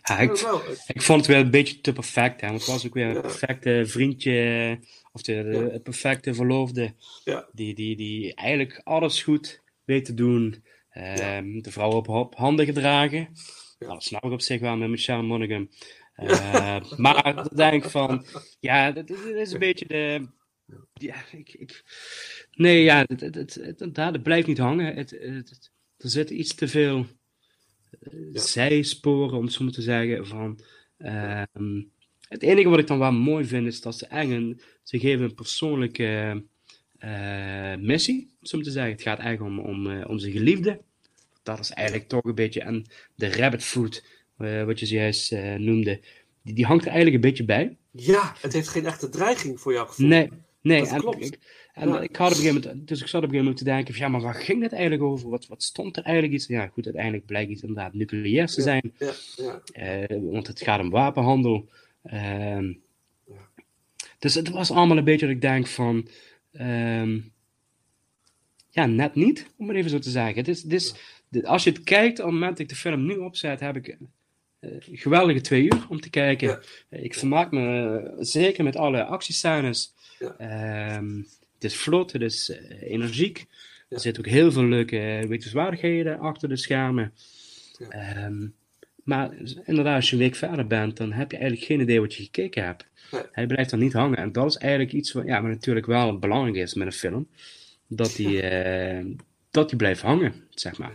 Ja, 0.01 0.19
ik. 0.19 0.29
Het- 0.29 1.03
vond 1.03 1.19
het 1.19 1.27
wel 1.29 1.39
een 1.41 1.51
beetje 1.51 1.81
te 1.81 1.93
perfect. 1.93 2.41
Hè? 2.41 2.47
Want 2.47 2.59
het 2.59 2.69
was 2.69 2.85
ook 2.85 2.93
weer 2.93 3.15
een 3.15 3.21
perfecte 3.21 3.83
vriendje. 3.85 4.79
Of 5.11 5.21
de, 5.21 5.33
Ja. 5.33 5.69
het 5.71 5.83
perfecte 5.83 6.33
verloofde. 6.33 6.93
Ja. 7.23 7.47
Die, 7.51 7.75
die, 7.75 7.95
die 7.95 8.33
eigenlijk 8.35 8.81
alles 8.83 9.23
goed 9.23 9.61
weet 9.83 10.05
te 10.05 10.13
doen. 10.13 10.63
Ehm, 10.89 11.61
De 11.61 11.71
vrouw 11.71 11.91
op, 11.91 12.07
op 12.09 12.35
handen 12.35 12.65
gedragen. 12.65 13.19
Ja. 13.19 13.27
Nou, 13.79 13.93
dat 13.93 14.03
snap 14.03 14.23
ik 14.23 14.31
op 14.31 14.41
zich 14.41 14.59
wel 14.59 14.75
met 14.77 14.89
Michelle 14.89 15.21
Monaghan. 15.23 15.69
Eh, 16.15 16.91
maar 16.97 17.33
dan 17.35 17.49
denk 17.55 17.83
ik 17.83 17.89
van, 17.89 18.25
ja, 18.59 18.91
dit 18.91 19.09
is 19.09 19.51
een 19.51 19.59
beetje 19.59 19.85
de. 19.85 20.27
Ja, 20.93 21.15
ik, 21.31 21.53
ik, 21.53 21.83
nee, 22.51 22.83
ja, 22.83 23.05
het, 23.07 23.59
het, 23.79 24.23
blijft 24.23 24.47
niet 24.47 24.57
hangen. 24.57 24.95
Het, 24.95 25.11
er 25.97 26.09
zitten 26.09 26.39
iets 26.39 26.55
te 26.55 26.67
veel 26.67 27.05
eh, 27.99 28.33
Ja. 28.33 28.41
zijsporen, 28.41 29.37
om 29.37 29.43
het 29.43 29.53
zo 29.53 29.63
maar 29.63 29.73
te 29.73 29.81
zeggen. 29.81 30.27
Van, 30.27 30.59
ehm, 30.97 31.83
het 32.27 32.43
enige 32.43 32.69
wat 32.69 32.79
ik 32.79 32.87
dan 32.87 32.99
wel 32.99 33.11
mooi 33.11 33.45
vind, 33.45 33.67
is 33.67 33.81
dat 33.81 33.97
ze 33.97 34.05
eigenlijk 34.07 34.45
een, 34.45 34.61
ze 34.83 34.99
geven 34.99 35.23
een 35.25 35.33
persoonlijke 35.33 36.43
eh, 36.97 37.75
missie, 37.75 38.35
om 38.51 38.63
te 38.63 38.71
zeggen. 38.71 38.91
Het 38.91 39.01
gaat 39.01 39.19
eigenlijk 39.19 39.57
om, 39.57 39.65
om, 39.65 40.03
om 40.03 40.19
zijn 40.19 40.31
geliefde. 40.31 40.81
Dat 41.43 41.59
is 41.59 41.71
eigenlijk 41.71 42.07
toch 42.07 42.23
een 42.23 42.35
beetje, 42.35 42.61
en 42.61 42.85
de 43.15 43.31
rabbit 43.31 43.63
food, 43.63 44.03
wat 44.37 44.79
je 44.79 44.85
zojuist 44.85 45.31
eh, 45.31 45.53
noemde, 45.55 45.99
die, 46.41 46.53
die 46.53 46.65
hangt 46.65 46.83
er 46.85 46.91
eigenlijk 46.91 47.15
een 47.23 47.29
beetje 47.29 47.45
bij. 47.45 47.75
ja, 47.91 48.33
het 48.41 48.53
heeft 48.53 48.67
geen 48.67 48.85
echte 48.85 49.09
dreiging 49.09 49.59
voor 49.59 49.73
jouw 49.73 49.85
gevoel. 49.85 50.07
Nee, 50.07 50.29
nee. 50.61 50.79
Dat 50.79 50.89
en 50.91 50.99
klopt. 50.99 51.25
Ik, 51.25 51.39
en 51.73 51.87
Ja. 51.89 52.01
ik 52.01 52.15
had 52.15 52.31
op 52.31 52.37
een 52.37 52.43
gegeven 52.43 52.61
moment, 52.69 52.87
dus 52.87 53.01
ik 53.01 53.07
zat 53.07 53.23
op 53.23 53.29
een 53.29 53.35
gegeven 53.35 53.37
moment 53.37 53.57
te 53.57 53.63
denken, 53.63 53.93
van, 53.93 54.03
ja, 54.03 54.09
maar 54.11 54.21
waar 54.21 54.35
ging 54.35 54.61
het 54.61 54.71
eigenlijk 54.71 55.03
over? 55.03 55.29
Wat, 55.29 55.47
wat 55.47 55.63
stond 55.63 55.97
er 55.97 56.03
eigenlijk 56.03 56.33
iets? 56.35 56.47
Ja, 56.47 56.67
goed, 56.67 56.85
uiteindelijk 56.85 57.25
blijkt 57.25 57.51
iets 57.51 57.61
inderdaad 57.61 57.93
nucleair 57.93 58.47
te 58.47 58.61
zijn, 58.61 58.93
Ja, 58.99 59.11
ja, 59.35 59.61
eh, 59.71 60.17
want 60.21 60.47
het 60.47 60.61
gaat 60.61 60.79
om 60.79 60.89
wapenhandel. 60.89 61.69
Ehm, 62.03 62.73
Ja. 63.27 63.49
Dus 64.19 64.33
het 64.33 64.49
was 64.49 64.71
allemaal 64.71 64.97
een 64.97 65.03
beetje 65.03 65.25
dat 65.25 65.35
ik 65.35 65.41
denk 65.41 65.67
van, 65.67 66.07
ehm, 66.51 67.19
ja, 68.69 68.85
net 68.85 69.15
niet, 69.15 69.47
om 69.57 69.67
het 69.67 69.77
even 69.77 69.89
zo 69.89 69.99
te 69.99 70.09
zeggen. 70.09 70.35
Het 70.35 70.47
is, 70.47 70.63
het 70.63 70.73
is, 70.73 70.93
de- 71.29 71.47
als 71.47 71.63
je 71.63 71.69
het 71.69 71.83
kijkt, 71.83 72.19
op 72.19 72.25
het 72.25 72.33
moment 72.33 72.51
dat 72.51 72.59
ik 72.59 72.69
de 72.69 72.75
film 72.75 73.05
nu 73.05 73.15
opzet, 73.17 73.59
heb 73.59 73.75
ik 73.75 73.87
eh, 73.87 73.97
geweldige 74.91 75.41
twee 75.41 75.63
uur 75.63 75.85
om 75.89 75.99
te 76.01 76.09
kijken. 76.09 76.47
Ja. 76.47 76.59
Eh, 76.89 77.03
Ik 77.03 77.13
vermaak 77.15 77.51
me 77.51 77.97
eh, 77.97 78.13
zeker 78.19 78.63
met 78.63 78.75
alle 78.75 79.03
actiescènes. 79.03 79.93
Ja. 80.19 80.35
Ehm, 80.37 81.17
het 81.53 81.63
is 81.63 81.75
vlot, 81.75 82.11
het 82.11 82.21
is 82.21 82.49
eh, 82.49 82.91
energiek. 82.91 83.37
Ja. 83.37 83.95
Er 83.95 83.99
zitten 83.99 84.25
ook 84.25 84.31
heel 84.31 84.51
veel 84.51 84.65
leuke 84.65 84.99
eh, 84.99 85.27
wetenswaardigheden 85.27 86.19
achter 86.19 86.49
de 86.49 86.57
schermen. 86.57 87.13
Ja. 87.77 87.89
Ehm, 87.89 88.47
maar 89.03 89.29
inderdaad, 89.65 89.95
als 89.95 90.09
je 90.09 90.15
een 90.15 90.21
week 90.21 90.35
verder 90.35 90.67
bent, 90.67 90.97
dan 90.97 91.11
heb 91.11 91.31
je 91.31 91.37
eigenlijk 91.37 91.67
geen 91.67 91.79
idee 91.79 92.01
wat 92.01 92.13
je 92.13 92.23
gekeken 92.23 92.63
hebt. 92.63 92.87
Nee. 93.11 93.21
Hij 93.31 93.45
blijft 93.47 93.69
dan 93.69 93.79
niet 93.79 93.93
hangen. 93.93 94.17
En 94.17 94.31
dat 94.31 94.45
is 94.45 94.57
eigenlijk 94.57 94.93
iets 94.93 95.11
wat, 95.11 95.25
ja, 95.25 95.41
wat 95.41 95.49
natuurlijk 95.51 95.85
wel 95.85 96.19
belangrijk 96.19 96.55
is 96.55 96.73
met 96.73 96.87
een 96.87 96.93
film. 96.93 97.27
Dat 97.87 98.15
die, 98.15 98.41
eh, 98.41 99.05
dat 99.51 99.69
die 99.69 99.77
blijft 99.77 100.01
hangen, 100.01 100.33
zeg 100.49 100.77
maar. 100.77 100.93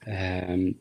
Ehm, 0.00 0.72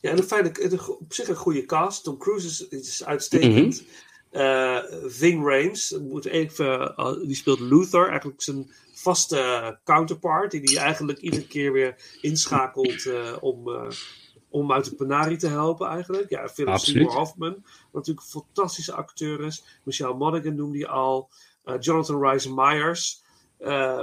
Ja, 0.00 0.10
en 0.10 0.18
een 0.18 0.22
fijne, 0.22 0.52
op 0.98 1.12
zich 1.12 1.28
een 1.28 1.36
goede 1.36 1.64
cast. 1.64 2.04
Tom 2.04 2.18
Cruise 2.18 2.46
is, 2.46 2.68
is 2.68 3.04
uitstekend. 3.04 3.84
Eh, 4.30 4.78
Ving 5.04 5.44
Rhames, 5.44 5.88
dat 5.88 6.00
moet 6.00 6.24
even, 6.24 6.96
eh, 6.96 7.12
die 7.20 7.34
speelt 7.34 7.60
Luther, 7.60 8.08
eigenlijk 8.08 8.42
zijn 8.42 8.70
vaste 8.92 9.78
counterpart, 9.84 10.50
die 10.50 10.60
hij 10.62 10.76
eigenlijk 10.76 11.18
iedere 11.18 11.46
keer 11.46 11.72
weer 11.72 12.18
inschakelt 12.20 13.06
eh, 13.06 13.36
om, 13.40 13.70
om 14.48 14.72
uit 14.72 14.84
de 14.84 14.94
penarie 14.94 15.36
te 15.36 15.48
helpen 15.48 15.88
eigenlijk. 15.88 16.30
Ja, 16.30 16.48
Philip. 16.48 16.78
Seymour 16.78 17.12
Hoffman, 17.12 17.54
wat 17.54 17.62
natuurlijk 17.92 18.26
een 18.26 18.42
fantastische 18.42 18.92
acteur 18.94 19.40
is. 19.40 19.64
Michelle 19.84 20.14
Monaghan 20.14 20.54
noemde 20.54 20.78
je 20.78 20.88
al. 20.88 21.30
Jonathan 21.80 22.24
Rhys 22.24 22.48
Meyers. 22.48 23.22
Eh, 23.58 24.02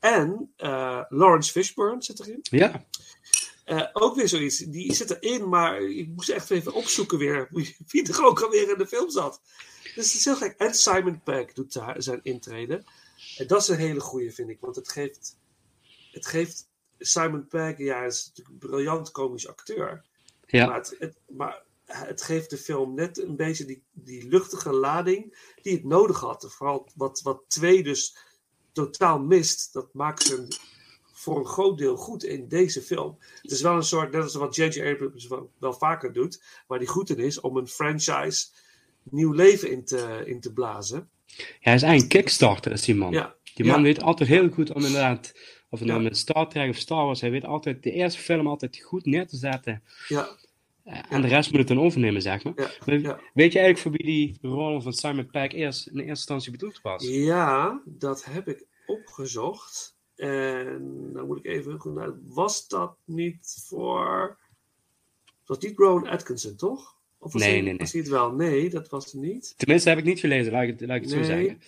en 0.00 0.52
eh, 0.56 1.02
Lawrence 1.08 1.50
Fishburne 1.50 2.02
zit 2.02 2.20
erin. 2.20 2.38
ja, 2.42 2.84
Eh, 3.68 3.88
ook 3.92 4.14
weer 4.16 4.28
zoiets. 4.28 4.58
Die 4.58 4.94
zit 4.94 5.10
erin, 5.10 5.48
maar 5.48 5.82
ik 5.82 6.08
moest 6.08 6.28
echt 6.28 6.50
even 6.50 6.72
opzoeken 6.72 7.18
weer 7.18 7.48
wie, 7.86 8.12
er 8.12 8.24
ook 8.24 8.42
alweer 8.42 8.70
in 8.70 8.78
de 8.78 8.86
film 8.86 9.10
zat. 9.10 9.40
Dus 9.82 10.06
het 10.06 10.14
is 10.14 10.24
heel 10.24 10.36
gek. 10.36 10.54
En 10.58 10.74
Simon 10.74 11.22
Pegg 11.22 11.52
doet 11.52 11.72
daar 11.72 12.02
zijn 12.02 12.20
intrede. 12.22 12.84
En 13.36 13.46
dat 13.46 13.62
is 13.62 13.68
een 13.68 13.76
hele 13.76 14.00
goeie, 14.00 14.32
vind 14.32 14.48
ik. 14.48 14.60
Want 14.60 14.76
het 14.76 14.88
geeft, 14.88 15.36
het 16.10 16.26
geeft 16.26 16.68
Simon 16.98 17.46
Pegg, 17.46 17.78
ja, 17.78 18.04
is 18.04 18.26
natuurlijk 18.26 18.48
een 18.48 18.68
briljant 18.68 19.10
komisch 19.10 19.48
acteur. 19.48 20.04
ja. 20.46 20.66
Maar, 20.66 20.76
het, 20.76 20.96
het, 20.98 21.16
maar 21.26 21.62
het 21.84 22.22
geeft 22.22 22.50
de 22.50 22.58
film 22.58 22.94
net 22.94 23.18
een 23.18 23.36
beetje 23.36 23.64
die, 23.64 23.82
die 23.92 24.28
luchtige 24.28 24.72
lading 24.72 25.52
die 25.62 25.72
het 25.72 25.84
nodig 25.84 26.20
had. 26.20 26.46
Vooral 26.48 26.88
wat, 26.94 27.20
wat 27.22 27.42
twee 27.48 27.82
dus 27.82 28.16
totaal 28.72 29.18
mist, 29.18 29.72
dat 29.72 29.94
maakt 29.94 30.22
ze 30.22 30.48
voor 31.28 31.38
een 31.38 31.46
groot 31.46 31.78
deel 31.78 31.96
goed 31.96 32.24
in 32.24 32.48
deze 32.48 32.82
film. 32.82 33.16
Het 33.42 33.50
is 33.50 33.60
wel 33.60 33.74
een 33.76 33.82
soort, 33.82 34.12
net 34.12 34.22
als 34.22 34.34
wat 34.34 34.56
J.J. 34.56 34.82
Abrams 34.82 35.26
wel, 35.26 35.50
wel 35.58 35.72
vaker 35.72 36.12
doet, 36.12 36.42
waar 36.66 36.78
die 36.78 36.88
goed 36.88 37.10
in 37.10 37.18
is, 37.18 37.40
om 37.40 37.56
een 37.56 37.66
franchise 37.68 38.46
nieuw 39.02 39.32
leven 39.32 39.70
in 39.70 39.84
te, 39.84 40.22
in 40.26 40.40
te 40.40 40.52
blazen. 40.52 41.08
Ja, 41.26 41.44
hij 41.60 41.74
is 41.74 41.82
eigenlijk 41.82 42.02
een 42.02 42.08
kickstarter, 42.20 42.72
is 42.72 42.82
die 42.82 42.94
man. 42.94 43.12
Ja, 43.12 43.34
Die 43.54 43.66
man 43.66 43.76
ja. 43.76 43.82
weet 43.82 44.02
altijd 44.02 44.28
heel 44.28 44.48
goed 44.48 44.72
om 44.72 44.84
inderdaad, 44.84 45.32
of 45.70 45.78
het 45.78 45.88
nou 45.88 46.02
met 46.02 46.16
Star 46.16 46.48
Trek 46.48 46.70
of 46.70 46.76
Star 46.76 47.04
Wars, 47.04 47.20
hij 47.20 47.30
weet 47.30 47.44
altijd 47.44 47.82
de 47.82 47.92
eerste 47.92 48.20
film 48.20 48.46
altijd 48.46 48.82
goed 48.82 49.04
neer 49.04 49.26
te 49.26 49.36
zetten. 49.36 49.82
ja, 50.08 50.28
Eh, 50.84 50.98
En 51.08 51.22
de 51.22 51.28
rest 51.28 51.50
moet 51.50 51.58
het 51.58 51.68
dan 51.68 51.80
overnemen, 51.80 52.22
zeg 52.22 52.44
maar. 52.44 52.54
Weet 52.84 53.02
je 53.52 53.58
eigenlijk 53.58 53.78
voor 53.78 53.90
wie 53.90 54.04
die 54.04 54.38
rol 54.42 54.80
van 54.80 54.92
Simon 54.92 55.30
Pegg 55.30 55.52
eerst 55.52 55.86
in 55.86 55.92
eerste 55.92 56.08
instantie 56.08 56.50
bedoeld 56.50 56.80
was? 56.82 57.06
Ja, 57.06 57.82
dat 57.84 58.24
heb 58.24 58.48
ik 58.48 58.66
opgezocht. 58.86 59.96
En 60.18 61.10
dan 61.12 61.26
moet 61.26 61.38
ik 61.38 61.44
even 61.44 61.78
goed 61.80 61.94
naar. 61.94 62.12
Was 62.24 62.68
dat 62.68 62.96
niet 63.04 63.64
voor. 63.66 64.38
Het 65.24 65.48
was 65.48 65.58
niet 65.58 65.78
Rowan 65.78 66.06
Atkinson, 66.08 66.56
toch? 66.56 66.96
Of 67.18 67.32
was 67.32 67.42
Nee, 67.42 67.50
hij, 67.52 67.60
nee, 67.60 67.68
nee. 67.70 67.78
Was 67.78 67.92
het 67.92 68.08
wel? 68.08 68.32
Nee, 68.32 68.70
dat 68.70 68.88
was 68.88 69.04
het 69.04 69.14
niet. 69.14 69.54
Tenminste, 69.56 69.88
heb 69.88 69.98
ik 69.98 70.04
niet 70.04 70.20
gelezen, 70.20 70.52
laat 70.52 70.62
ik 70.62 70.68
het, 70.68 70.80
laat 70.88 70.96
ik 70.96 71.02
het 71.02 71.10
zo 71.12 71.22
zeggen. 71.22 71.60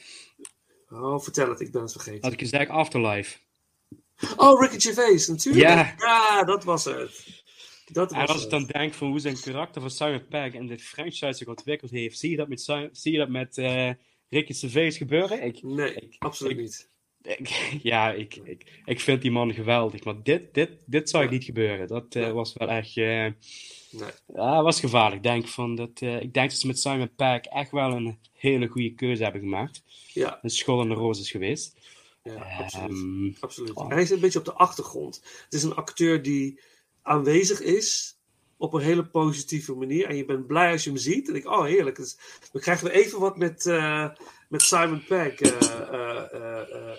Oh, 0.91 1.21
vertel 1.21 1.49
het, 1.49 1.61
ik 1.61 1.73
ben 1.73 1.83
het 1.83 1.93
vergeten. 1.93 2.23
Had 2.23 2.33
ik 2.33 2.39
gezegd 2.39 2.71
Afterlife. 2.71 3.39
Oh, 4.37 4.61
Ricky 4.61 4.79
Gervais, 4.81 5.29
natuurlijk. 5.29 5.65
Ja. 5.65 5.95
Ja, 5.99 6.45
dat 6.45 6.65
was 6.65 6.85
het. 6.85 7.43
Dat 7.93 8.13
En 8.13 8.19
was 8.19 8.29
als 8.29 8.37
ik 8.37 8.43
het. 8.43 8.51
dan 8.51 8.65
denk 8.67 8.95
van 8.95 9.09
hoe 9.09 9.19
zijn 9.21 9.41
karakter 9.41 9.81
van 9.81 9.91
Simon 9.91 10.27
Pegg 10.29 10.55
en 10.55 10.67
de 10.67 10.79
franchise 10.79 11.33
zich 11.33 11.47
ontwikkeld 11.49 11.91
heeft, 11.91 12.19
zie 12.19 12.31
je 12.31 12.37
dat 12.37 12.49
met, 12.49 12.61
zie 12.93 13.13
je 13.13 13.19
dat 13.19 13.29
met 13.29 13.59
eh, 13.59 13.91
Ricky 14.29 14.53
Gervais 14.53 14.97
gebeuren? 14.97 15.43
Ik, 15.43 15.63
Nee, 15.63 15.95
ik- 15.95 16.17
absoluut 16.19 16.53
ik- 16.53 16.59
niet. 16.59 16.89
Ik- 17.23 17.49
ja, 17.83 18.13
ik, 18.13 18.37
ik, 18.37 18.81
ik 18.85 19.01
vind 19.01 19.23
die 19.23 19.31
man 19.31 19.55
geweldig, 19.55 20.05
maar 20.05 20.23
dit, 20.23 20.55
dit, 20.55 20.71
dit 20.87 21.11
zou 21.11 21.29
niet 21.29 21.45
gebeuren. 21.45 21.89
Dat 21.89 22.15
eh, 22.15 22.33
was 22.33 22.55
wel 22.55 22.69
echt, 22.69 22.97
eh, 22.97 23.27
Nee. 23.93 24.11
ja, 24.35 24.63
was 24.63 24.81
gevaarlijk. 24.81 25.17
Ik 25.17 25.23
denk, 25.23 25.49
van 25.49 25.75
dat, 25.75 25.91
eh, 26.01 26.21
ik 26.21 26.35
denk 26.35 26.51
dat 26.51 26.59
ze 26.59 26.67
met 26.67 26.79
Simon 26.79 27.15
Pegg 27.17 27.41
echt 27.45 27.71
wel 27.71 27.93
een 27.93 28.19
hele 28.33 28.67
goede 28.67 28.95
keuze 28.95 29.23
hebben 29.23 29.41
gemaakt. 29.41 29.83
Ja, 30.13 30.39
Een 30.43 30.51
school 30.51 30.83
in 30.83 30.89
de 30.89 30.95
roos 30.95 31.21
is 31.21 31.31
geweest. 31.31 31.77
ja 32.23 32.35
absoluut. 32.59 32.91
Ehm, 32.91 33.31
absoluut. 33.41 33.75
oh. 33.75 33.89
Hij 33.89 34.03
is 34.03 34.11
een 34.11 34.21
beetje 34.21 34.39
op 34.39 34.45
de 34.45 34.53
achtergrond. 34.53 35.21
Het 35.45 35.55
is 35.55 35.63
een 35.63 35.75
acteur 35.75 36.23
die 36.23 36.61
aanwezig 37.03 37.61
is 37.61 38.19
op 38.57 38.73
een 38.75 38.83
hele 38.83 39.07
positieve 39.07 39.75
manier. 39.75 40.07
En 40.07 40.17
je 40.17 40.25
bent 40.25 40.47
blij 40.47 40.73
als 40.73 40.85
je 40.85 40.91
hem 40.91 40.99
ziet. 40.99 41.29
En 41.29 41.35
ik, 41.35 41.47
oh 41.47 41.65
heerlijk. 41.65 41.97
Dus 41.97 42.19
we 42.53 42.61
krijgen 42.61 42.87
weer 42.87 42.95
even 43.05 43.21
wat 43.21 43.37
met, 43.37 43.67
met 44.51 44.63
Simon 44.63 45.05
Pegg. 45.05 45.41
eh, 45.41 45.51
eh, 45.93 46.33
eh, 46.33 46.99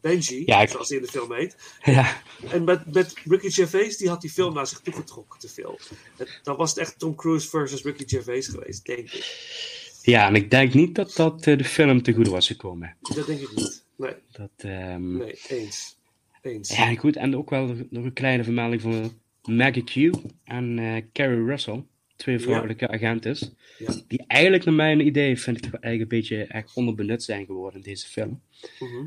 Benji, 0.00 0.42
Ja, 0.46 0.60
ik- 0.60 0.68
zoals 0.68 0.88
hij 0.88 0.96
in 0.98 1.02
de 1.04 1.10
film 1.10 1.32
heet. 1.32 1.56
ja, 1.84 2.22
En 2.50 2.64
met, 2.64 2.92
met 2.94 3.14
Ricky 3.24 3.50
Gervais, 3.50 3.96
die 3.96 4.08
had 4.08 4.20
die 4.20 4.30
film 4.30 4.54
naar 4.54 4.66
zich 4.66 4.80
toegetrokken 4.80 5.40
te 5.40 5.48
veel. 5.48 5.78
Het- 6.16 6.40
dan 6.42 6.56
was 6.56 6.70
het 6.70 6.78
echt 6.78 6.98
Tom 6.98 7.14
Cruise 7.14 7.48
versus 7.48 7.82
Ricky 7.82 8.04
Gervais 8.06 8.48
geweest, 8.48 8.84
denk 8.86 8.98
ik. 9.12 9.98
ja, 10.02 10.26
en 10.26 10.34
ik 10.34 10.50
denk 10.50 10.74
niet 10.74 10.94
dat 10.94 11.12
dat 11.16 11.44
de 11.44 11.64
film 11.64 12.02
te 12.02 12.12
goed 12.12 12.28
was 12.28 12.46
gekomen. 12.46 12.96
Dat 13.00 13.26
denk 13.26 13.40
ik 13.40 13.54
niet. 13.54 13.84
Nee, 13.96 14.14
Dat, 14.32 14.50
ehm, 14.56 15.16
nee, 15.16 15.38
eens. 15.48 15.98
Eens. 16.42 16.76
Ja, 16.76 16.94
goed. 16.94 17.16
En 17.16 17.36
ook 17.36 17.50
wel 17.50 17.66
nog 17.90 18.04
een 18.04 18.12
kleine 18.12 18.44
vermelding 18.44 18.82
van 18.82 19.20
Maggie 19.42 19.84
Q 19.84 20.16
en 20.44 20.78
eh, 20.78 21.02
Carrie 21.12 21.44
Russell. 21.44 21.84
Twee 22.20 22.38
vrouwelijke 22.38 22.88
agenten. 22.88 23.56
Ja. 23.78 23.94
Die 24.08 24.24
eigenlijk 24.26 24.64
naar 24.64 24.74
mijn 24.74 25.06
idee 25.06 25.38
vind 25.38 25.56
ik 25.56 25.62
toch 25.62 25.80
eigenlijk 25.80 26.12
een 26.12 26.18
beetje 26.18 26.44
echt 26.44 26.74
onderbenut 26.74 27.22
zijn 27.22 27.46
geworden 27.46 27.80
in 27.80 27.86
deze 27.86 28.06
film. 28.08 28.40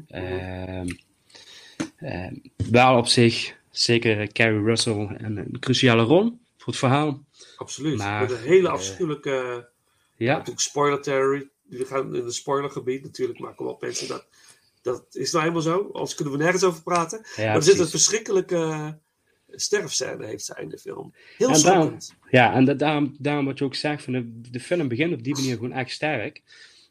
Ehm, 0.07 0.87
wel 2.71 2.97
op 2.97 3.07
zich, 3.07 3.55
zeker 3.71 4.31
Carrie 4.31 4.63
Russell, 4.63 5.15
een, 5.17 5.37
een 5.37 5.59
cruciale 5.59 6.03
rol 6.03 6.37
voor 6.57 6.67
het 6.67 6.77
verhaal. 6.77 7.23
Absoluut. 7.57 7.97
maar, 7.97 8.21
Met 8.21 8.31
een 8.31 8.43
hele 8.43 8.67
eh, 8.67 8.73
afschuwelijke. 8.73 9.69
Ja, 10.17 10.33
Natuurlijk 10.33 10.59
spoiler 10.59 11.01
theory. 11.01 11.49
We 11.63 11.85
gaan 11.85 12.15
in 12.15 12.25
het 12.25 12.33
spoilergebied 12.33 13.03
natuurlijk, 13.03 13.39
maar 13.39 13.55
kom 13.55 13.67
op 13.67 13.81
mensen. 13.81 14.07
Dat, 14.07 14.27
dat 14.81 15.05
is 15.11 15.31
nou 15.31 15.43
helemaal 15.43 15.65
zo. 15.65 15.89
Anders 15.91 16.15
kunnen 16.15 16.33
we 16.33 16.39
nergens 16.39 16.63
over 16.63 16.83
praten. 16.83 17.25
ja, 17.35 17.45
maar 17.45 17.55
er 17.55 17.63
zit 17.63 17.79
een 17.79 17.87
verschrikkelijke 17.87 18.97
sterfscène 19.55 20.25
heeft 20.25 20.45
zij 20.45 20.63
in 20.63 20.69
de 20.69 20.77
film. 20.77 21.13
Heel 21.37 21.49
En 21.49 21.61
daarom-. 21.61 21.97
Ja, 22.29 22.53
en 22.53 22.65
da- 22.65 22.73
daarom, 22.73 23.15
daarom 23.19 23.45
wat 23.45 23.57
je 23.59 23.65
ook 23.65 23.75
zegt, 23.75 24.03
van 24.03 24.13
de, 24.13 24.41
de 24.51 24.59
film 24.59 24.87
begint 24.87 25.13
op 25.13 25.23
die 25.23 25.33
manier 25.33 25.53
gewoon 25.55 25.71
echt 25.73 25.91
sterk. 25.91 26.41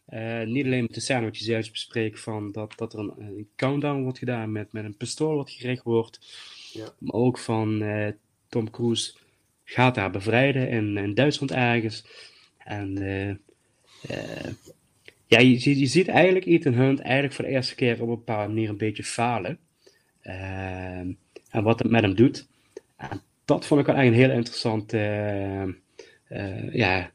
Eh, 0.07 0.43
niet 0.43 0.65
alleen 0.65 0.83
met 0.83 0.95
de 0.95 1.01
scène 1.01 1.25
wat 1.25 1.39
je 1.39 1.45
zojuist 1.45 1.71
bespreekt, 1.73 2.21
van 2.21 2.53
dat, 2.53 2.73
dat 2.77 2.93
er 2.93 2.99
een, 2.99 3.13
een 3.19 3.49
countdown 3.57 4.03
wordt 4.03 4.19
gedaan 4.19 4.53
met, 4.53 4.73
met 4.73 4.85
een 4.85 4.97
pistool 4.97 5.37
wat 5.37 5.51
gericht 5.51 5.83
wordt. 5.83 6.19
Ja. 6.73 6.95
Maar 6.99 7.15
ook 7.15 7.39
van 7.39 7.83
eh, 7.83 8.09
Tom 8.49 8.71
Cruise 8.71 9.13
gaat 9.65 9.97
haar 9.97 10.11
bevrijden 10.11 10.69
in, 10.69 10.97
in 10.97 11.15
Duitsland 11.15 11.53
ergens. 11.53 12.05
En 12.59 12.99
eh, 12.99 13.35
ja, 15.27 15.39
je, 15.39 15.59
ziet- 15.59 15.79
je 15.79 15.87
ziet 15.87 16.09
eigenlijk 16.09 16.45
Ethan 16.47 16.73
Hunt 16.75 17.01
eigenlijk 17.01 17.35
voor 17.35 17.45
de 17.45 17.51
eerste 17.51 17.75
keer 17.75 17.95
op 17.95 18.01
een 18.01 18.07
bepaalde 18.15 18.53
manier 18.53 18.69
een 18.69 18.77
beetje 18.77 19.05
falen. 19.05 19.59
En 20.21 21.63
wat 21.63 21.79
het 21.79 21.91
met 21.91 22.03
hem 22.03 22.15
doet. 22.15 22.47
Dat 23.45 23.67
vond 23.67 23.81
ik 23.81 23.87
wel 23.87 23.97
eigenlijk 23.97 24.25
een 24.25 24.31
heel 24.31 24.39
interessant 24.39 24.93
eh, 24.93 25.63
eh, 26.33 26.75
ja, 26.75 27.11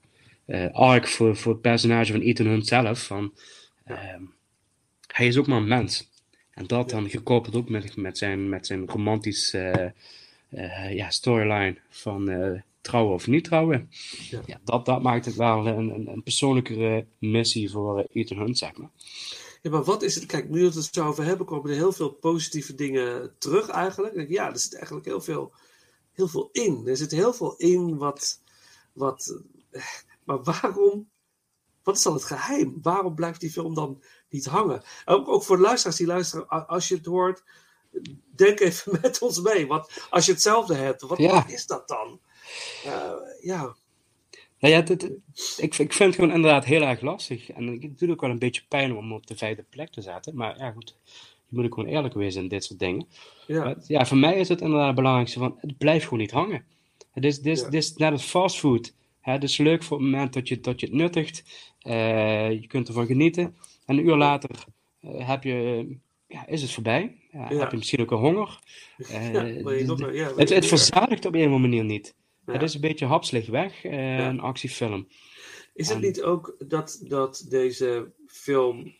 eh, 0.45 0.71
arc 0.71 1.07
voor, 1.07 1.35
voor 1.35 1.51
het 1.51 1.61
personage 1.61 2.11
van 2.11 2.21
Ethan 2.21 2.45
Hunt 2.45 2.67
zelf. 2.67 3.05
Van, 3.05 3.33
ehm, 3.83 4.21
hij 5.07 5.27
is 5.27 5.37
ook 5.37 5.47
maar 5.47 5.57
een 5.57 5.67
mens. 5.67 6.09
En 6.51 6.67
dat 6.67 6.89
dan 6.89 7.09
gekoppeld 7.09 7.55
ook 7.55 7.69
met, 7.69 7.95
met, 7.95 8.17
zijn, 8.17 8.49
met 8.49 8.67
zijn 8.67 8.87
romantisch 8.87 9.53
eh, 9.53 10.95
ja, 10.95 11.09
storyline 11.09 11.77
van 11.89 12.29
trouwen 12.81 13.13
of 13.13 13.27
niet 13.27 13.43
trouwen. 13.43 13.89
Ja. 14.29 14.41
Ja. 14.45 14.59
dat, 14.63 14.85
dat 14.85 15.01
maakt 15.01 15.25
het 15.25 15.35
wel 15.35 15.67
een, 15.67 15.89
een, 15.89 16.07
een 16.07 16.23
persoonlijkere 16.23 17.05
missie 17.19 17.71
voor 17.71 18.07
Ethan 18.13 18.37
Hunt, 18.37 18.57
zeg 18.57 18.77
maar. 18.77 18.89
Ja, 19.61 19.69
maar 19.69 19.83
wat 19.83 20.03
is 20.03 20.15
het? 20.15 20.25
Kijk, 20.25 20.49
nu 20.49 20.61
dat 20.61 20.73
we 20.73 20.79
het 20.79 20.93
zo 20.93 21.05
over 21.05 21.23
hebben, 21.23 21.45
komen 21.45 21.69
er 21.69 21.75
heel 21.75 21.91
veel 21.91 22.09
positieve 22.09 22.75
dingen 22.75 23.31
terug 23.37 23.69
eigenlijk. 23.69 24.29
Ja, 24.29 24.51
er 24.51 24.59
zit 24.59 24.75
eigenlijk 24.75 25.05
heel 25.05 25.21
veel, 25.21 25.51
heel 26.17 26.27
veel 26.27 26.49
in. 26.51 26.83
Er 26.87 26.97
zit 26.97 27.11
heel 27.11 27.33
veel 27.33 27.55
in 27.55 27.97
wat. 27.97 28.41
wat 28.93 29.41
eh, 29.71 29.83
maar 30.23 30.43
waarom. 30.43 31.09
Wat 31.83 31.95
is 31.97 32.03
dan 32.03 32.13
het 32.13 32.23
geheim? 32.23 32.77
Waarom 32.81 33.15
blijft 33.15 33.39
die 33.39 33.51
film 33.51 33.73
dan 33.73 34.03
niet 34.29 34.45
hangen? 34.45 34.81
Ook, 35.05 35.27
ook 35.27 35.43
voor 35.43 35.55
de 35.55 35.61
luisteraars 35.61 35.97
die 35.97 36.07
luisteren, 36.07 36.67
als 36.67 36.87
je 36.87 36.95
het 36.95 37.05
hoort, 37.05 37.43
denk 38.35 38.59
even 38.59 38.91
met 39.01 39.19
ons 39.21 39.41
mee. 39.41 39.67
Want 39.67 40.07
als 40.09 40.25
je 40.25 40.31
hetzelfde 40.31 40.75
hebt, 40.75 41.01
wat, 41.01 41.17
Ja. 41.17 41.33
wat 41.33 41.49
is 41.51 41.65
dat 41.65 41.87
dan? 41.87 42.19
Eh, 42.83 43.11
ja, 43.41 43.75
Nou 44.59 44.73
ja, 44.73 44.81
dit, 44.81 45.03
ik, 45.57 45.77
ik 45.77 45.93
vind 45.93 45.99
het 45.99 46.15
gewoon 46.15 46.31
inderdaad 46.35 46.65
heel 46.65 46.81
erg 46.81 47.01
lastig. 47.01 47.49
En 47.51 47.67
het 47.67 47.99
doet 47.99 48.09
ook 48.09 48.21
wel 48.21 48.29
een 48.29 48.39
beetje 48.39 48.63
pijn 48.67 48.95
om 48.95 49.13
op 49.13 49.27
de 49.27 49.37
vijfde 49.37 49.63
plek 49.63 49.89
te 49.91 50.01
zetten. 50.01 50.35
Maar 50.35 50.57
ja, 50.57 50.71
goed. 50.71 50.95
Je 51.49 51.55
moet 51.55 51.65
ook 51.65 51.73
gewoon 51.73 51.89
eerlijk 51.89 52.13
wezen 52.13 52.41
in 52.41 52.47
dit 52.47 52.63
soort 52.63 52.79
dingen. 52.79 53.07
Ja, 53.47 53.63
Maar 53.63 53.75
ja, 53.87 54.05
voor 54.05 54.17
mij 54.17 54.39
is 54.39 54.49
het 54.49 54.61
inderdaad 54.61 54.85
het 54.87 54.95
belangrijkste 54.95 55.39
van, 55.39 55.57
het 55.61 55.77
blijft 55.77 56.03
gewoon 56.03 56.19
niet 56.19 56.31
hangen. 56.31 56.65
Het 57.11 57.25
is, 57.25 57.39
dit 57.41 57.59
Ja. 57.59 57.63
dit 57.69 57.83
is 57.83 57.93
net 57.93 58.11
als 58.11 58.23
fastfood. 58.23 58.93
Hè, 59.21 59.31
Het 59.31 59.43
is 59.43 59.57
leuk 59.57 59.83
voor 59.83 59.97
het 59.97 60.05
moment 60.05 60.33
dat 60.33 60.47
je, 60.47 60.59
dat 60.59 60.79
je 60.79 60.85
het 60.85 60.95
nuttigt. 60.95 61.43
Eh, 61.79 62.51
je 62.51 62.67
kunt 62.67 62.87
ervan 62.87 63.05
genieten. 63.05 63.55
En 63.85 63.97
een 63.97 64.05
uur 64.07 64.15
later 64.15 64.49
eh, 65.01 65.27
heb 65.27 65.43
je, 65.43 65.87
ja, 66.27 66.47
is 66.47 66.61
het 66.61 66.71
voorbij. 66.71 67.15
Ja. 67.31 67.47
Heb 67.47 67.71
je 67.71 67.77
misschien 67.77 68.01
ook 68.01 68.11
een 68.11 68.17
honger. 68.17 68.59
Eh, 68.97 69.33
ja, 69.33 69.43
wil 69.43 69.71
je 69.71 69.83
d- 69.83 69.87
nog 69.87 69.97
d- 69.97 70.01
een- 70.01 70.13
ja, 70.13 70.33
wil 70.35 70.45
het, 70.47 70.65
verzadigt 70.65 71.25
op 71.25 71.33
een 71.33 71.39
of 71.39 71.45
andere 71.45 71.61
manier 71.67 71.83
niet. 71.83 72.15
Het 72.45 72.61
is 72.61 72.73
een 72.73 72.81
beetje 72.81 73.05
hapslig 73.05 73.47
weg, 73.47 73.83
een 73.83 74.39
actiefilm. 74.39 75.07
Is 75.73 75.89
het 75.89 76.01
niet 76.01 76.21
ook 76.21 76.55
dat, 76.67 77.03
dat 77.07 77.45
deze 77.49 78.11
film 78.27 78.95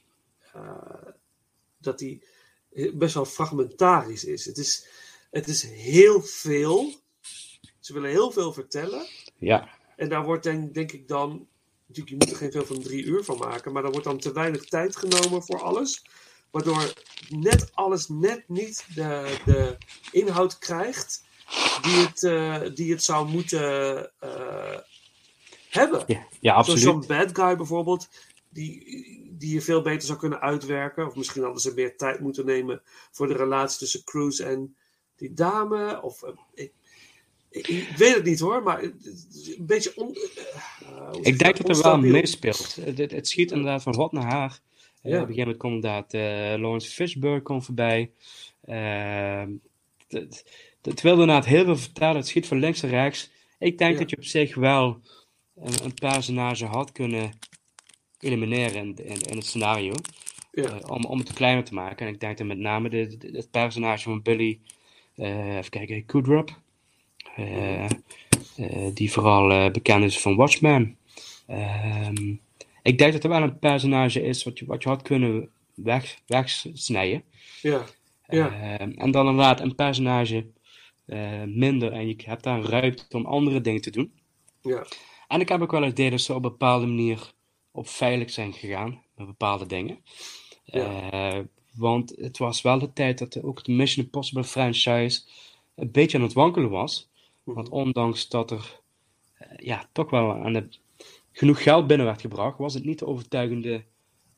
dat 1.78 2.00
die 2.00 2.24
best 2.94 3.14
wel 3.14 3.26
fragmentarisch 3.26 4.24
is? 4.24 4.46
Het 4.46 4.58
is, 4.58 4.88
het 5.32 5.48
is 5.48 5.64
heel 5.64 6.22
veel. 6.22 6.94
Ze 7.80 7.94
willen 7.94 8.10
heel 8.10 8.32
veel 8.32 8.54
vertellen. 8.54 9.06
Ja, 9.38 9.70
En 9.96 10.10
daar 10.10 10.24
wordt 10.24 10.44
denk, 10.44 10.74
denk 10.74 10.92
ik 10.92 11.08
dan. 11.08 11.48
Natuurlijk, 11.88 12.10
je 12.10 12.16
moet 12.16 12.32
er 12.32 12.42
geen 12.42 12.52
film 12.52 12.66
van 12.66 12.82
drie 12.82 13.04
uur 13.04 13.24
van 13.24 13.38
maken. 13.38 13.72
Maar 13.72 13.84
er 13.84 13.92
wordt 13.92 14.06
dan 14.06 14.20
te 14.20 14.32
weinig 14.32 14.66
tijd 14.66 14.96
genomen 14.96 15.44
voor 15.44 15.62
alles. 15.62 16.04
Waardoor 16.52 16.94
net 17.30 17.72
alles 17.74 18.08
net 18.08 18.44
niet 18.48 18.86
de, 18.96 19.38
de 19.46 19.78
inhoud 20.12 20.58
krijgt 20.58 21.26
die 21.82 21.96
het, 21.96 22.24
eh, 22.24 22.62
die 22.74 22.92
het 22.92 23.04
zou 23.04 23.30
moeten 23.30 24.12
eh, 24.20 24.78
hebben. 25.70 26.26
ja, 26.40 26.54
absoluut. 26.54 26.82
zo'n 26.82 27.06
bad 27.08 27.30
guy 27.34 27.56
bijvoorbeeld, 27.56 28.10
die, 28.50 29.27
die 29.38 29.54
je 29.54 29.62
veel 29.62 29.82
beter 29.82 30.08
zou 30.08 30.20
kunnen 30.20 30.42
uitwerken. 30.42 31.08
Of 31.08 31.16
misschien 31.16 31.44
hadden 31.44 31.62
ze 31.62 31.74
meer 31.76 31.98
tijd 31.98 32.20
moeten 32.20 32.46
nemen 32.46 32.82
voor 33.12 33.28
de 33.28 33.36
relatie 33.36 33.80
tussen 33.80 34.04
Cruise 34.04 34.44
en 34.44 34.76
die 35.16 35.34
dame. 35.34 36.02
Of, 36.02 36.24
eh, 36.24 36.32
ik, 36.54 36.72
ik, 37.50 37.68
ik 37.68 37.98
weet 37.98 38.16
het 38.16 38.24
niet 38.24 38.40
hoor, 38.40 38.64
maar 38.64 38.84
een 38.84 38.96
beetje 39.60 39.92
on, 39.96 40.16
eh, 40.16 41.14
je 41.14 41.20
Ik 41.22 41.40
denk 41.40 41.58
dat 41.58 41.78
er 41.78 41.84
wel 41.84 41.98
meespeelt. 41.98 42.76
Het, 42.76 42.98
het, 42.98 43.12
het 43.12 43.28
schiet 43.28 43.52
inderdaad 43.52 43.84
van 43.84 43.94
wat 43.96 44.12
naar 44.12 44.32
haar. 44.32 44.60
Eh, 45.02 45.12
Ja. 45.12 45.22
Op 45.22 45.28
een 45.28 45.34
gegeven 45.34 45.40
moment 45.40 45.58
komt 45.58 45.74
inderdaad 45.74 46.14
eh, 46.14 46.62
Lawrence 46.62 46.90
Fishburne 46.92 47.42
komt 47.42 47.66
voorbij. 47.66 48.12
Ehm, 48.66 49.50
het, 50.08 50.46
het 50.82 51.02
wil 51.02 51.12
inderdaad 51.12 51.46
heel 51.46 51.64
veel 51.64 51.78
vertellen. 51.78 52.16
Het 52.16 52.28
schiet 52.28 52.48
van 52.48 52.60
links 52.60 52.84
en 52.84 52.90
rechts. 52.90 53.30
Ik 53.60 53.78
denk 53.78 53.94
Ja. 53.94 54.00
dat 54.00 54.10
je 54.10 54.18
op 54.18 54.24
zich 54.24 54.56
wel 54.56 55.02
een, 55.56 55.84
een 55.84 55.94
personage 55.94 56.66
had 56.66 56.92
kunnen 56.92 57.32
elimineren 58.20 58.96
in, 58.96 59.22
in 59.22 59.36
het 59.38 59.46
scenario. 59.46 59.94
Ja, 60.52 60.64
eh, 60.64 60.90
om, 60.90 61.06
om 61.06 61.20
het 61.20 61.34
kleiner 61.34 61.64
te 61.64 61.74
maken. 61.74 62.08
En 62.08 62.14
ik 62.14 62.20
denk 62.20 62.38
dat 62.38 62.48
met 62.48 62.58
name 62.58 62.90
de, 62.90 63.18
de- 63.18 63.38
het 63.38 63.52
personage 63.52 64.04
van 64.04 64.22
Billy, 64.22 64.60
eh, 65.16 65.58
even 65.58 65.70
kijken, 65.70 66.06
Kudrup, 66.06 66.60
eh, 67.36 67.84
eh, 67.86 67.90
die 68.94 69.12
vooral 69.12 69.72
bekend 69.72 70.04
is 70.04 70.20
van 70.20 70.36
Watchmen. 70.36 70.98
Ehm, 71.48 72.36
ik 72.84 72.98
denk 72.98 73.14
dat 73.14 73.24
er 73.24 73.30
wel 73.30 73.42
een 73.42 73.60
personage 73.60 74.22
is 74.22 74.44
wat 74.44 74.60
je, 74.60 74.66
wat 74.66 74.84
je 74.84 74.90
had 74.90 75.02
kunnen 75.02 75.50
weg, 75.74 76.22
wegsnijden. 76.26 77.24
ja, 77.62 77.86
ja, 78.28 78.50
Ehm, 78.52 78.92
en 78.92 79.12
dan 79.12 79.28
inderdaad 79.28 79.60
een 79.60 79.76
personage 79.76 80.46
minder 81.46 81.92
en 81.92 82.08
je 82.08 82.16
hebt 82.26 82.44
daar 82.44 82.62
ruimte 82.62 83.06
om 83.18 83.26
andere 83.26 83.62
dingen 83.62 83.82
te 83.82 83.90
doen. 83.92 84.12
ja, 84.62 84.86
En 85.28 85.40
ik 85.40 85.50
heb 85.50 85.62
ook 85.62 85.72
wel 85.72 85.82
het 85.82 85.92
idee 85.92 86.10
dat 86.10 86.22
ze 86.22 86.34
op 86.34 86.44
een 86.44 86.50
bepaalde 86.52 86.86
manier 86.86 87.32
op 87.78 87.88
veilig 87.88 88.32
zijn 88.32 88.54
gegaan 88.54 89.02
met 89.16 89.28
bepaalde 89.28 89.66
dingen. 89.66 90.00
Ja. 90.64 91.12
Eh, 91.12 91.40
want 91.74 92.14
het 92.16 92.38
was 92.38 92.62
wel 92.62 92.80
de 92.80 92.94
tijd 92.94 93.18
dat 93.18 93.44
ook 93.44 93.64
de 93.64 93.72
Mission 93.72 94.06
Impossible 94.06 94.44
franchise 94.44 95.22
een 95.76 95.92
beetje 95.92 96.18
aan 96.18 96.24
het 96.24 96.34
wankelen 96.34 96.70
was. 96.70 97.10
Mhm. 97.44 97.56
Want 97.56 97.70
ondanks 97.70 98.30
dat 98.30 98.52
er 98.52 98.80
eh, 99.34 99.48
ja, 99.58 99.90
toch 99.92 100.10
wel 100.10 100.34
aan 100.34 100.54
de, 100.54 100.68
genoeg 101.32 101.64
geld 101.64 101.88
binnen 101.88 102.06
werd 102.06 102.22
gebracht, 102.22 102.58
was 102.58 102.74
het 102.74 102.86
niet 102.86 103.00
de 103.00 103.08
overtuigende 103.08 103.84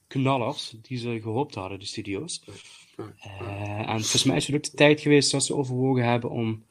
knallers 0.07 0.75
die 0.81 0.97
ze 0.97 1.19
gehoopt 1.21 1.55
hadden, 1.55 1.79
de 1.79 1.85
studio's. 1.85 2.43
Eh, 3.17 3.79
en 3.79 3.99
volgens 3.99 4.23
mij 4.23 4.35
is 4.35 4.47
het 4.47 4.55
ook 4.55 4.63
de 4.63 4.71
tijd 4.71 5.01
geweest 5.01 5.31
dat 5.31 5.45
ze 5.45 5.55
overwogen 5.55 6.03
hebben 6.03 6.29
om 6.29 6.63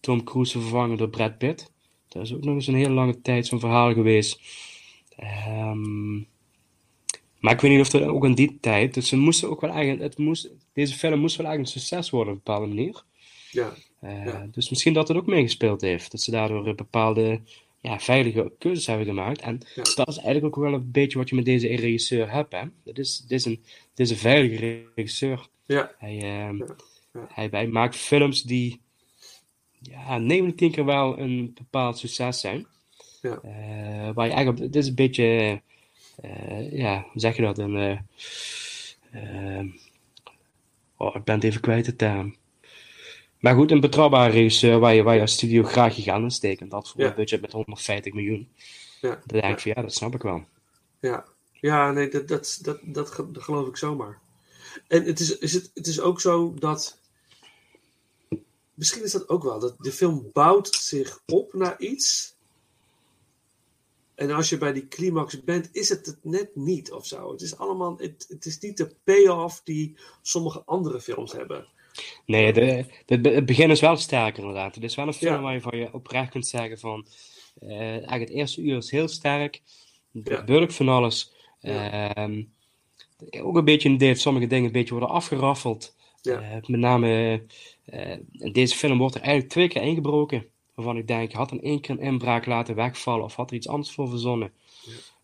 Tom 0.00 0.24
Cruise 0.24 0.52
te 0.52 0.60
vervangen 0.60 0.96
door 0.96 1.08
Brad 1.08 1.38
Pitt. 1.38 1.72
Dat 2.08 2.22
is 2.22 2.34
ook 2.34 2.44
nog 2.44 2.54
eens 2.54 2.66
een 2.66 2.74
hele 2.74 2.94
lange 2.94 3.20
tijd 3.20 3.46
zo'n 3.46 3.60
verhaal 3.60 3.92
geweest. 3.92 4.40
Ehm, 5.16 6.12
maar 7.38 7.52
ik 7.52 7.60
weet 7.60 7.70
niet 7.70 7.80
of 7.80 7.88
dat 7.88 8.02
ook 8.02 8.24
in 8.24 8.34
die 8.34 8.58
tijd. 8.60 8.94
Dus 8.94 9.08
ze 9.08 9.16
moesten 9.16 9.50
ook 9.50 9.60
wel 9.60 9.70
eigenlijk. 9.70 10.02
Het 10.02 10.18
moest, 10.18 10.50
deze 10.72 10.94
film 10.94 11.18
moest 11.20 11.36
wel 11.36 11.46
eigenlijk 11.46 11.74
een 11.74 11.80
succes 11.80 12.10
worden 12.10 12.32
op 12.32 12.38
een 12.38 12.44
bepaalde 12.44 12.74
manier. 12.74 13.02
ja, 13.50 13.72
Eh, 14.00 14.24
Ja. 14.24 14.48
Dus 14.52 14.70
misschien 14.70 14.92
dat 14.92 15.08
het 15.08 15.16
ook 15.16 15.26
meegespeeld 15.26 15.80
heeft. 15.80 16.10
Dat 16.10 16.20
ze 16.20 16.30
daardoor 16.30 16.66
een 16.66 16.76
bepaalde 16.76 17.40
ja, 17.80 17.98
veilige 18.00 18.52
keuzes 18.58 18.86
hebben 18.86 19.06
gemaakt. 19.06 19.40
En 19.40 19.60
Ja. 19.74 19.82
dat 19.94 20.08
is 20.08 20.16
eigenlijk 20.18 20.56
ook 20.56 20.64
wel 20.64 20.72
een 20.74 20.90
beetje 20.90 21.18
wat 21.18 21.28
je 21.28 21.34
met 21.34 21.44
deze 21.44 21.66
regisseur 21.68 22.30
hebt. 22.30 22.52
Hè? 22.52 22.62
Dit, 22.84 22.98
is, 22.98 23.18
dit, 23.18 23.30
is 23.38 23.44
een, 23.44 23.60
dit 23.94 24.06
is 24.06 24.10
een 24.10 24.16
veilige 24.16 24.84
regisseur. 24.94 25.48
ja, 25.66 25.94
Hij, 25.98 26.18
ehm, 26.18 26.56
Ja. 27.12 27.26
Hij, 27.28 27.48
hij 27.50 27.66
maakt 27.66 27.96
films 27.96 28.42
die 28.42 28.80
ja, 29.80 30.18
9 30.18 30.44
van 30.46 30.54
10 30.54 30.70
keer 30.70 30.84
wel 30.84 31.18
een 31.18 31.52
bepaald 31.54 31.98
succes 31.98 32.40
zijn. 32.40 32.66
Ja. 33.22 33.40
Eh, 33.42 34.14
waar 34.14 34.26
je 34.26 34.32
eigenlijk 34.32 34.58
het 34.58 34.76
is 34.76 34.86
een 34.86 34.94
beetje, 34.94 35.60
eh, 36.22 36.72
ja, 36.72 37.06
hoe 37.12 37.20
zeg 37.20 37.36
je 37.36 37.42
dat? 37.42 37.58
Een, 37.58 37.76
eh, 39.10 39.60
oh, 40.96 41.14
ik 41.16 41.24
ben 41.24 41.34
het 41.34 41.44
even 41.44 41.60
kwijt 41.60 41.84
de 41.84 41.96
term. 41.96 42.36
Maar 43.40 43.54
goed, 43.54 43.70
een 43.70 43.80
betrouwbare 43.80 44.32
regisseur 44.32 44.78
waar 44.78 44.94
je, 44.94 45.02
waar 45.02 45.14
je 45.14 45.20
als 45.20 45.32
studio 45.32 45.62
graag 45.62 45.96
je 45.96 46.02
geld 46.02 46.22
in 46.22 46.30
steekt. 46.30 46.60
En 46.60 46.68
dat 46.68 46.88
voor 46.88 47.00
Ja. 47.00 47.08
een 47.08 47.14
budget 47.14 47.40
met 47.40 47.52
150 47.52 48.12
miljoen. 48.12 48.48
ja, 49.00 49.20
denk 49.26 49.44
ik 49.44 49.58
van 49.60 49.72
ja, 49.74 49.82
dat 49.82 49.94
snap 49.94 50.14
ik 50.14 50.22
wel. 50.22 50.44
ja. 51.00 51.24
Ja, 51.60 51.90
nee, 51.92 52.08
dat, 52.08 52.28
dat, 52.28 52.58
dat, 52.62 52.80
dat 52.88 53.10
geloof 53.32 53.68
ik 53.68 53.76
zomaar. 53.76 54.18
En 54.88 55.04
het 55.04 55.20
is, 55.20 55.38
is 55.38 55.52
het, 55.52 55.70
het 55.74 55.86
is 55.86 56.00
ook 56.00 56.20
zo 56.20 56.54
dat. 56.58 56.98
Misschien 58.74 59.02
is 59.02 59.12
dat 59.12 59.28
ook 59.28 59.42
wel. 59.42 59.58
Dat 59.58 59.74
de 59.78 59.92
film 59.92 60.30
bouwt 60.32 60.74
zich 60.74 61.20
op 61.26 61.52
naar 61.52 61.80
iets. 61.80 62.34
En 64.14 64.30
als 64.30 64.48
je 64.48 64.58
bij 64.58 64.72
die 64.72 64.88
climax 64.88 65.44
bent, 65.44 65.68
is 65.72 65.88
het 65.88 66.06
het 66.06 66.18
net 66.22 66.50
niet 66.56 66.92
of 66.92 67.06
zo. 67.06 67.30
Het 67.32 67.40
is 67.40 67.56
allemaal. 67.56 67.96
Het, 67.98 68.26
het 68.28 68.44
is 68.46 68.58
niet 68.58 68.76
de 68.76 68.94
payoff 69.04 69.60
die 69.64 69.96
sommige 70.22 70.62
andere 70.64 71.00
films 71.00 71.32
hebben. 71.32 71.66
Nee, 72.26 72.52
de, 72.52 72.84
de, 73.06 73.30
het 73.30 73.46
begin 73.46 73.70
is 73.70 73.80
wel 73.80 73.96
sterker 73.96 74.38
inderdaad. 74.42 74.74
Het 74.74 74.84
is 74.84 74.94
wel 74.94 75.06
een 75.06 75.12
film 75.12 75.34
Ja. 75.34 75.40
waar 75.40 75.52
je 75.54 75.60
van 75.60 75.78
je 75.78 75.92
oprecht 75.94 76.30
kunt 76.30 76.46
zeggen 76.46 76.78
van... 76.78 77.06
eh, 77.60 77.70
eigenlijk 77.80 78.20
het 78.20 78.30
eerste 78.30 78.62
uur 78.62 78.76
is 78.76 78.90
heel 78.90 79.08
sterk. 79.08 79.62
Er 80.12 80.32
Ja. 80.32 80.36
gebeurt 80.38 80.62
ook 80.62 80.70
van 80.72 80.88
alles. 80.88 81.32
Ja. 81.60 82.14
Ehm, 82.14 82.42
ook 83.40 83.56
een 83.56 83.64
beetje 83.64 83.88
een 83.88 83.94
idee 83.94 84.08
dat 84.08 84.18
sommige 84.18 84.46
dingen 84.46 84.66
een 84.66 84.72
beetje 84.72 84.90
worden 84.94 85.08
afgeraffeld. 85.14 85.96
Eh, 86.22 86.50
met 86.66 86.80
name 86.80 87.42
eh, 87.84 88.10
in 88.32 88.52
deze 88.52 88.76
film 88.76 88.98
wordt 88.98 89.14
er 89.14 89.20
eigenlijk 89.20 89.52
twee 89.52 89.68
keer 89.68 89.82
ingebroken. 89.82 90.46
Waarvan 90.74 90.96
ik 90.96 91.06
denk, 91.06 91.30
je 91.30 91.36
had 91.36 91.48
dan 91.48 91.60
één 91.60 91.80
keer 91.80 91.90
een 91.90 92.00
inbraak 92.00 92.46
laten 92.46 92.74
wegvallen 92.74 93.24
of 93.24 93.34
had 93.34 93.50
er 93.50 93.56
iets 93.56 93.68
anders 93.68 93.94
voor 93.94 94.08
verzonnen. 94.08 94.52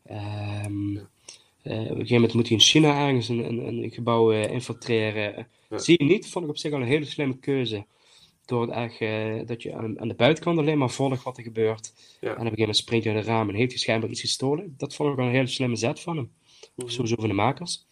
Ehm, 0.04 0.92
Ja. 0.92 1.08
eh, 1.62 1.74
op 1.80 1.88
een 1.90 1.96
gegeven 1.96 2.14
moment 2.14 2.34
moet 2.34 2.48
hij 2.48 2.56
in 2.56 2.62
China 2.62 3.06
ergens 3.06 3.28
een, 3.28 3.44
een, 3.48 3.82
een 3.82 3.90
gebouw 3.90 4.32
eh, 4.32 4.50
infiltreren. 4.50 5.46
Ja. 5.70 5.78
Zie 5.78 5.96
je 5.98 6.04
niet, 6.12 6.28
vond 6.30 6.44
ik 6.44 6.50
op 6.50 6.58
zich 6.58 6.72
al 6.72 6.80
een 6.80 6.86
hele 6.86 7.04
slimme 7.04 7.36
keuze. 7.38 7.86
Door 8.44 8.68
echt, 8.68 9.00
eh, 9.00 9.46
dat 9.46 9.62
je 9.62 9.74
aan, 9.74 10.00
aan 10.00 10.08
de 10.08 10.14
buitenkant 10.14 10.58
alleen 10.58 10.78
maar 10.78 10.90
volgt 10.90 11.22
wat 11.22 11.36
er 11.36 11.42
gebeurt. 11.42 11.92
En 12.20 12.28
op 12.30 12.36
een 12.36 12.42
gegeven 12.42 12.58
moment 12.58 12.76
springt 12.76 13.04
hij 13.04 13.14
uit 13.14 13.24
het 13.24 13.32
raam 13.34 13.48
en 13.48 13.54
heeft 13.54 13.70
hij 13.70 13.78
schijnbaar 13.80 14.10
iets 14.10 14.20
gestolen. 14.20 14.74
Dat 14.76 14.94
vond 14.94 15.10
ik 15.10 15.16
wel 15.16 15.26
een 15.26 15.32
hele 15.32 15.46
slimme 15.46 15.76
zet 15.76 16.00
van 16.00 16.16
hem. 16.16 16.30
Mhm. 16.74 16.88
Sowieso 16.88 17.14
van 17.18 17.28
de 17.28 17.34
makers. 17.34 17.86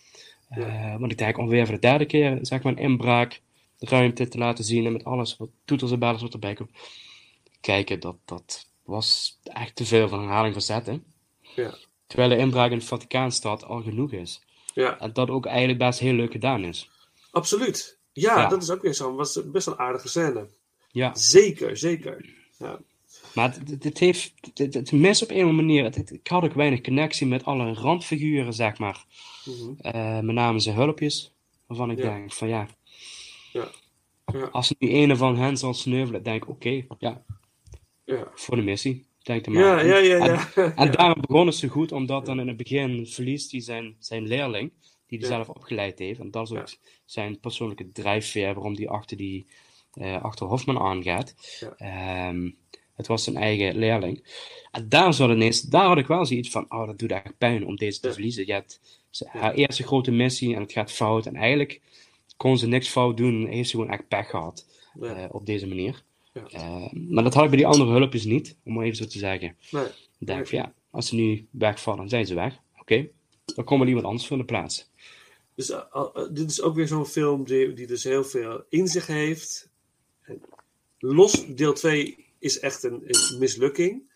Want 0.98 1.12
ik 1.12 1.18
denk 1.18 1.38
ongeveer 1.38 1.64
voor 1.66 1.74
de 1.74 1.80
derde 1.80 2.04
keer, 2.06 2.38
zeg 2.42 2.62
maar, 2.62 2.72
een 2.72 2.78
inbraak, 2.78 3.40
de 3.78 3.86
ruimte 3.86 4.28
te 4.28 4.38
laten 4.38 4.64
zien 4.64 4.86
en 4.86 4.92
met 4.92 5.04
alles 5.04 5.36
wat 5.36 5.48
toeters 5.64 5.90
en 5.90 5.98
bellers 5.98 6.22
wat 6.22 6.32
erbij 6.32 6.54
komt. 6.54 6.70
Kijken, 7.66 8.00
dat, 8.00 8.16
dat 8.24 8.66
was 8.84 9.38
echt 9.42 9.76
te 9.76 9.84
veel 9.84 10.08
van 10.08 10.20
herhaling 10.20 10.52
van 10.52 10.62
zetten. 10.62 11.04
Ja. 11.54 11.74
Terwijl 12.06 12.28
de 12.28 12.36
inbraak 12.36 12.70
in 12.70 12.78
de 12.78 12.84
Vaticaanstad 12.84 13.64
al 13.64 13.82
genoeg 13.82 14.12
is. 14.12 14.40
Ja, 14.74 14.98
En 15.00 15.12
dat 15.12 15.30
ook 15.30 15.46
eigenlijk 15.46 15.78
best 15.78 15.98
heel 15.98 16.12
leuk 16.12 16.32
gedaan 16.32 16.64
is. 16.64 16.90
absoluut. 17.30 17.98
Ja, 18.12 18.40
Ja. 18.40 18.48
dat 18.48 18.62
is 18.62 18.70
ook 18.70 18.82
weer 18.82 18.94
zo. 18.94 19.14
was 19.14 19.40
best 19.46 19.66
wel 19.66 19.74
een 19.74 19.80
aardige 19.80 20.08
scène. 20.08 20.46
Ja, 20.90 21.14
Zeker, 21.14 21.76
zeker. 21.76 22.34
Ja, 22.58 22.78
maar 23.34 23.54
het, 23.68 23.84
het- 23.84 23.98
heeft, 23.98 24.32
het, 24.54 24.74
het 24.74 24.92
mis 24.92 25.22
op 25.22 25.28
een 25.30 25.34
of 25.36 25.40
andere 25.42 25.62
manier. 25.62 25.84
Het, 25.84 25.94
het- 25.94 26.10
ik 26.12 26.26
had 26.26 26.44
ook 26.44 26.52
weinig 26.52 26.80
connectie 26.80 27.26
met 27.26 27.44
alle 27.44 27.72
randfiguren, 27.72 28.52
zeg 28.52 28.78
maar. 28.78 29.04
Mhm. 29.44 29.72
Eh, 29.78 30.20
met 30.20 30.34
name 30.34 30.58
zijn 30.60 30.76
hulpjes. 30.76 31.32
Waarvan 31.66 31.90
ik 31.90 31.98
Ja. 31.98 32.04
denk 32.14 32.32
van 32.32 32.48
ja, 32.48 32.66
ja, 33.52 33.68
als 34.52 34.74
nu 34.78 34.90
een 34.90 35.16
van 35.16 35.36
hen 35.36 35.56
zal 35.56 35.74
sneuvelen, 35.74 36.22
denk 36.22 36.42
ik 36.42 36.48
oké, 36.48 36.82
ja, 36.98 37.24
ja. 38.06 38.30
voor 38.34 38.56
de 38.56 38.62
missie. 38.62 39.06
Denk 39.22 39.44
te 39.44 39.50
Ja, 39.50 39.80
ja, 39.80 39.96
ja, 39.98 40.18
En- 40.18 40.24
ja. 40.32 40.50
En 40.76 40.84
Ja. 40.84 40.90
daarom 40.90 41.20
begon 41.26 41.46
het 41.46 41.54
zo 41.56 41.68
goed, 41.68 41.92
omdat 41.92 42.26
dan 42.26 42.40
in 42.40 42.48
het 42.48 42.56
begin 42.56 43.06
verliest 43.06 43.50
hij 43.52 43.60
zijn, 43.60 43.96
zijn 43.98 44.26
leerling. 44.26 44.72
die 45.08 45.18
hij 45.18 45.28
zelf 45.28 45.48
opgeleid 45.48 45.98
heeft. 45.98 46.20
En 46.20 46.30
dat 46.30 46.50
is 46.50 46.56
ook 46.58 46.68
zijn 47.04 47.40
persoonlijke 47.40 47.92
drijfveer 47.92 48.54
waarom 48.54 48.74
hij 48.74 48.88
achter, 48.88 49.16
die, 49.16 49.46
eh, 49.92 50.22
achter 50.22 50.46
Hofman 50.46 50.78
aangaat. 50.78 51.34
Ehm, 51.76 52.50
het 52.94 53.06
was 53.06 53.24
zijn 53.24 53.36
eigen 53.36 53.76
leerling. 53.78 54.24
En 54.70 54.88
daar, 54.88 55.14
zat 55.14 55.30
ineens, 55.30 55.60
daar 55.60 55.86
had 55.86 55.98
ik 55.98 56.06
wel 56.06 56.26
zoiets 56.26 56.50
van, 56.50 56.64
oh, 56.72 56.86
dat 56.86 56.98
doet 56.98 57.10
echt 57.12 57.38
pijn 57.38 57.66
om 57.66 57.76
deze 57.76 58.00
te 58.00 58.12
verliezen. 58.12 58.46
Je 58.46 58.52
hebt 58.52 58.80
ze- 59.10 59.28
haar 59.28 59.54
eerste 59.54 59.82
grote 59.82 60.10
missie 60.10 60.54
en 60.54 60.60
het 60.60 60.72
gaat 60.72 60.92
fout. 60.92 61.26
En 61.26 61.36
eigenlijk 61.36 61.80
kon 62.36 62.58
ze 62.58 62.66
niks 62.66 62.88
fout 62.88 63.16
doen 63.16 63.46
en 63.46 63.52
heeft 63.52 63.68
ze 63.70 63.76
gewoon 63.76 63.92
echt 63.92 64.08
pech 64.08 64.30
gehad 64.30 64.66
Ja. 65.00 65.14
eh, 65.16 65.34
op 65.34 65.46
deze 65.46 65.66
manier. 65.66 66.02
Ja. 66.48 66.58
Eh, 66.60 66.92
maar 66.92 67.24
dat 67.24 67.34
had 67.34 67.44
ik 67.44 67.48
bij 67.50 67.58
die 67.58 67.66
andere 67.66 67.90
hulpjes 67.90 68.24
niet, 68.24 68.56
om 68.64 68.74
maar 68.74 68.84
even 68.84 68.96
zo 68.96 69.04
te 69.06 69.18
zeggen. 69.18 69.56
Nee. 69.70 69.84
Ik 70.18 70.26
denk 70.26 70.46
van 70.48 70.58
ja, 70.58 70.72
als 70.90 71.08
ze 71.08 71.14
nu 71.14 71.46
wegvallen, 71.50 72.08
zijn 72.08 72.26
ze 72.26 72.34
weg. 72.34 72.60
Oké, 72.80 73.08
dan 73.54 73.64
komt 73.64 73.82
er 73.82 73.88
iemand 73.88 74.06
anders 74.06 74.26
voor 74.26 74.36
de 74.36 74.44
plaats. 74.44 74.90
Dus 75.54 75.70
eh, 75.70 75.80
eh, 75.92 76.08
dit 76.32 76.50
is 76.50 76.60
ook 76.62 76.74
weer 76.74 76.86
zo'n 76.88 77.06
film 77.06 77.44
die, 77.44 77.72
die 77.72 77.86
dus 77.86 78.04
heel 78.04 78.24
veel 78.24 78.64
in 78.68 78.86
zich 78.88 79.06
heeft. 79.06 79.68
Los, 80.98 81.46
deel 81.46 81.72
2 81.72 82.24
is 82.38 82.58
echt 82.60 82.82
een, 82.82 83.02
een 83.06 83.38
mislukking. 83.38 84.10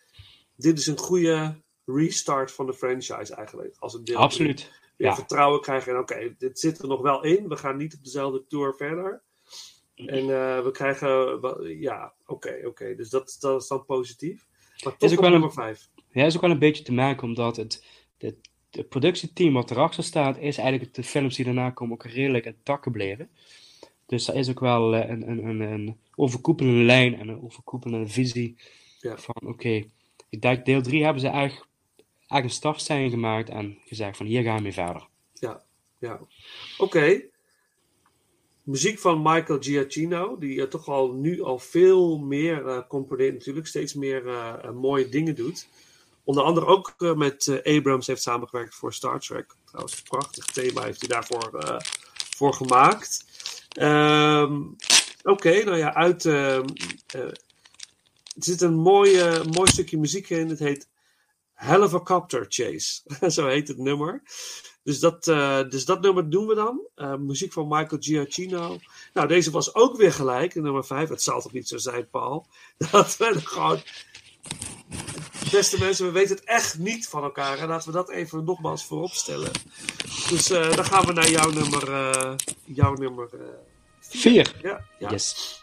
Dit 0.57 0.79
is 0.79 0.87
een 0.87 0.99
goede 0.99 1.55
restart 1.85 2.53
van 2.53 2.67
de 2.67 2.75
franchise 2.75 3.35
eigenlijk. 3.35 3.77
Als 3.79 3.93
het 3.93 4.07
deel 4.07 4.17
Absoluut. 4.17 4.71
weer 4.97 5.09
Ja. 5.09 5.15
vertrouwen 5.15 5.61
krijgen. 5.61 5.93
En 5.93 5.99
oké, 5.99 6.35
dit 6.39 6.59
zit 6.59 6.79
er 6.83 6.89
nog 6.89 7.01
wel 7.01 7.25
in. 7.25 7.49
We 7.49 7.57
gaan 7.57 7.77
niet 7.77 7.95
op 7.95 8.05
dezelfde 8.05 8.45
tour 8.49 8.75
verder. 8.75 9.23
En 10.07 10.19
eh, 10.19 10.63
we 10.65 10.71
krijgen, 10.73 11.41
ja, 11.81 12.13
oké, 12.27 12.61
oké. 12.65 12.95
Dus 12.95 13.09
dat, 13.09 13.37
dat 13.41 13.63
is 13.63 13.69
dan 13.69 13.85
positief. 13.85 14.47
Maar 14.85 14.97
toch 14.97 15.11
ook 15.11 15.17
op 15.17 15.23
wel 15.23 15.31
nummer 15.31 15.53
5. 15.53 15.89
Ja, 16.13 16.25
is 16.25 16.35
ook 16.35 16.41
wel 16.41 16.51
een 16.51 16.59
beetje 16.59 16.85
te 16.85 16.93
merken, 16.93 17.27
omdat 17.27 17.57
het, 17.57 17.85
het, 18.19 18.37
het 18.71 18.89
productieteam 18.89 19.53
wat 19.53 19.71
erachter 19.71 20.05
staat, 20.05 20.39
is 20.39 20.59
eigenlijk 20.59 20.95
de 20.95 21.03
films 21.03 21.37
die 21.37 21.45
daarna 21.45 21.71
komen 21.71 21.95
ook 21.95 22.05
redelijk 22.05 22.45
intact 22.45 22.83
gebleven. 22.83 23.31
Dus 24.07 24.29
er 24.29 24.35
is 24.35 24.51
ook 24.51 24.61
wel 24.61 24.95
eh, 24.95 25.09
een, 25.09 25.29
een, 25.29 25.45
een, 25.45 25.61
een 25.61 25.97
overkoepelende 26.15 26.83
lijn 26.85 27.15
en 27.19 27.29
een 27.29 27.43
overkoepelende 27.43 28.09
visie 28.09 28.57
Ja. 29.01 29.17
van 29.17 29.37
oké, 29.47 29.85
ik 30.29 30.43
denk 30.43 30.65
deel 30.65 30.83
3 30.83 31.05
hebben 31.05 31.21
ze 31.21 31.29
eigenlijk, 31.29 31.67
eigenlijk 32.19 32.45
een 32.45 32.51
startsein 32.51 33.11
gemaakt 33.11 33.49
en 33.49 33.79
gezegd 33.85 34.17
van 34.17 34.27
hier 34.27 34.43
gaan 34.43 34.57
we 34.57 34.63
mee 34.63 34.73
verder. 34.73 35.09
Ja, 35.35 35.63
ja. 35.99 36.21
Oké. 36.79 37.23
Muziek 38.71 38.99
van 38.99 39.23
Michael 39.23 39.59
Giacchino, 39.61 40.39
die 40.39 40.61
eh, 40.61 40.69
toch 40.69 40.89
al 40.89 41.13
nu 41.13 41.43
al 41.43 41.59
veel 41.59 42.19
meer 42.19 42.67
eh 42.67 42.79
componeert 42.89 43.33
natuurlijk, 43.33 43.67
steeds 43.67 43.95
meer 43.95 44.29
eh, 44.29 44.71
mooie 44.71 45.09
dingen 45.09 45.35
doet. 45.35 45.69
Onder 46.25 46.43
andere 46.45 46.67
ook 46.67 46.95
met 47.17 47.61
Abrams 47.65 48.07
heeft 48.07 48.23
samengewerkt 48.23 48.75
voor 48.75 48.95
Star 48.95 49.21
Trek. 49.21 49.55
Trouwens, 49.65 49.97
een 49.97 50.03
prachtig 50.09 50.45
thema 50.45 50.83
heeft 50.83 51.01
hij 51.01 51.09
daarvoor 51.09 51.75
voor 52.37 52.55
gemaakt. 52.55 53.25
Ehm, 53.69 54.63
Oké, 55.23 55.65
nou 55.65 55.77
ja, 55.77 55.95
uit. 55.95 56.25
ehm, 56.25 56.65
eh, 57.07 57.21
er 57.21 57.37
zit 58.35 58.61
een 58.61 58.75
mooi, 58.75 59.43
mooi 59.51 59.71
stukje 59.71 59.99
muziek 59.99 60.31
in. 60.31 60.49
Het 60.49 60.59
heet 60.59 60.89
Hell 61.53 61.81
of 61.81 61.95
a 61.95 62.01
Copter 62.01 62.47
Chase. 62.49 63.01
Zo 63.31 63.47
heet 63.47 63.69
het 63.69 63.79
nummer. 63.79 64.23
Dus 64.83 65.01
dat, 65.01 65.29
eh, 65.29 65.61
dus 65.69 65.85
dat 65.85 66.01
nummer 66.01 66.31
doen 66.31 66.47
we 66.47 66.55
dan. 66.55 66.81
Eh, 66.95 67.15
muziek 67.15 67.53
van 67.53 67.69
Michael 67.69 68.01
Giacchino. 68.01 68.79
Nou, 69.15 69.29
deze 69.29 69.51
was 69.51 69.75
ook 69.75 69.97
weer 69.97 70.13
gelijk, 70.13 70.55
nummer 70.55 70.85
5. 70.85 71.09
Het 71.09 71.23
zal 71.23 71.41
toch 71.41 71.53
niet 71.53 71.69
zo 71.69 71.79
zijn, 71.79 72.09
Paul? 72.11 72.47
Dat 72.91 73.17
we 73.17 73.41
gewoon. 73.41 73.81
Beste 75.51 75.79
mensen, 75.79 76.07
we 76.07 76.13
weten 76.13 76.37
het 76.37 76.45
echt 76.45 76.79
niet 76.79 77.09
van 77.09 77.23
elkaar. 77.23 77.59
En 77.59 77.69
laten 77.69 77.89
we 77.89 77.95
dat 77.97 78.11
even 78.11 78.45
nogmaals 78.45 78.85
voorop 78.87 79.11
stellen. 79.11 79.51
Dus 80.29 80.51
eh, 80.51 80.75
dan 80.77 80.85
gaan 80.85 81.07
we 81.07 81.13
naar 81.13 81.31
jouw 81.31 81.51
nummer. 81.51 81.85
jouw 82.65 82.95
nummer. 82.95 83.29
eh, 83.33 83.47
Vier. 84.01 84.57
ja, 84.63 84.85
ja. 84.99 85.11
Yes. 85.11 85.63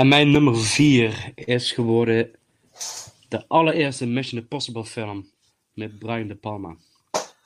En 0.00 0.08
mijn 0.08 0.30
nummer 0.30 0.56
4 0.58 1.32
is 1.34 1.72
geworden 1.72 2.30
de 3.28 3.44
allereerste 3.48 4.06
Mission 4.06 4.40
Impossible 4.40 4.84
film 4.84 5.30
met 5.74 5.98
Brian 5.98 6.28
De 6.28 6.34
Palma. 6.34 6.76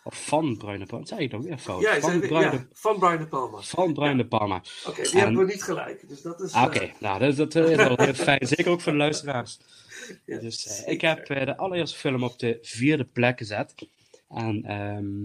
Of 0.04 0.24
van 0.26 0.56
Brian 0.56 0.78
De 0.78 0.86
Palma. 0.86 1.06
Zei 1.06 1.20
je 1.22 1.28
dan 1.28 1.42
weer 1.42 1.58
fout? 1.58 1.82
Ja, 1.82 2.00
van, 2.00 2.20
Brian 2.20 2.40
ja, 2.40 2.50
de, 2.50 2.66
van 2.72 2.98
Brian 2.98 3.18
De 3.18 3.26
Palma. 3.26 3.60
van 3.60 3.92
Brian 3.92 4.16
De 4.16 4.26
Palma. 4.26 4.62
Oké, 4.86 5.02
die 5.02 5.10
En- 5.12 5.18
hebben 5.18 5.46
we 5.46 5.52
niet 5.52 5.62
gelijk. 5.62 6.08
Dus 6.08 6.22
dat 6.22 6.40
is. 6.40 6.52
Ah, 6.52 6.64
Oké, 6.64 6.78
eh, 6.78 6.92
nou, 7.00 7.18
dat, 7.18 7.36
dat 7.36 7.54
is 7.70 7.76
wel 7.76 7.96
heel 7.96 8.14
fijn. 8.14 8.46
Zeker 8.56 8.68
ook 8.70 8.80
voor 8.80 8.92
de 8.92 8.98
luisteraars. 8.98 9.58
ja, 10.26 10.38
Dus 10.38 10.66
eh, 10.84 10.92
ik 10.92 11.00
heb 11.00 11.28
eh, 11.30 11.46
de 11.46 11.56
allereerste 11.56 11.96
film 11.98 12.22
op 12.24 12.38
de 12.38 12.58
vierde 12.62 13.04
plek 13.04 13.38
gezet. 13.38 13.74
En 14.28 14.64
ehm 14.64 15.22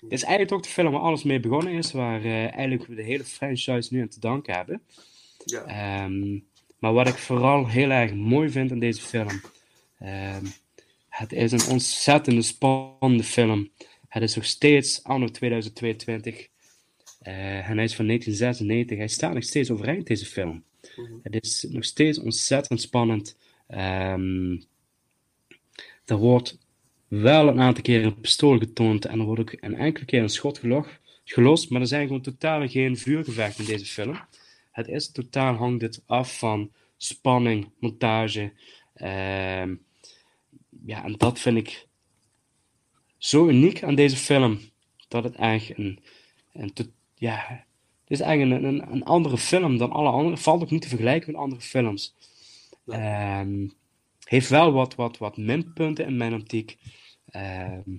dit 0.00 0.12
is 0.12 0.22
eigenlijk 0.22 0.52
ook 0.52 0.62
de 0.62 0.68
film 0.68 0.92
waar 0.92 1.00
alles 1.00 1.22
mee 1.22 1.40
begonnen 1.40 1.72
is. 1.72 1.92
Waar 1.92 2.24
eh, 2.24 2.42
eigenlijk 2.42 2.86
we 2.86 2.94
de 2.94 3.02
hele 3.02 3.24
franchise 3.24 3.94
nu 3.94 4.00
aan 4.00 4.08
te 4.08 4.20
danken 4.20 4.54
hebben. 4.54 4.82
Ja, 5.44 5.64
Ehm, 5.64 6.38
maar 6.80 6.92
wat 6.92 7.08
ik 7.08 7.14
vooral 7.14 7.68
heel 7.68 7.90
erg 7.90 8.14
mooi 8.14 8.50
vind 8.50 8.72
aan 8.72 8.78
deze 8.78 9.00
film. 9.02 9.40
ehm, 9.98 10.44
het 11.08 11.32
is 11.32 11.52
een 11.52 11.66
ontzettende 11.72 12.42
spannende 12.42 13.22
film. 13.24 13.68
Het 14.08 14.22
is 14.22 14.34
nog 14.34 14.44
steeds 14.44 15.04
anno 15.04 15.26
2022. 15.28 16.48
eh, 17.20 17.68
en 17.68 17.74
hij 17.76 17.84
is 17.84 17.94
van 17.94 18.06
1996. 18.06 18.98
Hij 18.98 19.08
staat 19.08 19.34
nog 19.34 19.42
steeds 19.44 19.70
overeind, 19.70 20.06
deze 20.06 20.26
film. 20.26 20.64
Mhm. 20.96 21.12
Het 21.22 21.44
is 21.44 21.66
nog 21.68 21.84
steeds 21.84 22.18
ontzettend 22.18 22.80
spannend. 22.80 23.36
Ehm, 23.66 24.56
er 26.04 26.16
wordt 26.16 26.58
wel 27.08 27.48
een 27.48 27.60
aantal 27.60 27.82
keer 27.82 28.04
een 28.04 28.20
pistool 28.20 28.58
getoond 28.58 29.04
en 29.04 29.18
er 29.18 29.24
wordt 29.24 29.40
ook 29.40 29.52
een 29.60 29.74
enkele 29.74 30.04
keer 30.04 30.22
een 30.22 30.28
schot 30.28 30.58
gelo- 30.58 30.86
gelost, 31.24 31.70
maar 31.70 31.80
er 31.80 31.86
zijn 31.86 32.06
gewoon 32.06 32.22
totaal 32.22 32.68
geen 32.68 32.96
vuurgevechten 32.96 33.64
in 33.64 33.70
deze 33.70 33.84
film. 33.86 34.20
Het 34.80 34.88
is 34.88 35.12
totaal 35.12 35.54
hangt 35.54 35.80
dit 35.80 36.02
af 36.06 36.38
van 36.38 36.70
spanning, 36.96 37.70
montage. 37.78 38.52
ehm, 38.94 39.74
ja, 40.86 41.04
en 41.04 41.12
dat 41.12 41.38
vind 41.38 41.56
ik 41.56 41.86
zo 43.18 43.48
uniek 43.48 43.82
aan 43.82 43.94
deze 43.94 44.16
film, 44.16 44.60
dat 45.08 45.24
het 45.24 45.34
echt 45.36 45.78
een, 45.78 45.98
een 46.52 46.72
to- 46.72 46.92
ja, 47.14 47.64
het 48.00 48.10
is 48.10 48.20
eigenlijk 48.20 48.62
een, 48.62 48.68
een, 48.68 48.92
een 48.92 49.04
andere 49.04 49.38
film 49.38 49.78
dan 49.78 49.90
alle 49.92 50.10
andere. 50.10 50.36
Valt 50.36 50.62
ook 50.62 50.70
niet 50.70 50.82
te 50.82 50.88
vergelijken 50.88 51.32
met 51.32 51.40
andere 51.40 51.60
films. 51.60 52.14
Ehm, 52.86 53.68
heeft 54.24 54.48
wel 54.48 54.72
wat, 54.72 54.94
wat, 54.94 55.18
wat 55.18 55.36
minpunten 55.36 56.06
in 56.06 56.16
mijn 56.16 56.34
optiek. 56.34 56.76
Ehm, 57.30 57.90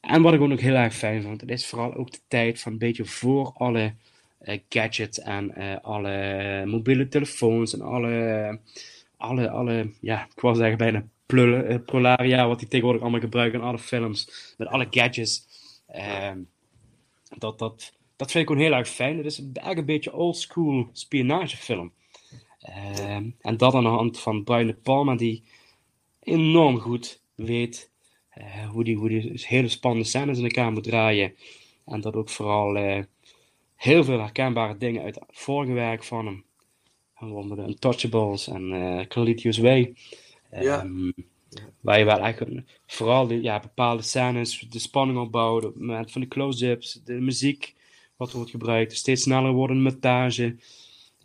en 0.00 0.22
wat 0.22 0.34
ik 0.34 0.40
ook 0.40 0.48
nog 0.48 0.60
heel 0.60 0.74
erg 0.74 0.94
fijn 0.94 1.22
vond, 1.22 1.40
het 1.40 1.50
is 1.50 1.66
vooral 1.66 1.94
ook 1.94 2.12
de 2.12 2.20
tijd 2.28 2.60
van 2.60 2.72
een 2.72 2.78
beetje 2.78 3.04
voor 3.04 3.52
alle 3.52 3.94
gadgets 4.68 5.20
en 5.20 5.54
eh, 5.54 5.76
alle 5.82 6.66
mobiele 6.66 7.08
telefoons 7.08 7.74
en 7.74 7.80
alle, 7.80 8.58
alle, 9.16 9.50
alle 9.50 9.92
ja, 10.00 10.28
ik 10.34 10.76
bijna 10.76 11.04
plullen, 11.26 11.66
eh, 11.66 11.78
prolaria, 11.86 12.48
wat 12.48 12.58
die 12.58 12.68
tegenwoordig 12.68 13.02
allemaal 13.02 13.20
gebruiken 13.20 13.60
in 13.60 13.66
alle 13.66 13.78
films, 13.78 14.54
met 14.58 14.68
alle 14.68 14.86
gadgets. 14.90 15.46
Ehm, 15.86 16.38
dat, 17.38 17.58
dat, 17.58 17.92
dat 18.16 18.30
vind 18.30 18.44
ik 18.44 18.50
gewoon 18.50 18.68
heel 18.68 18.78
erg 18.78 18.88
fijn. 18.88 19.16
Het 19.16 19.26
is 19.26 19.38
eigenlijk 19.38 19.78
een 19.78 19.84
beetje 19.84 20.12
oldschool 20.12 20.88
spionagefilm. 20.92 21.92
Ehm, 22.60 23.30
en 23.40 23.56
dat 23.56 23.74
aan 23.74 23.82
de 23.82 23.88
hand 23.88 24.20
van 24.20 24.44
Brian 24.44 24.66
De 24.66 24.74
Palma, 24.74 25.16
die 25.16 25.42
enorm 26.20 26.78
goed 26.78 27.22
weet 27.34 27.90
eh, 28.28 28.68
hoe 28.68 28.84
die, 28.84 28.96
hoe 28.96 29.08
die 29.08 29.32
hele 29.34 29.68
spannende 29.68 30.08
scènes 30.08 30.38
in 30.38 30.44
elkaar 30.44 30.72
moet 30.72 30.84
draaien. 30.84 31.34
En 31.84 32.00
dat 32.00 32.14
ook 32.14 32.28
vooral 32.28 32.76
eh, 32.76 33.02
heel 33.82 34.04
veel 34.04 34.18
herkenbare 34.18 34.76
dingen 34.76 35.02
uit 35.02 35.14
het 35.14 35.24
vorige 35.30 35.72
werk 35.72 36.04
van 36.04 36.26
hem. 36.26 36.44
Waaronder 37.18 37.56
de 37.56 37.62
Untouchables 37.62 38.48
en 38.48 39.06
Carlito's 39.08 39.58
Way. 39.58 39.94
Ja. 40.50 40.80
Ehm, 40.82 41.10
Waar 41.80 41.98
je 41.98 42.04
wel 42.04 42.26
een- 42.26 42.66
vooral 42.86 43.26
de, 43.26 43.42
ja, 43.42 43.60
bepaalde 43.60 44.02
scènes, 44.02 44.58
de 44.58 44.78
spanning 44.78 45.18
opbouwt, 45.18 45.64
op 45.64 45.72
het 45.74 45.82
moment 45.82 46.12
van 46.12 46.20
de 46.20 46.28
close-ups, 46.28 47.00
de 47.04 47.12
muziek 47.12 47.74
wat 48.16 48.32
wordt 48.32 48.50
gebruikt, 48.50 48.96
steeds 48.96 49.22
sneller 49.22 49.52
wordende 49.52 49.82
montage. 49.90 50.56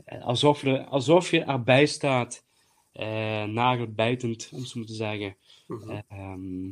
Eh, 0.06 0.24
Alsof, 0.26 0.62
je, 0.62 0.86
alsof 0.86 1.32
je 1.32 1.40
erbij 1.44 1.86
staat, 1.86 2.44
eh 2.92 3.44
nagelbijtend, 3.44 4.50
om 4.54 4.66
zo 4.66 4.84
te 4.84 4.94
zeggen. 4.94 5.36
Mhm. 5.68 6.00
Ehm, 6.08 6.70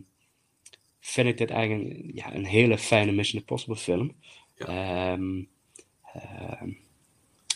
vind 0.99 1.27
ik 1.27 1.37
dit 1.37 1.49
eigenlijk 1.49 1.89
een, 1.99 2.11
ja, 2.13 2.35
een 2.35 2.45
hele 2.45 2.77
fijne 2.77 3.11
Mission 3.11 3.39
Impossible 3.41 3.75
film. 3.75 4.15
Ja. 4.55 4.65
Ehm, 5.13 5.43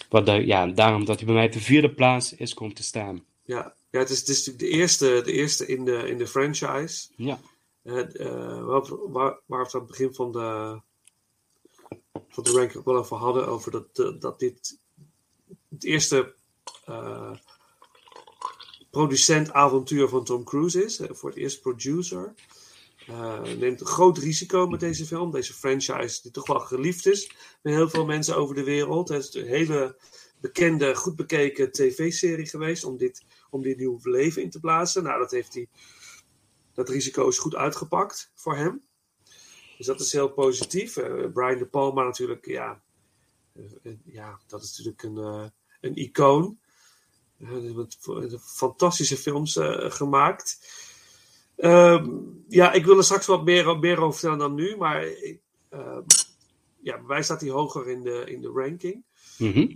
wat 0.10 0.26
de, 0.26 0.32
ja, 0.32 0.68
daarom 0.68 1.06
dat 1.06 1.18
hij 1.18 1.26
bij 1.26 1.36
mij 1.36 1.46
op 1.46 1.52
de 1.52 1.62
vierde 1.62 1.94
plaats 1.94 2.34
is 2.34 2.54
komen 2.54 2.76
te 2.76 2.84
staan. 2.84 3.26
ja. 3.44 3.76
ja 3.92 4.00
het, 4.00 4.10
is, 4.10 4.20
het 4.20 4.30
is 4.30 4.46
natuurlijk 4.46 4.72
de 4.72 4.80
eerste, 4.80 5.22
de 5.26 5.32
eerste 5.32 5.66
in, 5.66 5.86
de, 5.86 6.10
in 6.10 6.18
de 6.18 6.28
franchise. 6.28 7.08
Ja, 7.16 7.40
Eh, 7.84 8.26
eh, 8.26 8.66
waar, 8.66 8.82
waar, 9.12 9.42
we 9.46 9.56
het 9.56 9.74
aan 9.74 9.82
het 9.82 9.90
begin 9.90 10.14
van 10.14 10.32
de, 10.32 10.80
van 12.30 12.44
de 12.44 12.52
ranking 12.52 12.76
ook 12.76 12.86
wel 12.86 12.96
over 12.96 13.18
hadden. 13.18 13.48
Over 13.48 13.72
dat, 13.72 13.88
eh, 13.94 14.20
dat 14.20 14.40
dit 14.40 14.80
het 15.70 15.84
eerste 15.84 16.36
eh, 16.86 17.36
producent-avontuur 18.90 20.08
van 20.08 20.24
Tom 20.24 20.44
Cruise 20.44 20.84
is. 20.86 21.02
voor 21.10 21.30
het 21.30 21.38
eerst 21.38 21.62
producer. 21.62 22.34
Eh, 23.10 23.42
neemt 23.42 23.82
een 23.82 23.88
groot 23.88 24.18
risico 24.18 24.68
met 24.68 24.80
deze 24.80 25.06
film. 25.06 25.32
Deze 25.32 25.54
franchise 25.54 26.22
die 26.22 26.32
toch 26.32 26.48
wel 26.48 26.60
geliefd 26.60 27.06
is 27.06 27.32
met 27.62 27.74
heel 27.74 27.90
veel 27.90 28.06
mensen 28.06 28.36
over 28.36 28.56
de 28.56 28.64
wereld. 28.64 29.10
Het 29.10 29.24
is 29.24 29.34
een 29.34 29.48
hele 29.48 29.98
bekende, 30.42 30.96
goed 30.96 31.16
bekeken 31.16 31.72
tv-serie 31.72 32.48
geweest 32.48 32.84
om 32.84 32.98
dit, 32.98 33.26
om 33.50 33.62
dit 33.62 33.78
nieuw 33.78 34.00
leven 34.02 34.42
in 34.42 34.50
te 34.50 34.60
blazen. 34.60 35.04
Nou, 35.04 35.20
dat 35.20 35.32
heeft 35.32 35.54
hij 35.54 35.68
dat 36.74 36.90
risico 36.90 37.28
is 37.28 37.38
goed 37.38 37.56
uitgepakt 37.56 38.32
voor 38.36 38.56
hem. 38.56 38.82
Dus 39.78 39.86
dat 39.86 40.00
is 40.00 40.12
heel 40.12 40.30
positief. 40.30 40.98
Eh, 40.98 41.32
Brian 41.34 41.58
De 41.58 41.66
Palma 41.66 42.04
natuurlijk, 42.04 42.46
ja, 42.46 42.82
eh, 43.84 43.94
ja 44.04 44.40
dat 44.48 44.64
is 44.64 44.78
natuurlijk 44.78 45.04
een, 45.04 45.18
eh, 45.18 45.46
een 45.82 45.96
icoon. 45.96 46.60
Uh, 47.40 47.84
fantastische 48.40 49.18
films 49.18 49.58
gemaakt. 49.80 50.60
Ehm, 51.60 52.08
ja, 52.48 52.72
ik 52.74 52.86
wil 52.86 52.98
er 52.98 53.04
straks 53.04 53.26
wat 53.26 53.44
meer, 53.44 53.80
meer 53.80 53.98
over 54.00 54.14
vertellen 54.20 54.38
dan 54.40 54.56
nu, 54.56 54.78
maar 54.78 55.04
ehm, 55.70 56.02
ja, 56.82 56.96
bij 56.98 57.02
mij 57.08 57.24
staat 57.24 57.42
hij 57.42 57.50
hoger 57.50 57.90
in 57.90 58.02
de, 58.02 58.24
in 58.28 58.42
de 58.42 58.52
ranking. 58.54 59.04
Mhm. 59.38 59.68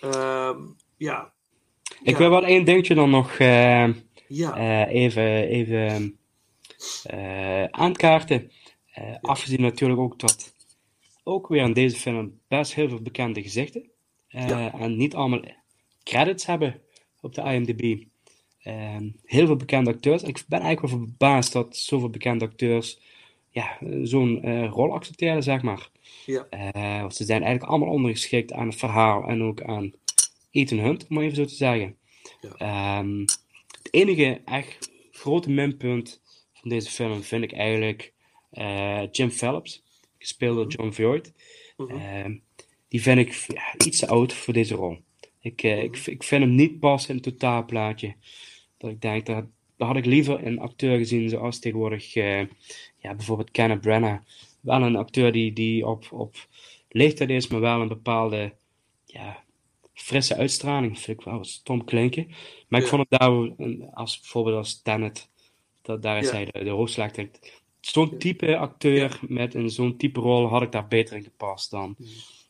Ehm, 0.00 0.58
ja, 0.96 1.32
Ik 2.02 2.10
Ja. 2.12 2.18
wil 2.18 2.30
wel 2.30 2.44
één 2.44 2.64
dingetje 2.64 2.94
dan 2.94 3.10
nog 3.10 3.32
eh, 3.38 3.88
ja, 4.28 4.56
eh, 4.56 4.94
even, 5.02 5.46
even 5.48 6.18
eh, 7.04 7.64
aankaarten. 7.64 8.50
Eh, 8.92 9.14
Afgezien 9.20 9.60
natuurlijk 9.60 10.00
ook 10.00 10.18
dat 10.18 10.54
ook 11.24 11.48
weer 11.48 11.62
in 11.62 11.72
deze 11.72 11.96
film 11.96 12.40
best 12.48 12.74
heel 12.74 12.88
veel 12.88 13.02
bekende 13.02 13.42
gezichten. 13.42 13.90
Ja. 14.28 14.72
En 14.72 14.96
niet 14.96 15.14
allemaal 15.14 15.40
credits 16.04 16.46
hebben 16.46 16.80
op 17.20 17.34
de 17.34 17.42
IMDb. 17.42 18.04
Ehm, 18.62 19.08
heel 19.24 19.46
veel 19.46 19.56
bekende 19.56 19.90
acteurs. 19.90 20.22
Ik 20.22 20.44
ben 20.48 20.60
eigenlijk 20.60 20.94
wel 20.94 21.04
verbaasd 21.06 21.52
dat 21.52 21.76
zoveel 21.76 22.10
bekende 22.10 22.44
acteurs 22.44 23.00
ja, 23.50 23.78
zo'n 24.02 24.42
eh, 24.42 24.68
rol 24.68 24.92
accepteren, 24.92 25.42
zeg 25.42 25.62
maar. 25.62 25.88
ja, 26.26 26.46
Eh, 26.50 27.00
want 27.00 27.14
ze 27.14 27.24
zijn 27.24 27.42
eigenlijk 27.42 27.72
allemaal 27.72 27.94
ondergeschikt 27.94 28.52
aan 28.52 28.66
het 28.66 28.76
verhaal 28.76 29.24
en 29.28 29.42
ook 29.42 29.62
aan 29.62 29.92
Ethan 30.50 30.78
Hunt, 30.78 31.06
om 31.08 31.18
even 31.20 31.36
zo 31.36 31.44
te 31.44 31.54
zeggen. 31.54 31.96
Ja. 32.40 32.54
Ehm, 32.56 33.18
het 33.82 33.88
enige 33.90 34.40
echt 34.44 34.90
grote 35.10 35.50
minpunt 35.50 36.20
van 36.52 36.70
deze 36.70 36.90
film 36.90 37.22
vind 37.22 37.42
ik 37.44 37.52
eigenlijk 37.52 38.12
eh, 38.50 39.02
Jim 39.12 39.30
Phelps, 39.30 39.82
gespeeld 40.18 40.56
door 40.56 40.66
John 40.66 40.90
Voight. 40.92 41.32
mhm, 41.76 41.96
Ehm, 41.96 42.36
die 42.88 43.02
vind 43.02 43.18
ik 43.18 43.32
ja, 43.54 43.74
iets 43.86 43.98
te 43.98 44.06
oud 44.08 44.32
voor 44.32 44.54
deze 44.54 44.74
rol. 44.74 44.98
Ik, 45.40 45.62
eh, 45.62 45.82
ik, 45.82 45.96
ik 46.06 46.22
vind 46.22 46.42
hem 46.44 46.54
niet 46.54 46.78
passen 46.80 47.10
in 47.10 47.16
het 47.16 47.24
totaalplaatje. 47.24 48.14
Dat 48.82 48.90
ik 48.90 49.00
denk, 49.00 49.26
daar 49.26 49.46
had 49.76 49.96
ik 49.96 50.04
liever 50.06 50.46
een 50.46 50.58
acteur 50.58 50.98
gezien 50.98 51.28
zoals 51.28 51.58
tegenwoordig 51.58 52.14
eh, 52.16 52.40
ja, 52.98 53.14
bijvoorbeeld 53.14 53.50
Kenneth 53.50 53.80
Branagh. 53.80 54.22
Wel 54.60 54.82
een 54.82 54.96
acteur 54.96 55.32
die, 55.32 55.52
die 55.52 55.86
op, 55.86 56.06
op 56.12 56.36
leeftijd 56.88 57.30
is, 57.30 57.48
maar 57.48 57.60
wel 57.60 57.80
een 57.80 57.88
bepaalde 57.88 58.52
ja, 59.04 59.44
frisse 59.94 60.36
uitstraling. 60.36 60.98
Vind 60.98 61.18
ik 61.18 61.24
wel 61.24 61.44
stom 61.44 61.84
klinken. 61.84 62.26
Maar 62.68 62.80
ik 62.80 62.86
vond 62.86 63.06
het 63.08 63.20
daar, 63.20 63.50
als, 63.92 64.20
bijvoorbeeld 64.20 64.56
als 64.56 64.82
Tenet, 64.82 65.28
dat, 65.82 66.02
daar 66.02 66.18
is 66.18 66.26
Ja. 66.26 66.32
hij 66.32 66.44
de, 66.44 66.64
de 66.64 66.70
hoofdslachter. 66.70 67.30
Zo'n 67.80 68.18
type 68.18 68.56
acteur 68.56 69.20
met 69.28 69.54
een 69.54 69.70
zo'n 69.70 69.96
type 69.96 70.20
rol 70.20 70.46
had 70.46 70.62
ik 70.62 70.72
daar 70.72 70.88
beter 70.88 71.16
in 71.16 71.22
gepast 71.22 71.70
dan 71.70 71.96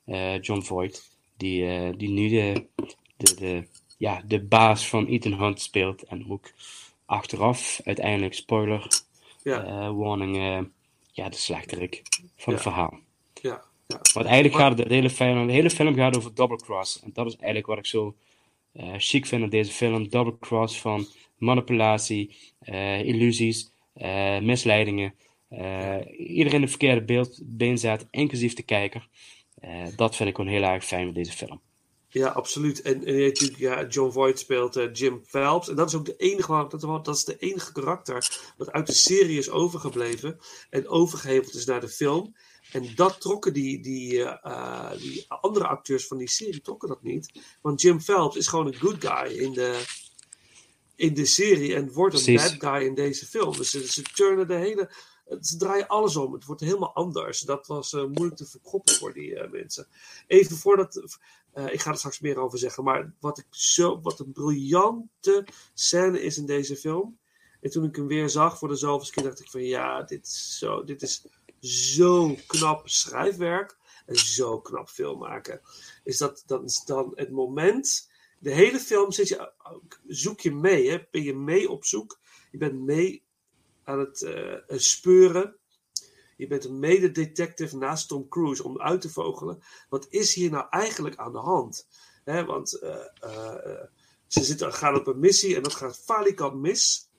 eh, 0.05 0.41
John 0.41 0.61
Voight. 0.61 1.17
Die, 1.37 1.67
eh, 1.67 1.93
die 1.97 2.11
nu 2.11 2.29
de, 2.29 2.67
de, 3.17 3.35
de, 3.35 3.67
ja, 4.03 4.23
de 4.27 4.41
baas 4.41 4.89
van 4.89 5.07
Ethan 5.07 5.33
Hunt 5.33 5.61
speelt. 5.61 6.03
En 6.03 6.31
ook 6.31 6.53
achteraf, 7.07 7.81
uiteindelijk, 7.85 8.35
spoiler, 8.35 8.87
ja, 9.43 9.65
eh, 9.65 9.91
warning, 9.97 10.37
eh, 10.37 10.61
ja, 11.13 11.29
de 11.29 11.37
slechterik 11.37 12.03
van 12.37 12.53
het 12.53 12.63
verhaal. 12.63 12.99
ja, 13.43 13.63
ja. 13.87 14.01
Want 14.13 14.27
eigenlijk 14.27 14.55
Maar- 14.55 14.63
gaat 14.69 14.79
het, 14.79 14.89
de 14.89 14.95
hele 14.95 15.11
film, 15.11 15.47
de 15.47 15.53
hele 15.53 15.71
film 15.71 15.95
gaat 15.95 16.17
over 16.17 16.35
double 16.35 16.57
cross. 16.57 17.03
En 17.03 17.11
dat 17.13 17.27
is 17.27 17.33
eigenlijk 17.37 17.67
wat 17.67 17.79
ik 17.79 17.87
zo 17.87 18.15
uh, 18.73 18.95
chic 18.97 19.27
vinden 19.27 19.51
deze 19.51 19.73
film. 19.73 20.09
Double 20.09 20.39
cross 20.39 20.81
van 20.81 21.07
manipulatie, 21.37 22.37
illusies, 23.05 23.71
misleidingen. 24.41 25.15
iedereen 26.19 26.61
de 26.61 26.69
verkeerde 26.69 27.03
beeld, 27.03 27.41
been 27.45 27.79
zet, 27.79 28.07
inclusief 28.11 28.55
de 28.55 28.63
kijker. 28.63 29.09
dat 29.97 30.17
vind 30.17 30.29
ik 30.29 30.37
gewoon 30.37 30.51
heel 30.51 30.63
erg 30.63 30.85
fijn 30.85 31.07
met 31.07 31.15
deze 31.15 31.33
film. 31.33 31.61
Ja, 32.13 32.29
absoluut. 32.29 32.83
En, 32.83 33.05
en 33.05 33.21
natuurlijk, 33.21 33.59
ja, 33.59 33.87
John 33.87 34.13
Voight 34.13 34.39
speelt 34.39 34.77
uh, 34.77 34.89
Jim 34.93 35.23
Phelps. 35.27 35.69
En 35.69 35.77
dat 35.77 35.89
is 35.89 35.95
ook 35.95 36.05
de 36.05 36.17
enige, 36.17 36.67
dat, 36.69 37.05
dat 37.05 37.17
is 37.17 37.25
de 37.25 37.39
enige 37.39 37.73
karakter 37.73 38.53
wat 38.57 38.73
uit 38.73 38.87
de 38.87 38.93
serie 38.93 39.39
is 39.39 39.51
overgebleven. 39.51 40.39
En 40.71 40.89
overgeheveld 40.89 41.55
is 41.55 41.65
naar 41.65 41.81
de 41.81 41.89
film. 41.89 42.35
En 42.73 42.95
dat 42.95 43.21
trokken 43.21 43.53
die, 43.53 43.83
die, 43.83 44.15
uh, 44.19 44.91
die 44.99 45.25
andere 45.29 45.67
acteurs 45.67 46.07
van 46.07 46.19
die 46.19 46.29
serie 46.29 46.61
trokken 46.61 46.89
dat 46.89 47.03
niet. 47.03 47.41
Want 47.61 47.81
Jim 47.81 48.01
Phelps 48.01 48.37
is 48.37 48.47
gewoon 48.47 48.67
een 48.67 48.79
good 48.79 49.05
guy 49.05 49.39
in 49.39 49.53
de, 49.53 49.85
in 50.97 51.15
de 51.15 51.27
serie. 51.27 51.75
En 51.75 51.93
wordt 51.93 52.27
een 52.27 52.35
bad 52.35 52.57
guy 52.59 52.87
in 52.87 52.95
deze 52.95 53.27
film. 53.27 53.57
Dus 53.57 53.71
ze, 53.71 53.93
ze 53.93 54.03
turnen 54.03 54.49
de 54.49 54.55
hele 54.55 54.91
ze 55.41 55.57
draaien 55.57 55.89
alles 55.89 56.17
om. 56.17 56.33
Het 56.33 56.45
wordt 56.45 56.61
helemaal 56.61 56.95
anders. 56.95 57.41
Dat 57.41 57.67
was 57.67 57.93
uh, 57.93 58.05
moeilijk 58.05 58.37
te 58.37 58.47
verkroppen 58.47 58.95
voor 58.95 59.13
die 59.13 59.31
uh, 59.31 59.51
mensen. 59.51 59.87
Even 60.27 60.57
voordat. 60.57 61.03
Uh, 61.55 61.73
ik 61.73 61.81
ga 61.81 61.91
er 61.91 61.97
straks 61.97 62.21
meer 62.21 62.39
over 62.39 62.59
zeggen. 62.59 62.85
Maar 62.85 63.13
wat, 63.21 63.39
ik 63.39 63.47
zo, 63.51 64.01
wat 64.01 64.21
een 64.21 64.33
briljante 64.33 65.47
scène 65.75 66.23
is 66.23 66.39
in 66.39 66.47
deze 66.47 66.77
film. 66.77 67.19
En 67.61 67.71
toen 67.71 67.85
ik 67.85 67.97
hem 67.97 68.07
weer 68.07 68.29
zag 68.29 68.59
voor 68.59 68.69
de 68.69 68.77
zoveelste 68.77 69.15
keer, 69.15 69.25
dacht 69.25 69.41
ik 69.41 69.51
van 69.51 69.63
ja, 69.63 70.03
dit 70.03 70.27
is 70.27 70.59
zo, 70.59 70.85
dit 70.85 71.03
is 71.03 71.27
knap 72.47 72.89
schrijfwerk. 72.89 73.81
En 74.07 74.17
zo 74.17 74.61
knap 74.61 74.89
film 74.89 75.19
maken. 75.19 75.61
Is 76.05 76.19
dat, 76.19 76.43
dat 76.47 76.65
is 76.65 76.85
dan 76.85 77.13
het 77.15 77.31
moment. 77.31 78.11
De 78.39 78.51
hele 78.51 78.79
film 78.79 79.13
zit 79.13 79.29
je, 79.29 79.53
zoek 80.07 80.41
je 80.41 80.55
mee. 80.55 80.91
Hè? 80.91 81.07
Ben 81.11 81.23
je 81.23 81.35
mee 81.35 81.71
op 81.71 81.85
zoek. 81.85 82.19
Je 82.51 82.59
bent 82.59 82.81
mee 82.81 83.23
aan 83.85 83.99
het 83.99 84.21
uh, 84.21 84.79
speuren. 84.79 85.57
Je 86.43 86.49
bent 86.49 86.65
een 86.65 86.79
mededetective 86.79 87.77
naast 87.77 88.09
Tom 88.09 88.29
Cruise 88.29 88.65
om 88.65 88.81
uit 88.81 89.01
te 89.01 89.11
vogelen. 89.11 89.63
Wat 89.89 90.07
is 90.11 90.35
hier 90.35 90.51
nou 90.51 90.67
eigenlijk 90.71 91.17
aan 91.17 91.33
de 91.33 91.39
hand? 91.39 91.87
Want 92.25 92.83
uh, 92.83 92.97
uh, 93.25 93.55
ze 94.27 94.45
zitten, 94.45 94.73
gaan 94.73 94.97
op 94.97 95.07
een 95.07 95.19
missie 95.19 95.57
en 95.57 95.63
dat 95.63 95.75
gaat 95.75 95.99
falikant 95.99 96.61
mis. 96.61 97.11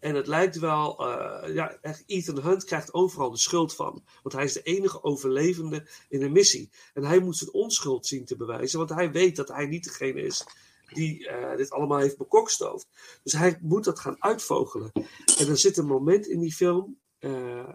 En 0.00 0.14
het 0.14 0.26
lijkt 0.26 0.58
wel, 0.58 1.04
ja, 1.52 1.78
echt 1.80 2.02
Ethan 2.06 2.40
Hunt 2.40 2.64
krijgt 2.64 2.94
overal 2.94 3.30
de 3.30 3.38
schuld 3.38 3.74
van. 3.74 4.04
Want 4.22 4.34
hij 4.34 4.44
is 4.44 4.52
de 4.52 4.62
enige 4.62 5.02
overlevende 5.02 5.88
in 6.08 6.20
de 6.20 6.28
missie. 6.28 6.70
En 6.94 7.04
hij 7.04 7.18
moet 7.18 7.36
zijn 7.36 7.52
onschuld 7.52 8.06
zien 8.06 8.24
te 8.24 8.36
bewijzen, 8.36 8.78
want 8.78 8.90
hij 8.90 9.12
weet 9.12 9.36
dat 9.36 9.48
hij 9.48 9.66
niet 9.66 9.84
degene 9.84 10.22
is 10.22 10.44
die 10.92 11.28
uh, 11.28 11.56
dit 11.56 11.70
allemaal 11.70 11.98
heeft 11.98 12.18
bekokstoofd. 12.18 12.86
Dus 13.22 13.32
hij 13.32 13.58
moet 13.60 13.84
dat 13.84 13.98
gaan 13.98 14.22
uitvogelen. 14.22 14.92
En 15.38 15.48
er 15.48 15.58
zit 15.58 15.76
een 15.76 15.86
moment 15.86 16.26
in 16.26 16.40
die 16.40 16.52
film, 16.52 16.98
uh, 17.20 17.74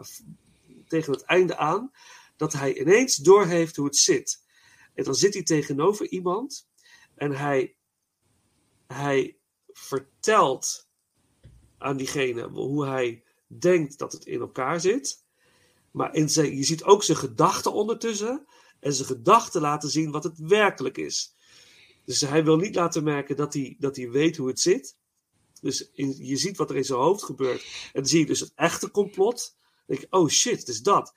tegen 0.87 1.13
het 1.13 1.21
einde 1.21 1.57
aan, 1.57 1.91
dat 2.35 2.53
hij 2.53 2.79
ineens 2.79 3.15
doorheeft 3.15 3.75
hoe 3.75 3.85
het 3.85 3.97
zit. 3.97 4.43
En 4.93 5.03
dan 5.03 5.15
zit 5.15 5.33
hij 5.33 5.43
tegenover 5.43 6.09
iemand 6.09 6.67
en 7.15 7.31
hij, 7.31 7.75
hij 8.87 9.37
vertelt 9.67 10.89
aan 11.77 11.97
diegene 11.97 12.47
hoe 12.47 12.85
hij 12.85 13.23
denkt 13.47 13.97
dat 13.97 14.11
het 14.11 14.25
in 14.25 14.39
elkaar 14.39 14.79
zit. 14.79 15.23
Maar 15.91 16.15
in 16.15 16.29
zijn, 16.29 16.55
je 16.55 16.63
ziet 16.63 16.83
ook 16.83 17.03
zijn 17.03 17.17
gedachten 17.17 17.73
ondertussen. 17.73 18.45
En 18.79 18.93
zijn 18.93 19.07
gedachten 19.07 19.61
laten 19.61 19.89
zien 19.89 20.11
wat 20.11 20.23
het 20.23 20.37
werkelijk 20.39 20.97
is. 20.97 21.35
Dus 22.05 22.21
hij 22.21 22.43
wil 22.43 22.57
niet 22.57 22.75
laten 22.75 23.03
merken 23.03 23.35
dat 23.35 23.53
hij, 23.53 23.75
dat 23.79 23.95
hij 23.95 24.09
weet 24.09 24.37
hoe 24.37 24.47
het 24.47 24.59
zit. 24.59 24.97
Dus 25.61 25.89
in, 25.93 26.15
je 26.17 26.37
ziet 26.37 26.57
wat 26.57 26.69
er 26.69 26.75
in 26.75 26.83
zijn 26.83 26.99
hoofd 26.99 27.23
gebeurt. 27.23 27.61
En 27.61 28.01
dan 28.01 28.05
zie 28.05 28.19
je 28.19 28.25
dus 28.25 28.39
het 28.39 28.51
echte 28.55 28.91
complot. 28.91 29.55
Dan 29.57 29.83
denk 29.85 29.99
je, 29.99 30.07
oh 30.09 30.29
shit, 30.29 30.59
het 30.59 30.67
is 30.67 30.81
dat. 30.81 31.13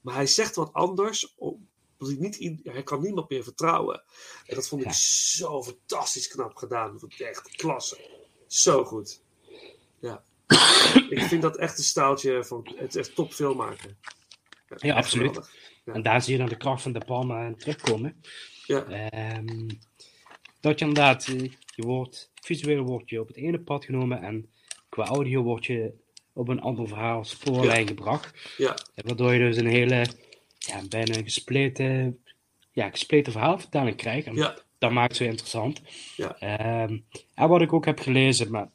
Maar 0.00 0.14
hij 0.14 0.26
zegt 0.26 0.56
wat 0.56 0.72
anders. 0.72 1.34
Omdat 1.36 1.68
hij, 1.98 2.16
niet, 2.18 2.60
hij 2.64 2.82
kan 2.82 3.02
niemand 3.02 3.30
meer 3.30 3.42
vertrouwen. 3.42 4.02
En 4.46 4.54
dat 4.54 4.68
vond 4.68 4.84
ik 4.84 4.92
zo 4.92 5.62
fantastisch 5.62 6.28
knap 6.28 6.56
gedaan. 6.56 6.90
Dat 6.90 7.00
vond 7.00 7.12
ik 7.12 7.20
echt 7.20 7.56
klasse. 7.56 8.24
Zo 8.46 8.84
goed. 8.84 9.22
Ja. 10.00 10.24
ik 11.08 11.22
vind 11.22 11.42
dat 11.42 11.56
echt 11.56 11.78
een 11.78 11.84
staaltje 11.84 12.44
van. 12.44 12.74
Het 12.76 12.94
is 12.94 13.08
echt 13.08 13.14
top 13.14 13.32
film 13.32 13.56
maken. 13.56 13.98
Ja, 14.68 14.76
ja 14.78 14.94
absoluut. 14.94 15.50
Ja. 15.84 15.92
En 15.92 16.02
daar 16.02 16.22
zie 16.22 16.32
je 16.32 16.38
dan 16.38 16.48
de 16.48 16.56
kracht 16.56 16.82
van 16.82 16.92
de 16.92 17.04
Palma 17.04 17.54
terugkomen. 17.54 18.22
Ja. 18.66 19.10
Um, 19.36 19.66
dat 20.60 20.78
je 20.78 20.84
inderdaad, 20.84 21.26
eh, 21.28 21.52
je 21.74 21.82
wordt, 21.82 22.30
visueel 22.46 22.82
word 22.82 23.10
je 23.10 23.20
op 23.20 23.28
het 23.28 23.36
ene 23.36 23.58
pad 23.58 23.84
genomen 23.84 24.22
en 24.22 24.50
qua 24.88 25.04
audio 25.04 25.42
word 25.42 25.66
je 25.66 25.92
op 26.32 26.48
een 26.48 26.60
ander 26.60 26.88
verhaal 26.88 27.24
spoorlijn 27.24 27.86
gebracht. 27.86 28.54
Ja. 28.56 28.74
Waardoor 28.94 29.32
je 29.32 29.38
dus 29.38 29.56
een 29.56 29.66
hele, 29.66 30.06
ja, 30.58 30.82
bijna 30.88 31.14
gespleten, 31.14 32.18
ja, 32.72 32.90
gespleten 32.90 33.32
verhaalvertelling 33.32 33.96
krijgt. 33.96 34.26
En 34.26 34.34
ja. 34.34 34.58
dat 34.78 34.90
maakt 34.90 35.08
het 35.08 35.16
zo 35.16 35.24
interessant. 35.24 35.82
Ja. 36.16 36.82
Um, 36.82 37.04
en 37.34 37.48
wat 37.48 37.60
ik 37.60 37.72
ook 37.72 37.84
heb 37.84 37.98
gelezen, 37.98 38.50
maar 38.50 38.70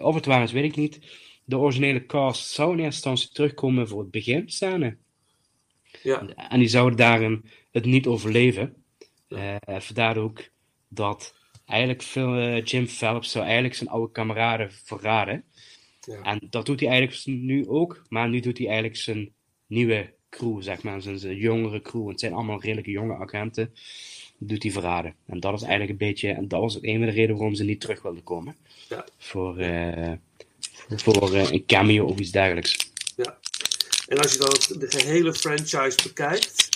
of 0.00 0.14
het 0.14 0.26
waar 0.26 0.42
is, 0.42 0.52
weet 0.52 0.64
ik 0.64 0.76
niet. 0.76 1.00
De 1.44 1.58
originele 1.58 2.06
cast 2.06 2.50
zou 2.50 2.72
in 2.72 2.78
eerste 2.78 3.08
instantie 3.08 3.28
terugkomen 3.34 3.88
voor 3.88 4.00
het 4.00 4.10
beginscène. 4.10 4.96
Ja. 6.02 6.28
En 6.28 6.58
die 6.58 6.68
zouden 6.68 6.98
daarin 6.98 7.44
het 7.70 7.84
niet 7.84 8.06
overleven. 8.06 8.74
Ja. 9.28 9.60
Uh, 9.68 9.80
vandaar 9.80 10.16
ook 10.16 10.48
dat 10.88 11.39
eigenlijk 11.70 12.02
veel, 12.02 12.38
uh, 12.38 12.64
Jim 12.64 12.86
Phelps 12.86 13.30
zou 13.30 13.44
eigenlijk 13.44 13.74
zijn 13.74 13.88
oude 13.88 14.12
kameraden 14.12 14.72
verraden. 14.84 15.44
Ja. 16.00 16.22
En 16.22 16.46
dat 16.50 16.66
doet 16.66 16.80
hij 16.80 16.88
eigenlijk 16.88 17.26
nu 17.26 17.68
ook, 17.68 18.02
maar 18.08 18.28
nu 18.28 18.40
doet 18.40 18.58
hij 18.58 18.66
eigenlijk 18.66 18.96
zijn 18.96 19.32
nieuwe 19.66 20.14
crew, 20.30 20.62
zeg 20.62 20.82
maar, 20.82 21.02
zijn, 21.02 21.18
zijn 21.18 21.36
jongere 21.36 21.82
crew. 21.82 22.08
Het 22.08 22.20
zijn 22.20 22.32
allemaal 22.32 22.60
redelijke 22.60 22.90
jonge 22.90 23.16
agenten. 23.16 23.74
Doet 24.38 24.62
hij 24.62 24.72
verraden. 24.72 25.14
En 25.26 25.40
dat 25.40 25.54
is 25.54 25.62
eigenlijk 25.62 25.90
een 25.90 26.06
beetje, 26.08 26.30
en 26.30 26.48
dat 26.48 26.60
was 26.60 26.74
het 26.74 26.84
een 26.84 26.96
van 26.96 27.06
de 27.06 27.12
redenen 27.12 27.36
waarom 27.36 27.54
ze 27.54 27.64
niet 27.64 27.80
terug 27.80 28.02
wilden 28.02 28.22
komen. 28.22 28.56
Ja. 28.88 29.04
Voor, 29.18 29.60
uh, 29.60 30.12
voor 30.88 31.34
uh, 31.34 31.50
een 31.50 31.66
cameo 31.66 32.06
of 32.06 32.18
iets 32.18 32.30
dergelijks. 32.30 32.92
Ja. 33.16 33.38
En 34.08 34.18
als 34.18 34.32
je 34.32 34.38
dan 34.38 34.78
de 34.78 34.90
gehele 34.90 35.34
franchise 35.34 35.98
bekijkt, 36.02 36.69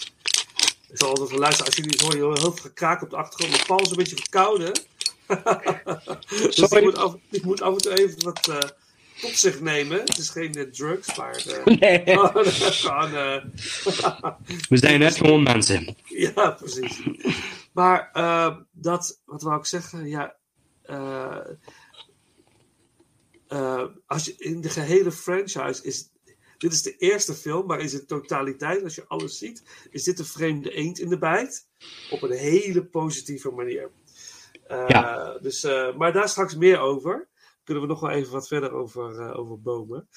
zal 0.99 1.09
altijd 1.09 1.39
luisteren, 1.39 1.67
als 1.67 1.77
jullie 1.77 2.01
horen, 2.03 2.41
heel 2.41 2.53
veel 2.53 2.63
gekraak 2.63 3.03
op 3.03 3.11
de 3.11 3.17
achtergrond. 3.17 3.67
Paul 3.67 3.81
is 3.81 3.91
een 3.91 3.97
beetje 3.97 4.17
verkouden. 4.17 4.73
dus 6.29 6.59
ik 6.59 6.83
moet, 6.83 6.99
af, 6.99 7.17
ik 7.31 7.45
moet, 7.45 7.63
af, 7.63 7.73
en 7.73 7.79
toe 7.79 7.99
even 7.99 8.25
wat 8.25 8.49
uh, 8.49 8.59
tot 9.21 9.39
zich 9.39 9.61
nemen. 9.61 9.99
Het 9.99 10.19
is 10.19 10.29
geen 10.31 10.59
uh, 10.59 10.71
drugs, 10.71 11.17
maar... 11.17 11.45
Uh, 11.47 11.65
nee. 11.81 12.03
gewoon, 12.63 13.13
We 14.69 14.77
zijn 14.77 14.99
net 14.99 15.17
gewoon 15.17 15.43
mensen. 15.43 15.97
Ja, 16.05 16.51
precies. 16.51 17.03
Maar 17.73 18.11
dat, 18.73 19.21
wat 19.25 19.43
wou 19.43 19.59
ik 19.59 19.67
zeggen? 19.67 20.09
Ja, 20.09 20.37
als 24.07 24.25
je, 24.25 24.35
in 24.37 24.61
de 24.61 24.69
gehele 24.69 25.13
franchise 25.13 25.83
is 25.83 26.13
dit 26.65 26.73
is 26.73 26.83
de 26.83 26.97
eerste 26.97 27.35
film, 27.35 27.67
maar 27.67 27.81
in 27.81 27.89
zijn 27.89 28.07
totaliteit, 28.07 28.83
als 28.83 28.95
je 28.95 29.05
alles 29.07 29.39
ziet, 29.39 29.62
is 29.91 30.05
dit 30.05 30.19
een 30.19 30.25
vreemde 30.25 30.71
eend 30.71 30.99
in 30.99 31.09
de 31.09 31.19
bijt. 31.19 31.69
Op 32.11 32.23
een 32.23 32.37
hele 32.37 32.85
positieve 32.85 33.51
manier. 33.51 33.91
Uh, 34.71 34.85
ja. 34.89 35.39
dus, 35.39 35.65
uh, 35.65 35.97
maar 35.97 36.12
daar 36.12 36.29
straks 36.29 36.57
meer 36.57 36.79
over. 36.79 37.29
Kunnen 37.65 37.83
we 37.83 37.89
nog 37.89 38.01
wel 38.01 38.11
even 38.11 38.33
wat 38.33 38.49
verder 38.49 38.73
over, 38.73 39.21
uh, 39.21 39.39
over 39.39 39.61
bomen. 39.61 40.09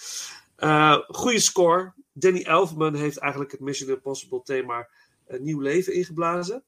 goede 1.07 1.39
score. 1.39 1.93
Danny 2.13 2.41
Elfman 2.41 2.95
heeft 2.95 3.17
eigenlijk 3.17 3.51
het 3.51 3.61
Mission 3.61 3.89
Impossible 3.89 4.41
thema 4.43 4.89
een 5.27 5.43
nieuw 5.43 5.59
leven 5.59 5.93
ingeblazen. 5.93 6.63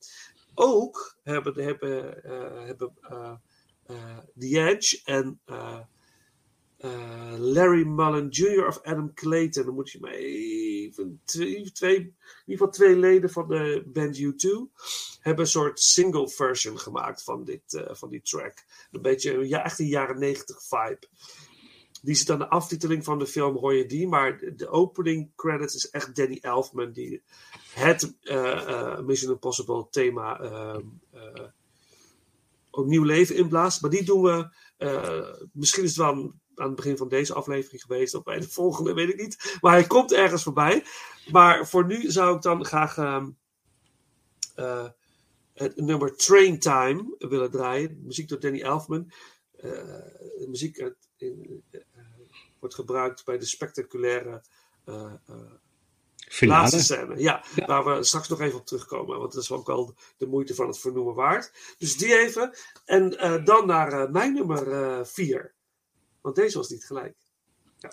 Ook 0.54 1.18
hebben, 1.24 1.64
hebben, 1.64 2.20
hebben 2.66 2.94
The 4.38 4.60
Edge 4.60 5.02
en 5.04 5.40
uh, 6.86 7.34
Larry 7.38 7.84
Mullen 7.84 8.30
Jr. 8.30 8.68
of 8.68 8.82
Adam 8.84 9.14
Clayton. 9.14 9.66
Dan 9.66 9.74
moet 9.74 9.92
je 9.92 10.00
maar 10.00 10.12
even. 10.12 11.22
Twee, 11.26 11.72
twee, 11.72 11.96
in 11.96 12.06
ieder 12.06 12.14
geval 12.46 12.70
twee 12.70 12.96
leden 12.96 13.30
van 13.30 13.48
de 13.48 13.84
band 13.86 14.20
U2 14.20 14.48
hebben 15.20 15.44
een 15.44 15.52
soort 15.52 15.80
single 15.80 16.30
version 16.30 16.80
gemaakt 16.80 17.24
van, 17.24 17.44
dit, 17.44 17.74
uh, 17.74 17.84
van 17.92 18.10
die 18.10 18.22
track. 18.22 18.64
Een 18.92 19.02
beetje 19.02 19.48
ja, 19.48 19.64
echt 19.64 19.80
een 19.80 19.88
jaren 19.88 20.20
90 20.20 20.64
vibe. 20.64 21.08
Die 22.02 22.16
zit 22.16 22.30
aan 22.30 22.40
de 22.40 22.50
aftiteling 22.50 23.04
van 23.04 23.20
de 23.20 23.28
film, 23.28 23.58
hoor 23.58 23.74
je 23.74 23.86
die. 23.86 24.08
Maar 24.08 24.54
de 24.56 24.70
opening 24.70 25.32
credits 25.36 25.76
is 25.76 25.90
echt 25.90 26.16
Danny 26.16 26.38
Elfman 26.42 26.92
die 26.92 27.24
het 27.74 28.16
uh, 28.24 29.00
Mission 29.00 29.32
Impossible 29.32 29.88
thema 29.90 30.40
ehm, 30.40 30.86
opnieuw 32.72 33.04
leven 33.04 33.36
inblaast. 33.36 33.82
Maar 33.82 33.92
die 33.92 34.04
doen 34.04 34.22
we. 34.22 34.50
misschien 35.54 35.84
is 35.84 35.90
het 35.90 36.06
wel 36.06 36.34
aan 36.60 36.68
het 36.68 36.76
begin 36.76 36.98
van 36.98 37.10
deze 37.10 37.34
aflevering 37.34 37.82
geweest, 37.82 38.14
of 38.14 38.24
bij 38.24 38.40
de 38.40 38.50
volgende, 38.50 38.94
weet 38.94 39.10
ik 39.10 39.22
niet. 39.22 39.58
Maar 39.62 39.74
hij 39.74 39.88
komt 39.88 40.14
ergens 40.14 40.44
voorbij. 40.44 40.84
Maar 41.32 41.68
voor 41.68 41.86
nu 41.86 42.12
zou 42.12 42.36
ik 42.36 42.42
dan 42.42 42.66
graag 42.66 42.98
uh, 42.98 43.26
uh, 44.56 44.88
het 45.54 45.76
nummer 45.76 46.16
Train 46.16 46.60
Time 46.60 47.16
willen 47.18 47.52
draaien. 47.52 48.02
Muziek 48.04 48.30
door 48.30 48.40
Danny 48.40 48.62
Elfman. 48.62 49.12
Uh, 49.64 49.82
muziek 50.48 50.82
uit, 50.82 50.96
in, 51.18 51.64
uh, 51.72 51.82
wordt 52.60 52.76
gebruikt 52.76 53.26
bij 53.26 53.38
de 53.38 53.46
spectaculaire 53.46 54.44
uh, 54.86 55.14
laatste 56.40 56.84
scène. 56.84 57.22
Ja, 57.22 57.44
ja, 57.56 57.66
waar 57.66 57.86
we 57.86 58.04
straks 58.04 58.28
nog 58.28 58.42
even 58.42 58.60
op 58.60 58.66
terugkomen. 58.66 59.20
Want 59.20 59.34
dat 59.34 59.44
is 59.44 59.52
ook 59.52 59.68
wel 59.68 59.96
de 60.18 60.28
moeite 60.28 60.56
van 60.56 60.68
het 60.68 60.80
vernoemen 60.80 61.14
waard. 61.16 61.76
Dus 61.78 61.98
die 61.98 62.20
even. 62.20 62.58
En 62.86 63.10
dan 63.44 63.68
naar 63.68 64.12
mijn 64.12 64.34
nummer 64.34 65.08
4. 65.08 65.54
Want 66.30 66.42
deze 66.42 66.58
was 66.58 66.70
niet 66.70 66.86
gelijk. 66.86 67.16
Ja. 67.78 67.90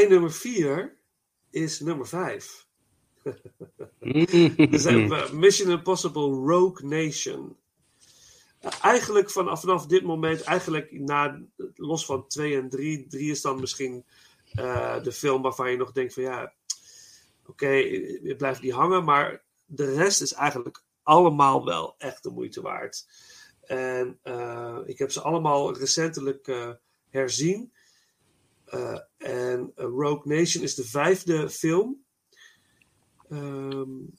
Mijn 0.00 0.12
nummer 0.12 0.32
4 0.32 0.96
is 1.50 1.80
nummer 1.80 2.08
5. 2.08 2.66
dus 4.70 4.84
Mission 5.32 5.70
Impossible 5.70 6.30
Rogue 6.30 6.88
Nation. 6.88 7.56
Eigenlijk 8.82 9.30
vanaf, 9.30 9.60
vanaf 9.60 9.86
dit 9.86 10.02
moment, 10.02 10.42
eigenlijk 10.42 10.92
na, 10.92 11.42
los 11.74 12.04
van 12.04 12.26
2 12.26 12.56
en 12.56 12.68
3. 12.68 13.06
3 13.06 13.30
is 13.30 13.40
dan 13.40 13.60
misschien 13.60 14.04
uh, 14.54 15.02
de 15.02 15.12
film 15.12 15.42
waarvan 15.42 15.70
je 15.70 15.76
nog 15.76 15.92
denkt 15.92 16.14
van 16.14 16.22
ja, 16.22 16.52
oké, 17.46 17.68
het 18.22 18.36
blijft 18.36 18.62
niet 18.62 18.72
hangen, 18.72 19.04
maar 19.04 19.42
de 19.64 19.94
rest 19.94 20.20
is 20.20 20.32
eigenlijk 20.32 20.82
allemaal 21.02 21.64
wel 21.64 21.94
echt 21.98 22.22
de 22.22 22.30
moeite 22.30 22.60
waard. 22.60 23.06
En 23.60 24.18
uh, 24.24 24.78
ik 24.84 24.98
heb 24.98 25.10
ze 25.10 25.20
allemaal 25.20 25.76
recentelijk 25.76 26.46
uh, 26.46 26.70
herzien. 27.08 27.72
Uh, 28.74 28.98
en 29.16 29.72
Rogue 29.74 30.36
Nation 30.36 30.62
is 30.62 30.74
de 30.74 30.84
vijfde 30.84 31.50
film. 31.50 32.04
Um, 33.30 34.18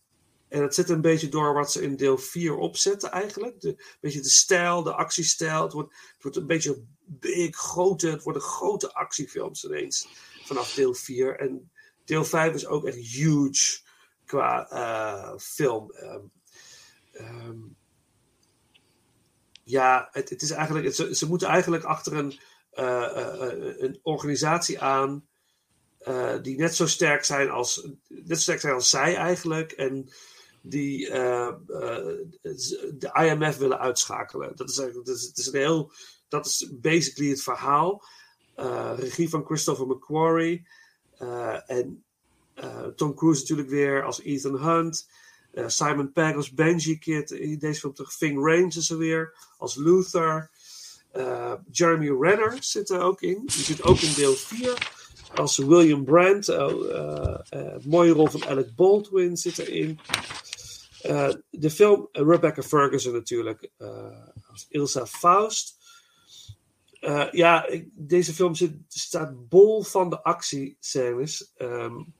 en 0.52 0.62
het 0.62 0.76
zit 0.76 0.90
een 0.90 1.02
beetje 1.02 1.30
door 1.30 1.54
wat 1.54 1.72
ze 1.72 1.82
in 1.82 1.96
deel 1.96 2.18
4 2.18 2.56
opzetten 2.56 3.12
eigenlijk. 3.12 3.62
De, 3.62 3.68
een 3.68 3.98
beetje 4.00 4.22
de 4.22 4.30
stijl, 4.30 4.84
de 4.84 4.94
actiestijl. 4.94 5.64
Het 5.64 5.74
wordt, 5.74 5.94
wordt 6.20 6.38
een 6.38 6.48
beetje 6.48 6.84
big, 7.06 7.56
grote, 7.56 8.10
het 8.10 8.24
worden 8.24 8.42
grote 8.42 8.94
actiefilms 8.94 9.64
ineens 9.64 10.08
vanaf 10.44 10.74
deel 10.74 10.94
4. 10.94 11.40
En 11.40 11.72
deel 12.06 12.26
5 12.26 12.54
is 12.54 12.66
ook 12.66 12.86
echt 12.86 12.98
huge 12.98 13.82
qua 14.26 14.72
uh, 14.72 15.38
film. 15.38 15.92
Um, 16.02 16.32
um, 17.14 17.76
ja, 19.64 20.08
het, 20.12 20.30
het, 20.30 20.42
is 20.42 20.52
eigenlijk, 20.52 20.96
ze, 20.96 21.16
ze, 21.16 21.28
moeten 21.28 21.48
eigenlijk 21.48 21.84
achter 21.84 22.14
een, 22.14 22.40
een 22.72 24.00
organisatie 24.02 24.82
aan 24.82 25.28
die 26.42 26.58
net 26.58 26.76
zo 26.76 26.88
sterk 26.88 27.24
zijn 27.24 27.50
als, 27.50 27.88
net 28.08 28.38
zo 28.38 28.42
sterk 28.42 28.60
zijn 28.60 28.74
als 28.74 28.90
zij 28.90 29.16
eigenlijk. 29.16 29.72
En 29.72 30.10
die 30.62 31.10
de 31.10 33.10
IMF 33.14 33.58
willen 33.58 33.80
uitschakelen. 33.80 34.56
Dat 34.56 34.70
is, 34.70 34.76
dat 34.76 35.08
is, 35.36 35.50
een 35.52 35.60
heel, 35.60 35.92
dat 36.28 36.46
is 36.46 36.70
basically 36.72 37.30
het 37.30 37.44
verhaal. 37.44 38.04
Regie 38.96 39.30
van 39.30 39.46
Christopher 39.46 39.88
McQuarrie. 39.88 40.68
en 41.66 42.04
Tom 42.96 43.16
Cruise 43.16 43.42
natuurlijk 43.42 43.70
weer 43.70 44.04
als 44.04 44.22
Ethan 44.22 44.58
Hunt. 44.58 45.10
Simon 45.68 46.12
Pegg 46.12 46.36
als 46.36 46.54
Benji 46.54 46.98
Kid. 46.98 47.32
In 47.32 47.60
deze 47.60 47.80
film 47.80 47.94
terug. 47.94 48.14
Ving 48.14 48.46
Rhames 48.46 48.76
is 48.76 48.90
er 48.90 48.98
weer 48.98 49.34
als 49.58 49.76
Luther. 49.76 50.50
Jeremy 51.72 52.10
Renner 52.20 52.58
zit 52.60 52.90
er 52.90 53.02
ook 53.02 53.22
in. 53.22 53.42
Die 53.46 53.64
zit 53.64 53.84
ook 53.84 54.00
in 54.00 54.14
deel 54.14 54.34
4 54.34 55.00
als 55.36 55.58
William 55.58 56.04
Brandt. 56.04 56.48
mooie 57.86 58.12
rol 58.12 58.28
van 58.28 58.46
Alec 58.46 58.76
Baldwin 58.76 59.38
zit 59.38 59.58
erin. 59.58 60.00
De 61.50 61.70
film 61.70 62.10
Rebecca 62.12 62.62
Ferguson 62.62 63.14
natuurlijk 63.14 63.70
als 64.52 64.66
Ilsa 64.70 65.06
Faust. 65.06 65.78
Ja, 67.32 67.70
deze 67.94 68.34
film 68.34 68.56
zit, 68.56 68.74
staat 68.88 69.50
bol 69.50 69.84
van 69.84 70.10
de 70.10 70.24
actiescènes. 70.24 71.54
Um, 71.58 72.14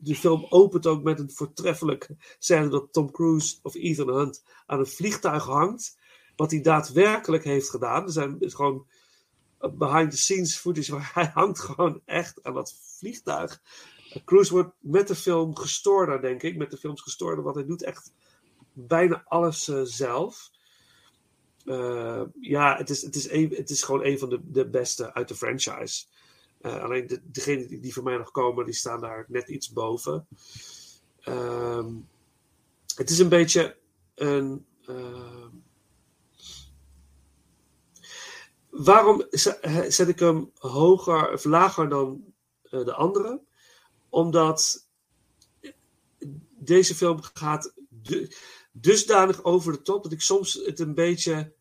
de 0.00 0.14
film 0.14 0.46
opent 0.48 0.86
ook 0.86 1.02
met 1.02 1.18
een 1.18 1.30
voortreffelijke 1.30 2.16
scène 2.38 2.68
dat 2.68 2.92
Tom 2.92 3.10
Cruise 3.10 3.56
of 3.62 3.74
Ethan 3.74 4.08
Hunt 4.08 4.42
aan 4.66 4.78
een 4.78 4.86
vliegtuig 4.86 5.44
hangt. 5.44 5.95
Wat 6.36 6.50
hij 6.50 6.60
daadwerkelijk 6.60 7.44
heeft 7.44 7.70
gedaan. 7.70 8.04
Er 8.04 8.12
zijn 8.12 8.40
is 8.40 8.54
gewoon 8.54 8.86
behind 9.58 10.10
the 10.10 10.16
scenes 10.16 10.56
footage 10.56 10.92
waar 10.92 11.10
hij 11.14 11.30
hangt 11.34 11.60
gewoon 11.60 12.00
echt 12.04 12.42
aan 12.42 12.54
dat 12.54 12.74
vliegtuig. 12.98 13.62
Cruise 14.24 14.52
wordt 14.52 14.72
met 14.80 15.08
de 15.08 15.14
film 15.14 15.56
gestoorder, 15.56 16.20
denk 16.20 16.42
ik. 16.42 16.56
Met 16.56 16.70
de 16.70 16.76
films 16.76 17.02
gestoorder, 17.02 17.44
want 17.44 17.56
hij 17.56 17.64
doet 17.64 17.82
echt 17.82 18.12
bijna 18.72 19.24
alles 19.26 19.68
uh, 19.68 19.80
zelf. 19.82 20.50
Uh, 21.64 22.22
ja, 22.40 22.76
het 22.76 22.90
is, 22.90 23.02
het, 23.02 23.14
is 23.14 23.30
een, 23.30 23.54
het 23.54 23.70
is 23.70 23.82
gewoon 23.82 24.04
een 24.04 24.18
van 24.18 24.28
de, 24.28 24.40
de 24.44 24.68
beste 24.68 25.14
uit 25.14 25.28
de 25.28 25.34
franchise. 25.34 26.04
Uh, 26.60 26.82
alleen 26.82 27.06
de, 27.06 27.20
degenen 27.24 27.68
die, 27.68 27.80
die 27.80 27.92
voor 27.92 28.02
mij 28.02 28.16
nog 28.16 28.30
komen, 28.30 28.64
die 28.64 28.74
staan 28.74 29.00
daar 29.00 29.24
net 29.28 29.48
iets 29.48 29.72
boven. 29.72 30.26
Um, 31.28 32.08
het 32.94 33.10
is 33.10 33.18
een 33.18 33.28
beetje 33.28 33.76
een. 34.14 34.66
Waarom 38.76 39.26
zet 39.88 40.08
ik 40.08 40.18
hem 40.18 40.50
hoger 40.54 41.32
of 41.32 41.44
lager 41.44 41.88
dan 41.88 42.34
de 42.62 42.94
andere? 42.94 43.42
Omdat 44.08 44.88
deze 46.58 46.94
film 46.94 47.22
gaat 47.22 47.72
dusdanig 48.72 49.44
over 49.44 49.72
de 49.72 49.82
top 49.82 50.02
dat 50.02 50.12
ik 50.12 50.20
soms 50.20 50.52
het 50.52 50.80
een 50.80 50.94
beetje. 50.94 51.54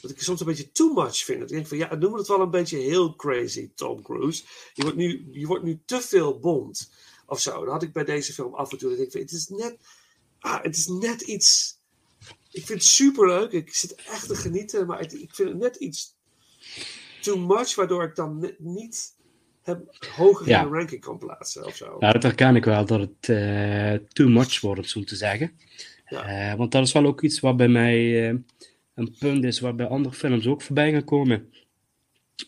Dat 0.00 0.10
ik 0.10 0.22
soms 0.22 0.40
een 0.40 0.46
beetje 0.46 0.72
too 0.72 0.92
much 0.92 1.16
vind. 1.16 1.42
Ik 1.42 1.48
denk 1.48 1.66
van 1.66 1.76
ja, 1.76 1.94
noem 1.94 2.14
het 2.14 2.26
wel 2.26 2.40
een 2.40 2.50
beetje 2.50 2.78
heel 2.78 3.16
crazy, 3.16 3.70
Tom 3.74 4.02
Cruise. 4.02 4.44
Je 4.72 4.82
wordt 4.82 4.96
nu, 4.96 5.28
je 5.30 5.46
wordt 5.46 5.64
nu 5.64 5.82
te 5.84 6.00
veel 6.00 6.38
bond. 6.38 6.90
Of 7.26 7.40
zo. 7.40 7.64
Dat 7.64 7.72
had 7.72 7.82
ik 7.82 7.92
bij 7.92 8.04
deze 8.04 8.32
film 8.32 8.54
af 8.54 8.72
en 8.72 8.78
toe. 8.78 8.90
Ik 8.90 8.96
denk 8.96 9.12
van, 9.12 9.20
het 9.20 9.32
is 9.32 9.48
net. 9.48 9.76
Ah, 10.38 10.62
het 10.62 10.76
is 10.76 10.86
net 10.86 11.20
iets. 11.20 11.80
Ik 12.50 12.66
vind 12.66 12.68
het 12.68 12.84
super 12.84 13.26
leuk. 13.26 13.52
Ik 13.52 13.74
zit 13.74 13.94
echt 13.94 14.28
te 14.28 14.34
genieten. 14.34 14.86
Maar 14.86 15.00
ik 15.00 15.34
vind 15.34 15.48
het 15.48 15.58
net 15.58 15.76
iets 15.76 16.16
too 17.20 17.38
much. 17.38 17.74
Waardoor 17.74 18.04
ik 18.04 18.14
dan 18.14 18.54
niet 18.58 19.20
hem 19.62 19.88
hoger 20.16 20.48
in 20.48 20.62
de 20.62 20.68
ranking 20.68 21.00
kan 21.00 21.18
plaatsen 21.18 21.66
of 21.66 21.76
zo. 21.76 21.96
Ja, 21.98 22.12
dat 22.12 22.22
herken 22.22 22.56
ik 22.56 22.64
wel, 22.64 22.86
dat 22.86 23.00
het 23.00 23.28
uh, 23.28 23.94
too 24.08 24.28
much 24.28 24.60
wordt, 24.60 24.80
om 24.80 24.86
zo 24.86 25.02
te 25.02 25.16
zeggen. 25.16 25.58
Ja. 26.06 26.50
Uh, 26.52 26.58
want 26.58 26.72
dat 26.72 26.86
is 26.86 26.92
wel 26.92 27.06
ook 27.06 27.22
iets 27.22 27.40
wat 27.40 27.56
bij 27.56 27.68
mij 27.68 28.30
uh, 28.30 28.38
een 28.94 29.16
punt 29.18 29.44
is, 29.44 29.60
waar 29.60 29.74
bij 29.74 29.86
andere 29.86 30.14
films 30.14 30.46
ook 30.46 30.62
voorbij 30.62 30.92
gaan 30.92 31.04
komen. 31.04 31.52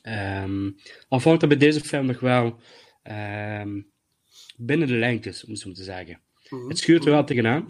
Um, 0.02 0.76
al 1.09 1.18
ik 1.18 1.40
dat 1.40 1.48
bij 1.48 1.56
deze 1.56 1.80
film 1.80 2.06
nog 2.06 2.20
wel 2.20 2.59
um, 3.60 3.86
binnen 4.56 4.88
de 4.88 4.94
lijntjes, 4.94 5.44
om 5.44 5.55
zo 5.55 5.72
te 5.72 5.82
zeggen. 5.82 6.20
Mm 6.48 6.59
-hmm. 6.59 6.68
Het 6.68 6.78
schuurt 6.78 7.05
er 7.05 7.10
wel 7.10 7.24
tegenaan. 7.24 7.66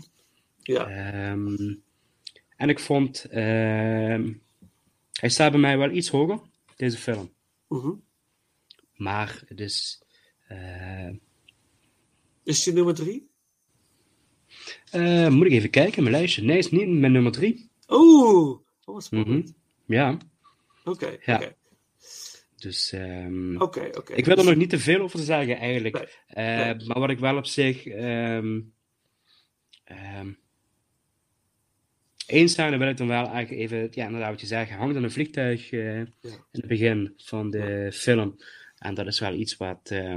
Ja. 0.62 1.31
Um, 1.31 1.82
en 2.56 2.68
ik 2.68 2.78
vond, 2.78 3.26
hij 3.31 4.39
staat 5.22 5.51
bij 5.51 5.60
mij 5.60 5.78
wel 5.78 5.90
iets 5.90 6.09
hoger, 6.09 6.40
deze 6.76 6.97
film. 6.97 7.32
Mm 7.68 7.81
-hmm. 7.81 8.02
Maar 8.97 9.43
het 9.47 9.60
is. 9.60 10.02
Uh... 10.48 11.10
Is 12.43 12.64
het 12.64 12.74
nummer 12.74 12.94
drie? 12.94 13.31
Uh, 14.94 15.28
moet 15.28 15.47
ik 15.47 15.52
even 15.52 15.70
kijken, 15.70 16.02
mijn 16.02 16.14
lijstje. 16.14 16.43
Nee, 16.43 16.59
is 16.59 16.70
niet 16.70 16.89
mijn 16.89 17.12
nummer 17.12 17.32
drie. 17.32 17.70
Oeh, 17.89 18.51
oh, 18.85 18.94
wat 18.94 19.05
spannend. 19.05 19.28
Mm 19.28 19.55
-hmm. 19.86 19.94
Ja. 19.97 20.18
Oké, 20.85 20.90
okay, 20.90 21.18
ja. 21.24 21.36
Okay. 21.36 21.56
Dus 22.56 22.93
um, 22.93 23.60
okay, 23.60 23.93
ik 24.14 24.24
wil 24.24 24.36
er 24.36 24.44
nog 24.44 24.55
niet 24.55 24.70
te 24.70 24.78
veel 24.78 25.01
over 25.01 25.18
zeggen 25.18 25.56
eigenlijk. 25.56 25.94
Nee, 26.35 26.74
nee. 26.74 26.86
Maar 26.86 27.01
wat 27.01 27.10
ik 27.10 27.18
wel 27.18 27.36
op 27.36 27.47
zich. 27.47 27.86
Um, 27.86 28.74
um, 29.85 30.39
Eén 32.26 32.48
scène 32.48 32.76
wil 32.76 32.88
ik 32.88 32.96
dan 32.96 33.06
wel 33.06 33.28
eigenlijk 33.28 33.62
even, 33.62 33.88
ja, 33.90 34.05
inderdaad 34.05 34.30
wat 34.30 34.40
je 34.40 34.46
zegt, 34.46 34.70
hangt 34.70 34.96
aan 34.96 35.02
een 35.02 35.10
vliegtuig 35.10 35.72
uh, 35.72 35.96
ja. 35.96 36.06
in 36.20 36.38
het 36.51 36.66
begin 36.66 37.12
van 37.16 37.51
de 37.51 37.59
ja. 37.59 37.90
film. 37.90 38.36
En 38.78 38.94
dat 38.94 39.06
is 39.06 39.20
wel 39.20 39.34
iets 39.34 39.56
wat, 39.56 39.90
uh, 39.92 40.16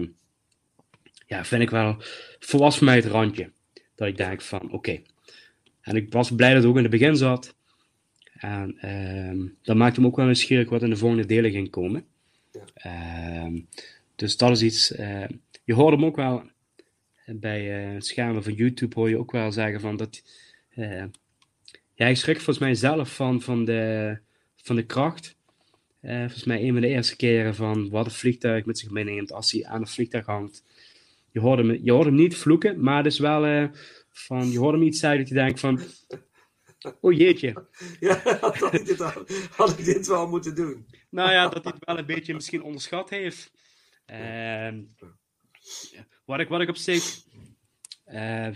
ja, 1.25 1.45
vind 1.45 1.61
ik 1.61 1.69
wel, 1.69 1.95
volwassen 2.39 2.85
mij 2.85 2.95
het 2.95 3.05
randje. 3.05 3.51
Dat 3.95 4.07
ik 4.07 4.17
denk 4.17 4.41
van, 4.41 4.61
oké. 4.61 4.75
Okay. 4.75 5.03
En 5.81 5.95
ik 5.95 6.13
was 6.13 6.35
blij 6.35 6.53
dat 6.53 6.61
het 6.61 6.71
ook 6.71 6.77
in 6.77 6.81
het 6.81 6.91
begin 6.91 7.15
zat. 7.15 7.55
En 8.33 8.77
uh, 8.85 9.49
dat 9.61 9.75
maakte 9.75 10.01
me 10.01 10.07
ook 10.07 10.15
wel 10.15 10.25
nieuwsgierig 10.25 10.69
wat 10.69 10.83
in 10.83 10.89
de 10.89 10.95
volgende 10.95 11.25
delen 11.25 11.51
ging 11.51 11.69
komen. 11.69 12.05
Ja. 12.51 13.51
dus 14.15 14.37
dat 14.37 14.51
is 14.51 14.61
iets, 14.61 14.91
uh, 14.91 15.25
je 15.63 15.73
hoort 15.73 15.93
hem 15.93 16.05
ook 16.05 16.15
wel 16.15 16.43
bij 17.25 17.95
schermen 17.99 18.43
van 18.43 18.53
YouTube, 18.53 18.95
hoor 18.95 19.09
je 19.09 19.17
ook 19.17 19.31
wel 19.31 19.51
zeggen 19.51 19.79
van 19.79 19.97
dat, 19.97 20.23
ja, 21.97 22.07
ik 22.07 22.17
schrik 22.17 22.35
volgens 22.35 22.57
mij 22.57 22.75
zelf 22.75 23.15
van, 23.15 23.41
van, 23.41 23.65
de, 23.65 24.17
van 24.55 24.75
de 24.75 24.85
kracht 24.85 25.37
uh, 26.01 26.19
volgens 26.19 26.43
mij 26.43 26.61
een 26.61 26.71
van 26.71 26.81
de 26.81 26.87
eerste 26.87 27.15
keren 27.15 27.55
van 27.55 27.89
wat 27.89 28.05
een 28.05 28.11
vliegtuig 28.11 28.65
met 28.65 28.79
zich 28.79 28.89
meeneemt 28.89 29.31
als 29.31 29.51
hij 29.51 29.65
aan 29.65 29.81
een 29.81 29.87
vliegtuig 29.87 30.25
hangt. 30.25 30.63
Je 31.31 31.39
hoort 31.39 31.59
hem, 31.59 31.79
je 31.83 31.91
hoort 31.91 32.05
hem 32.05 32.15
niet 32.15 32.37
vloeken, 32.37 32.83
maar 32.83 32.97
het 32.97 33.05
is 33.05 33.19
wel 33.19 33.47
uh, 33.47 33.67
van, 34.09 34.51
je 34.51 34.59
hoort 34.59 34.73
hem 34.73 34.83
iets 34.83 34.99
zeggen 34.99 35.19
dat 35.19 35.27
je 35.27 35.33
denkt 35.33 35.59
van, 35.59 35.79
oh 37.01 37.13
jeetje. 37.13 37.53
Ja, 37.99 38.21
had 38.41 38.73
ik, 38.73 38.85
dit 38.85 39.01
al, 39.01 39.11
had 39.51 39.79
ik 39.79 39.85
dit 39.85 40.07
wel 40.07 40.27
moeten 40.27 40.55
doen. 40.55 40.85
Nou 41.09 41.31
ja, 41.31 41.47
dat 41.47 41.63
hij 41.63 41.73
het 41.75 41.85
wel 41.85 41.97
een 41.97 42.05
beetje 42.05 42.33
misschien 42.33 42.63
onderschat 42.63 43.09
heeft. 43.09 43.51
Uh, 44.11 44.73
wat, 46.25 46.39
ik, 46.39 46.47
wat 46.47 46.61
ik 46.61 46.69
op 46.69 46.75
zich 46.75 47.23
uh, 48.11 48.49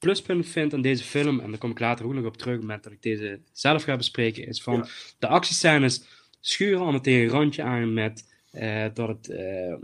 pluspunt 0.00 0.48
vind 0.48 0.74
aan 0.74 0.82
deze 0.82 1.04
film, 1.04 1.40
en 1.40 1.50
daar 1.50 1.58
kom 1.58 1.70
ik 1.70 1.78
later 1.78 2.04
ook 2.04 2.14
nog 2.14 2.24
op 2.24 2.36
terug, 2.36 2.60
met 2.60 2.82
dat 2.82 2.92
ik 2.92 3.02
deze 3.02 3.40
zelf 3.52 3.82
ga 3.82 3.96
bespreken, 3.96 4.46
is 4.46 4.62
van 4.62 4.74
ja. 4.74 4.86
de 5.18 5.26
actiescènes 5.26 6.04
schuren 6.40 6.80
allemaal 6.80 7.00
tegen 7.00 7.22
een 7.22 7.28
randje 7.28 7.62
aan 7.62 7.92
met 7.92 8.24
uh, 8.52 8.84
dat 8.94 9.08
het 9.08 9.28
uh, 9.28 9.74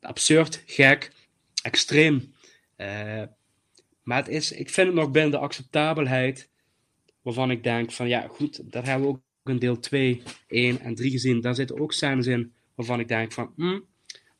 absurd, 0.00 0.62
gek, 0.66 1.12
extreem. 1.62 2.32
Uh, 2.76 3.22
maar 4.02 4.18
het 4.18 4.28
is, 4.28 4.52
ik 4.52 4.70
vind 4.70 4.86
het 4.86 4.96
nog 4.96 5.10
binnen 5.10 5.30
de 5.30 5.38
acceptabelheid 5.38 6.48
waarvan 7.22 7.50
ik 7.50 7.62
denk 7.62 7.92
van 7.92 8.08
ja 8.08 8.26
goed, 8.28 8.72
dat 8.72 8.84
hebben 8.84 9.06
we 9.08 9.12
ook 9.12 9.20
in 9.44 9.58
deel 9.58 9.78
2, 9.78 10.22
1 10.48 10.80
en 10.80 10.94
3 10.94 11.10
gezien. 11.10 11.40
Daar 11.40 11.54
zitten 11.54 11.80
ook 11.80 11.92
scènes 11.92 12.26
in 12.26 12.52
waarvan 12.74 13.00
ik 13.00 13.08
denk 13.08 13.32
van 13.32 13.52
hm, 13.56 13.80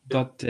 dat, 0.02 0.42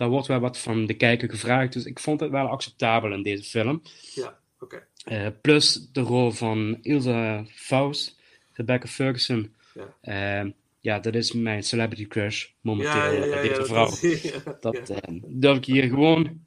daar 0.00 0.08
wordt 0.08 0.26
wel 0.26 0.40
wat 0.40 0.58
van 0.58 0.86
de 0.86 0.94
kijker 0.94 1.30
gevraagd. 1.30 1.72
Dus 1.72 1.84
ik 1.84 1.98
vond 1.98 2.20
het 2.20 2.30
wel 2.30 2.46
acceptabel 2.46 3.12
in 3.12 3.22
deze 3.22 3.42
film. 3.42 3.82
Ja, 4.14 4.38
oké. 4.60 4.86
Uh, 5.12 5.26
plus 5.40 5.88
de 5.92 6.00
rol 6.00 6.30
van 6.30 6.78
Ilse 6.82 7.44
Faust, 7.48 8.20
Rebecca 8.52 8.86
Ferguson. 8.86 9.54
Ja. 10.02 10.42
Uh, 10.44 10.50
ja, 10.80 10.98
dat 10.98 11.14
is 11.14 11.32
mijn 11.32 11.62
celebrity 11.62 12.06
crush 12.06 12.46
momenteel. 12.60 12.94
Ja, 12.94 13.10
ja, 13.10 13.24
ja, 13.24 13.42
deze 13.42 13.64
vrouw. 13.64 13.90
Dat, 14.60 14.86
dat 14.86 15.10
durf 15.26 15.56
ik 15.56 15.64
hier 15.64 15.88
gewoon 15.88 16.40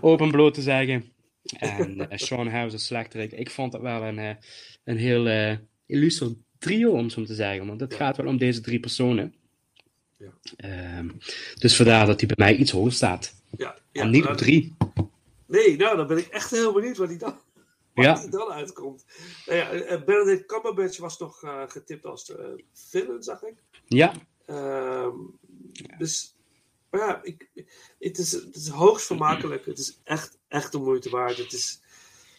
open 0.00 0.30
bloot 0.30 0.54
te 0.54 0.62
zeggen. 0.62 1.12
En 1.58 1.96
uh, 1.98 2.06
Sean 2.10 2.48
Houser 2.48 2.80
slechterik. 2.80 3.32
Ik 3.32 3.50
vond 3.50 3.72
het 3.72 3.82
wel 3.82 4.02
een, 4.02 4.36
een 4.84 4.96
heel 4.96 5.56
illuster 5.86 6.28
trio, 6.58 6.90
om 6.90 7.10
zo 7.10 7.24
te 7.24 7.34
zeggen. 7.34 7.66
Want 7.66 7.80
het 7.80 7.94
gaat 7.94 8.16
wel 8.16 8.26
om 8.26 8.36
deze 8.36 8.60
drie 8.60 8.80
personen. 8.80 9.34
Ja. 10.18 10.32
Ehm, 10.56 11.08
dus 11.54 11.76
vandaar 11.76 12.06
dat 12.06 12.20
hij 12.20 12.28
bij 12.36 12.46
mij 12.46 12.56
iets 12.56 12.70
hoger 12.70 12.92
staat. 12.92 13.34
Ja, 13.56 13.76
en 13.92 14.10
niet 14.10 14.26
op 14.26 14.36
drie. 14.36 14.76
Nee, 15.46 15.76
nou, 15.76 15.96
dan 15.96 16.06
ben 16.06 16.18
ik 16.18 16.26
echt 16.26 16.50
heel 16.50 16.72
benieuwd 16.72 16.96
waar 16.96 17.08
die 17.08 17.18
dan, 17.18 17.38
waar 17.94 18.04
Ja. 18.04 18.14
die 18.20 18.30
dan 18.30 18.48
uitkomt. 18.52 19.04
Nou 19.46 19.58
ja, 19.58 19.70
eh, 19.70 20.04
Benedict 20.04 20.46
Cumberbatch 20.46 20.98
was 20.98 21.18
nog 21.18 21.42
eh, 21.42 21.62
getipt 21.68 22.04
als 22.04 22.24
de 22.26 22.64
villain, 22.72 23.22
zag 23.22 23.42
ik. 23.42 23.54
Ja, 23.86 24.12
Ehm, 24.46 25.16
Dus, 25.98 26.36
ja, 26.90 27.20
ik, 27.22 27.48
het, 27.98 28.18
is, 28.18 28.32
het 28.32 28.56
is 28.56 28.68
hoogst 28.68 29.06
vermakelijk. 29.06 29.66
Het 29.66 29.78
is 29.78 29.98
echt, 30.04 30.38
echt 30.48 30.72
de 30.72 30.78
moeite 30.78 31.10
waard. 31.10 31.36
Het 31.36 31.52
is, 31.52 31.80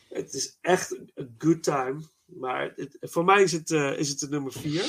het 0.09 0.33
is 0.33 0.57
echt 0.61 0.95
een 1.15 1.35
good 1.37 1.63
time. 1.63 2.01
Maar 2.29 2.73
het, 2.75 2.97
voor 3.01 3.25
mij 3.25 3.43
is 3.43 3.51
het, 3.51 3.71
eh, 3.71 3.97
is 3.97 4.09
het 4.09 4.19
de 4.19 4.29
nummer 4.29 4.51
4. 4.51 4.81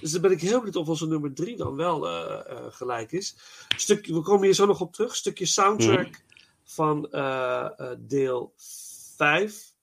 Dus 0.00 0.12
dan 0.12 0.20
ben 0.20 0.30
ik 0.30 0.40
heel 0.40 0.58
benieuwd 0.58 0.76
of 0.76 0.88
onze 0.88 1.06
nummer 1.06 1.34
3 1.34 1.56
dan 1.56 1.76
wel 1.76 2.08
eh, 2.08 2.50
eh, 2.50 2.64
gelijk 2.68 3.12
is. 3.12 3.36
Stuk, 3.76 4.06
we 4.06 4.20
komen 4.20 4.44
hier 4.44 4.54
zo 4.54 4.66
nog 4.66 4.80
op 4.80 4.92
terug. 4.92 5.16
Stukje 5.16 5.46
soundtrack 5.46 6.24
van 6.66 7.10
eh, 7.10 7.68
eh, 7.76 7.98
deel 7.98 8.52
5. 8.56 9.74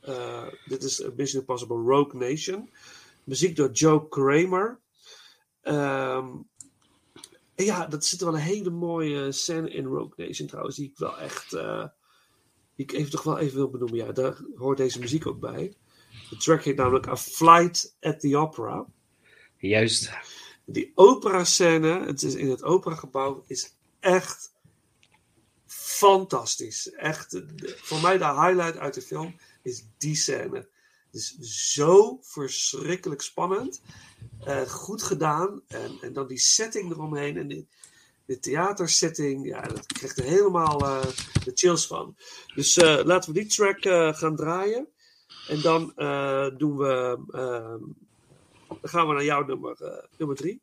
Eh, 0.00 0.46
dit 0.66 0.82
is 0.82 1.02
Mission 1.16 1.40
Impossible 1.40 1.76
Rogue 1.76 2.30
Nation. 2.30 2.70
Muziek 3.24 3.56
door 3.56 3.70
Joe 3.70 4.08
Kramer. 4.08 4.80
Ehm, 5.60 6.28
en 7.54 7.64
ja, 7.64 7.86
dat 7.86 8.04
zit 8.04 8.20
wel 8.20 8.34
een 8.34 8.40
hele 8.40 8.70
mooie 8.70 9.32
scène 9.32 9.70
in 9.70 9.84
Rogue 9.84 10.26
Nation 10.26 10.48
trouwens. 10.48 10.76
Die 10.76 10.90
ik 10.90 10.98
wel 10.98 11.18
echt. 11.18 11.50
die 12.74 12.86
ik 12.86 12.92
even 12.92 13.10
toch 13.10 13.22
wel 13.22 13.38
even 13.38 13.56
wil 13.56 13.70
benoemen. 13.70 13.96
Ja, 13.96 14.12
daar 14.12 14.40
hoort 14.54 14.76
deze 14.76 14.98
muziek 14.98 15.26
ook 15.26 15.40
bij. 15.40 15.74
De 16.30 16.36
track 16.36 16.62
heet 16.64 16.76
namelijk 16.76 17.06
A 17.08 17.16
Flight 17.16 17.94
at 18.00 18.20
the 18.20 18.36
Opera. 18.36 18.86
juist. 19.58 20.10
Die 20.64 20.92
opera-scène, 20.94 22.04
het 22.06 22.22
is 22.22 22.34
in 22.34 22.50
het 22.50 22.62
operagebouw, 22.62 23.44
is 23.46 23.74
echt 24.00 24.52
fantastisch. 25.66 26.90
Echt, 26.92 27.30
de- 27.30 27.76
voor 27.82 28.00
mij 28.00 28.18
de 28.18 28.24
highlight 28.24 28.76
uit 28.76 28.94
de 28.94 29.02
film 29.02 29.36
is 29.62 29.84
die 29.98 30.14
scène. 30.16 30.56
Het 31.10 31.14
is 31.14 31.36
zo 31.74 32.18
verschrikkelijk 32.22 33.22
spannend. 33.22 33.80
eh, 34.44 34.60
goed 34.68 35.02
gedaan. 35.02 35.62
En, 35.68 35.98
en 36.00 36.12
dan 36.12 36.26
die 36.26 36.38
setting 36.38 36.90
eromheen. 36.90 37.36
En 37.36 37.48
die, 37.48 37.68
de 38.24 38.38
theatersetting. 38.38 39.46
Ja, 39.46 39.60
dat 39.60 39.86
krijgt 39.86 40.18
er 40.18 40.24
helemaal 40.24 40.80
eh, 40.80 41.06
de 41.44 41.52
chills 41.54 41.86
van. 41.86 42.16
Dus 42.54 42.76
eh, 42.76 43.00
laten 43.04 43.32
we 43.32 43.40
die 43.40 43.48
track 43.48 43.78
gaan 44.16 44.36
draaien. 44.36 44.88
En 45.48 45.60
dan 45.60 45.92
eh, 45.96 46.46
doen 46.56 46.76
we. 46.76 47.18
ehm, 47.30 47.82
dan 48.68 48.90
gaan 48.90 49.08
we 49.08 49.14
naar 49.14 49.24
jouw 49.24 49.44
nummer, 49.44 49.82
eh, 49.82 50.04
nummer 50.18 50.36
drie. 50.36 50.62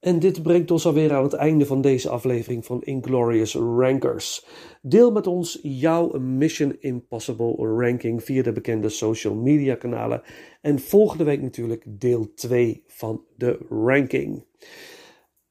En 0.00 0.18
dit 0.18 0.42
brengt 0.42 0.70
ons 0.70 0.86
alweer 0.86 1.12
aan 1.12 1.22
het 1.22 1.32
einde 1.32 1.66
van 1.66 1.80
deze 1.80 2.08
aflevering 2.08 2.64
van 2.64 2.82
Inglorious 2.82 3.54
Rankers. 3.54 4.46
Deel 4.82 5.12
met 5.12 5.26
ons 5.26 5.58
jouw 5.62 6.18
Mission 6.18 6.76
Impossible 6.78 7.54
ranking 7.56 8.24
via 8.24 8.42
de 8.42 8.52
bekende 8.52 8.88
social 8.88 9.34
media 9.34 9.74
kanalen. 9.74 10.22
En 10.60 10.78
volgende 10.78 11.24
week 11.24 11.42
natuurlijk 11.42 11.84
deel 11.86 12.34
2 12.34 12.84
van 12.86 13.24
de 13.36 13.58
ranking. 13.68 14.44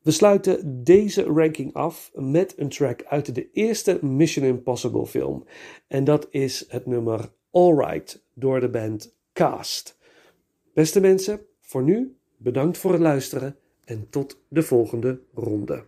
We 0.01 0.11
sluiten 0.11 0.83
deze 0.83 1.23
ranking 1.23 1.73
af 1.73 2.11
met 2.13 2.53
een 2.57 2.69
track 2.69 3.03
uit 3.03 3.35
de 3.35 3.49
eerste 3.51 4.05
Mission 4.05 4.45
Impossible 4.45 5.05
film. 5.05 5.43
En 5.87 6.03
dat 6.03 6.27
is 6.29 6.65
het 6.67 6.85
nummer 6.85 7.31
Alright 7.51 8.25
door 8.33 8.59
de 8.59 8.69
band 8.69 9.15
Cast. 9.33 9.97
Beste 10.73 10.99
mensen, 10.99 11.41
voor 11.61 11.83
nu 11.83 12.17
bedankt 12.37 12.77
voor 12.77 12.91
het 12.91 13.01
luisteren 13.01 13.57
en 13.89 14.07
tot 14.09 14.37
de 14.47 14.61
volgende 14.61 15.19
ronde. 15.33 15.83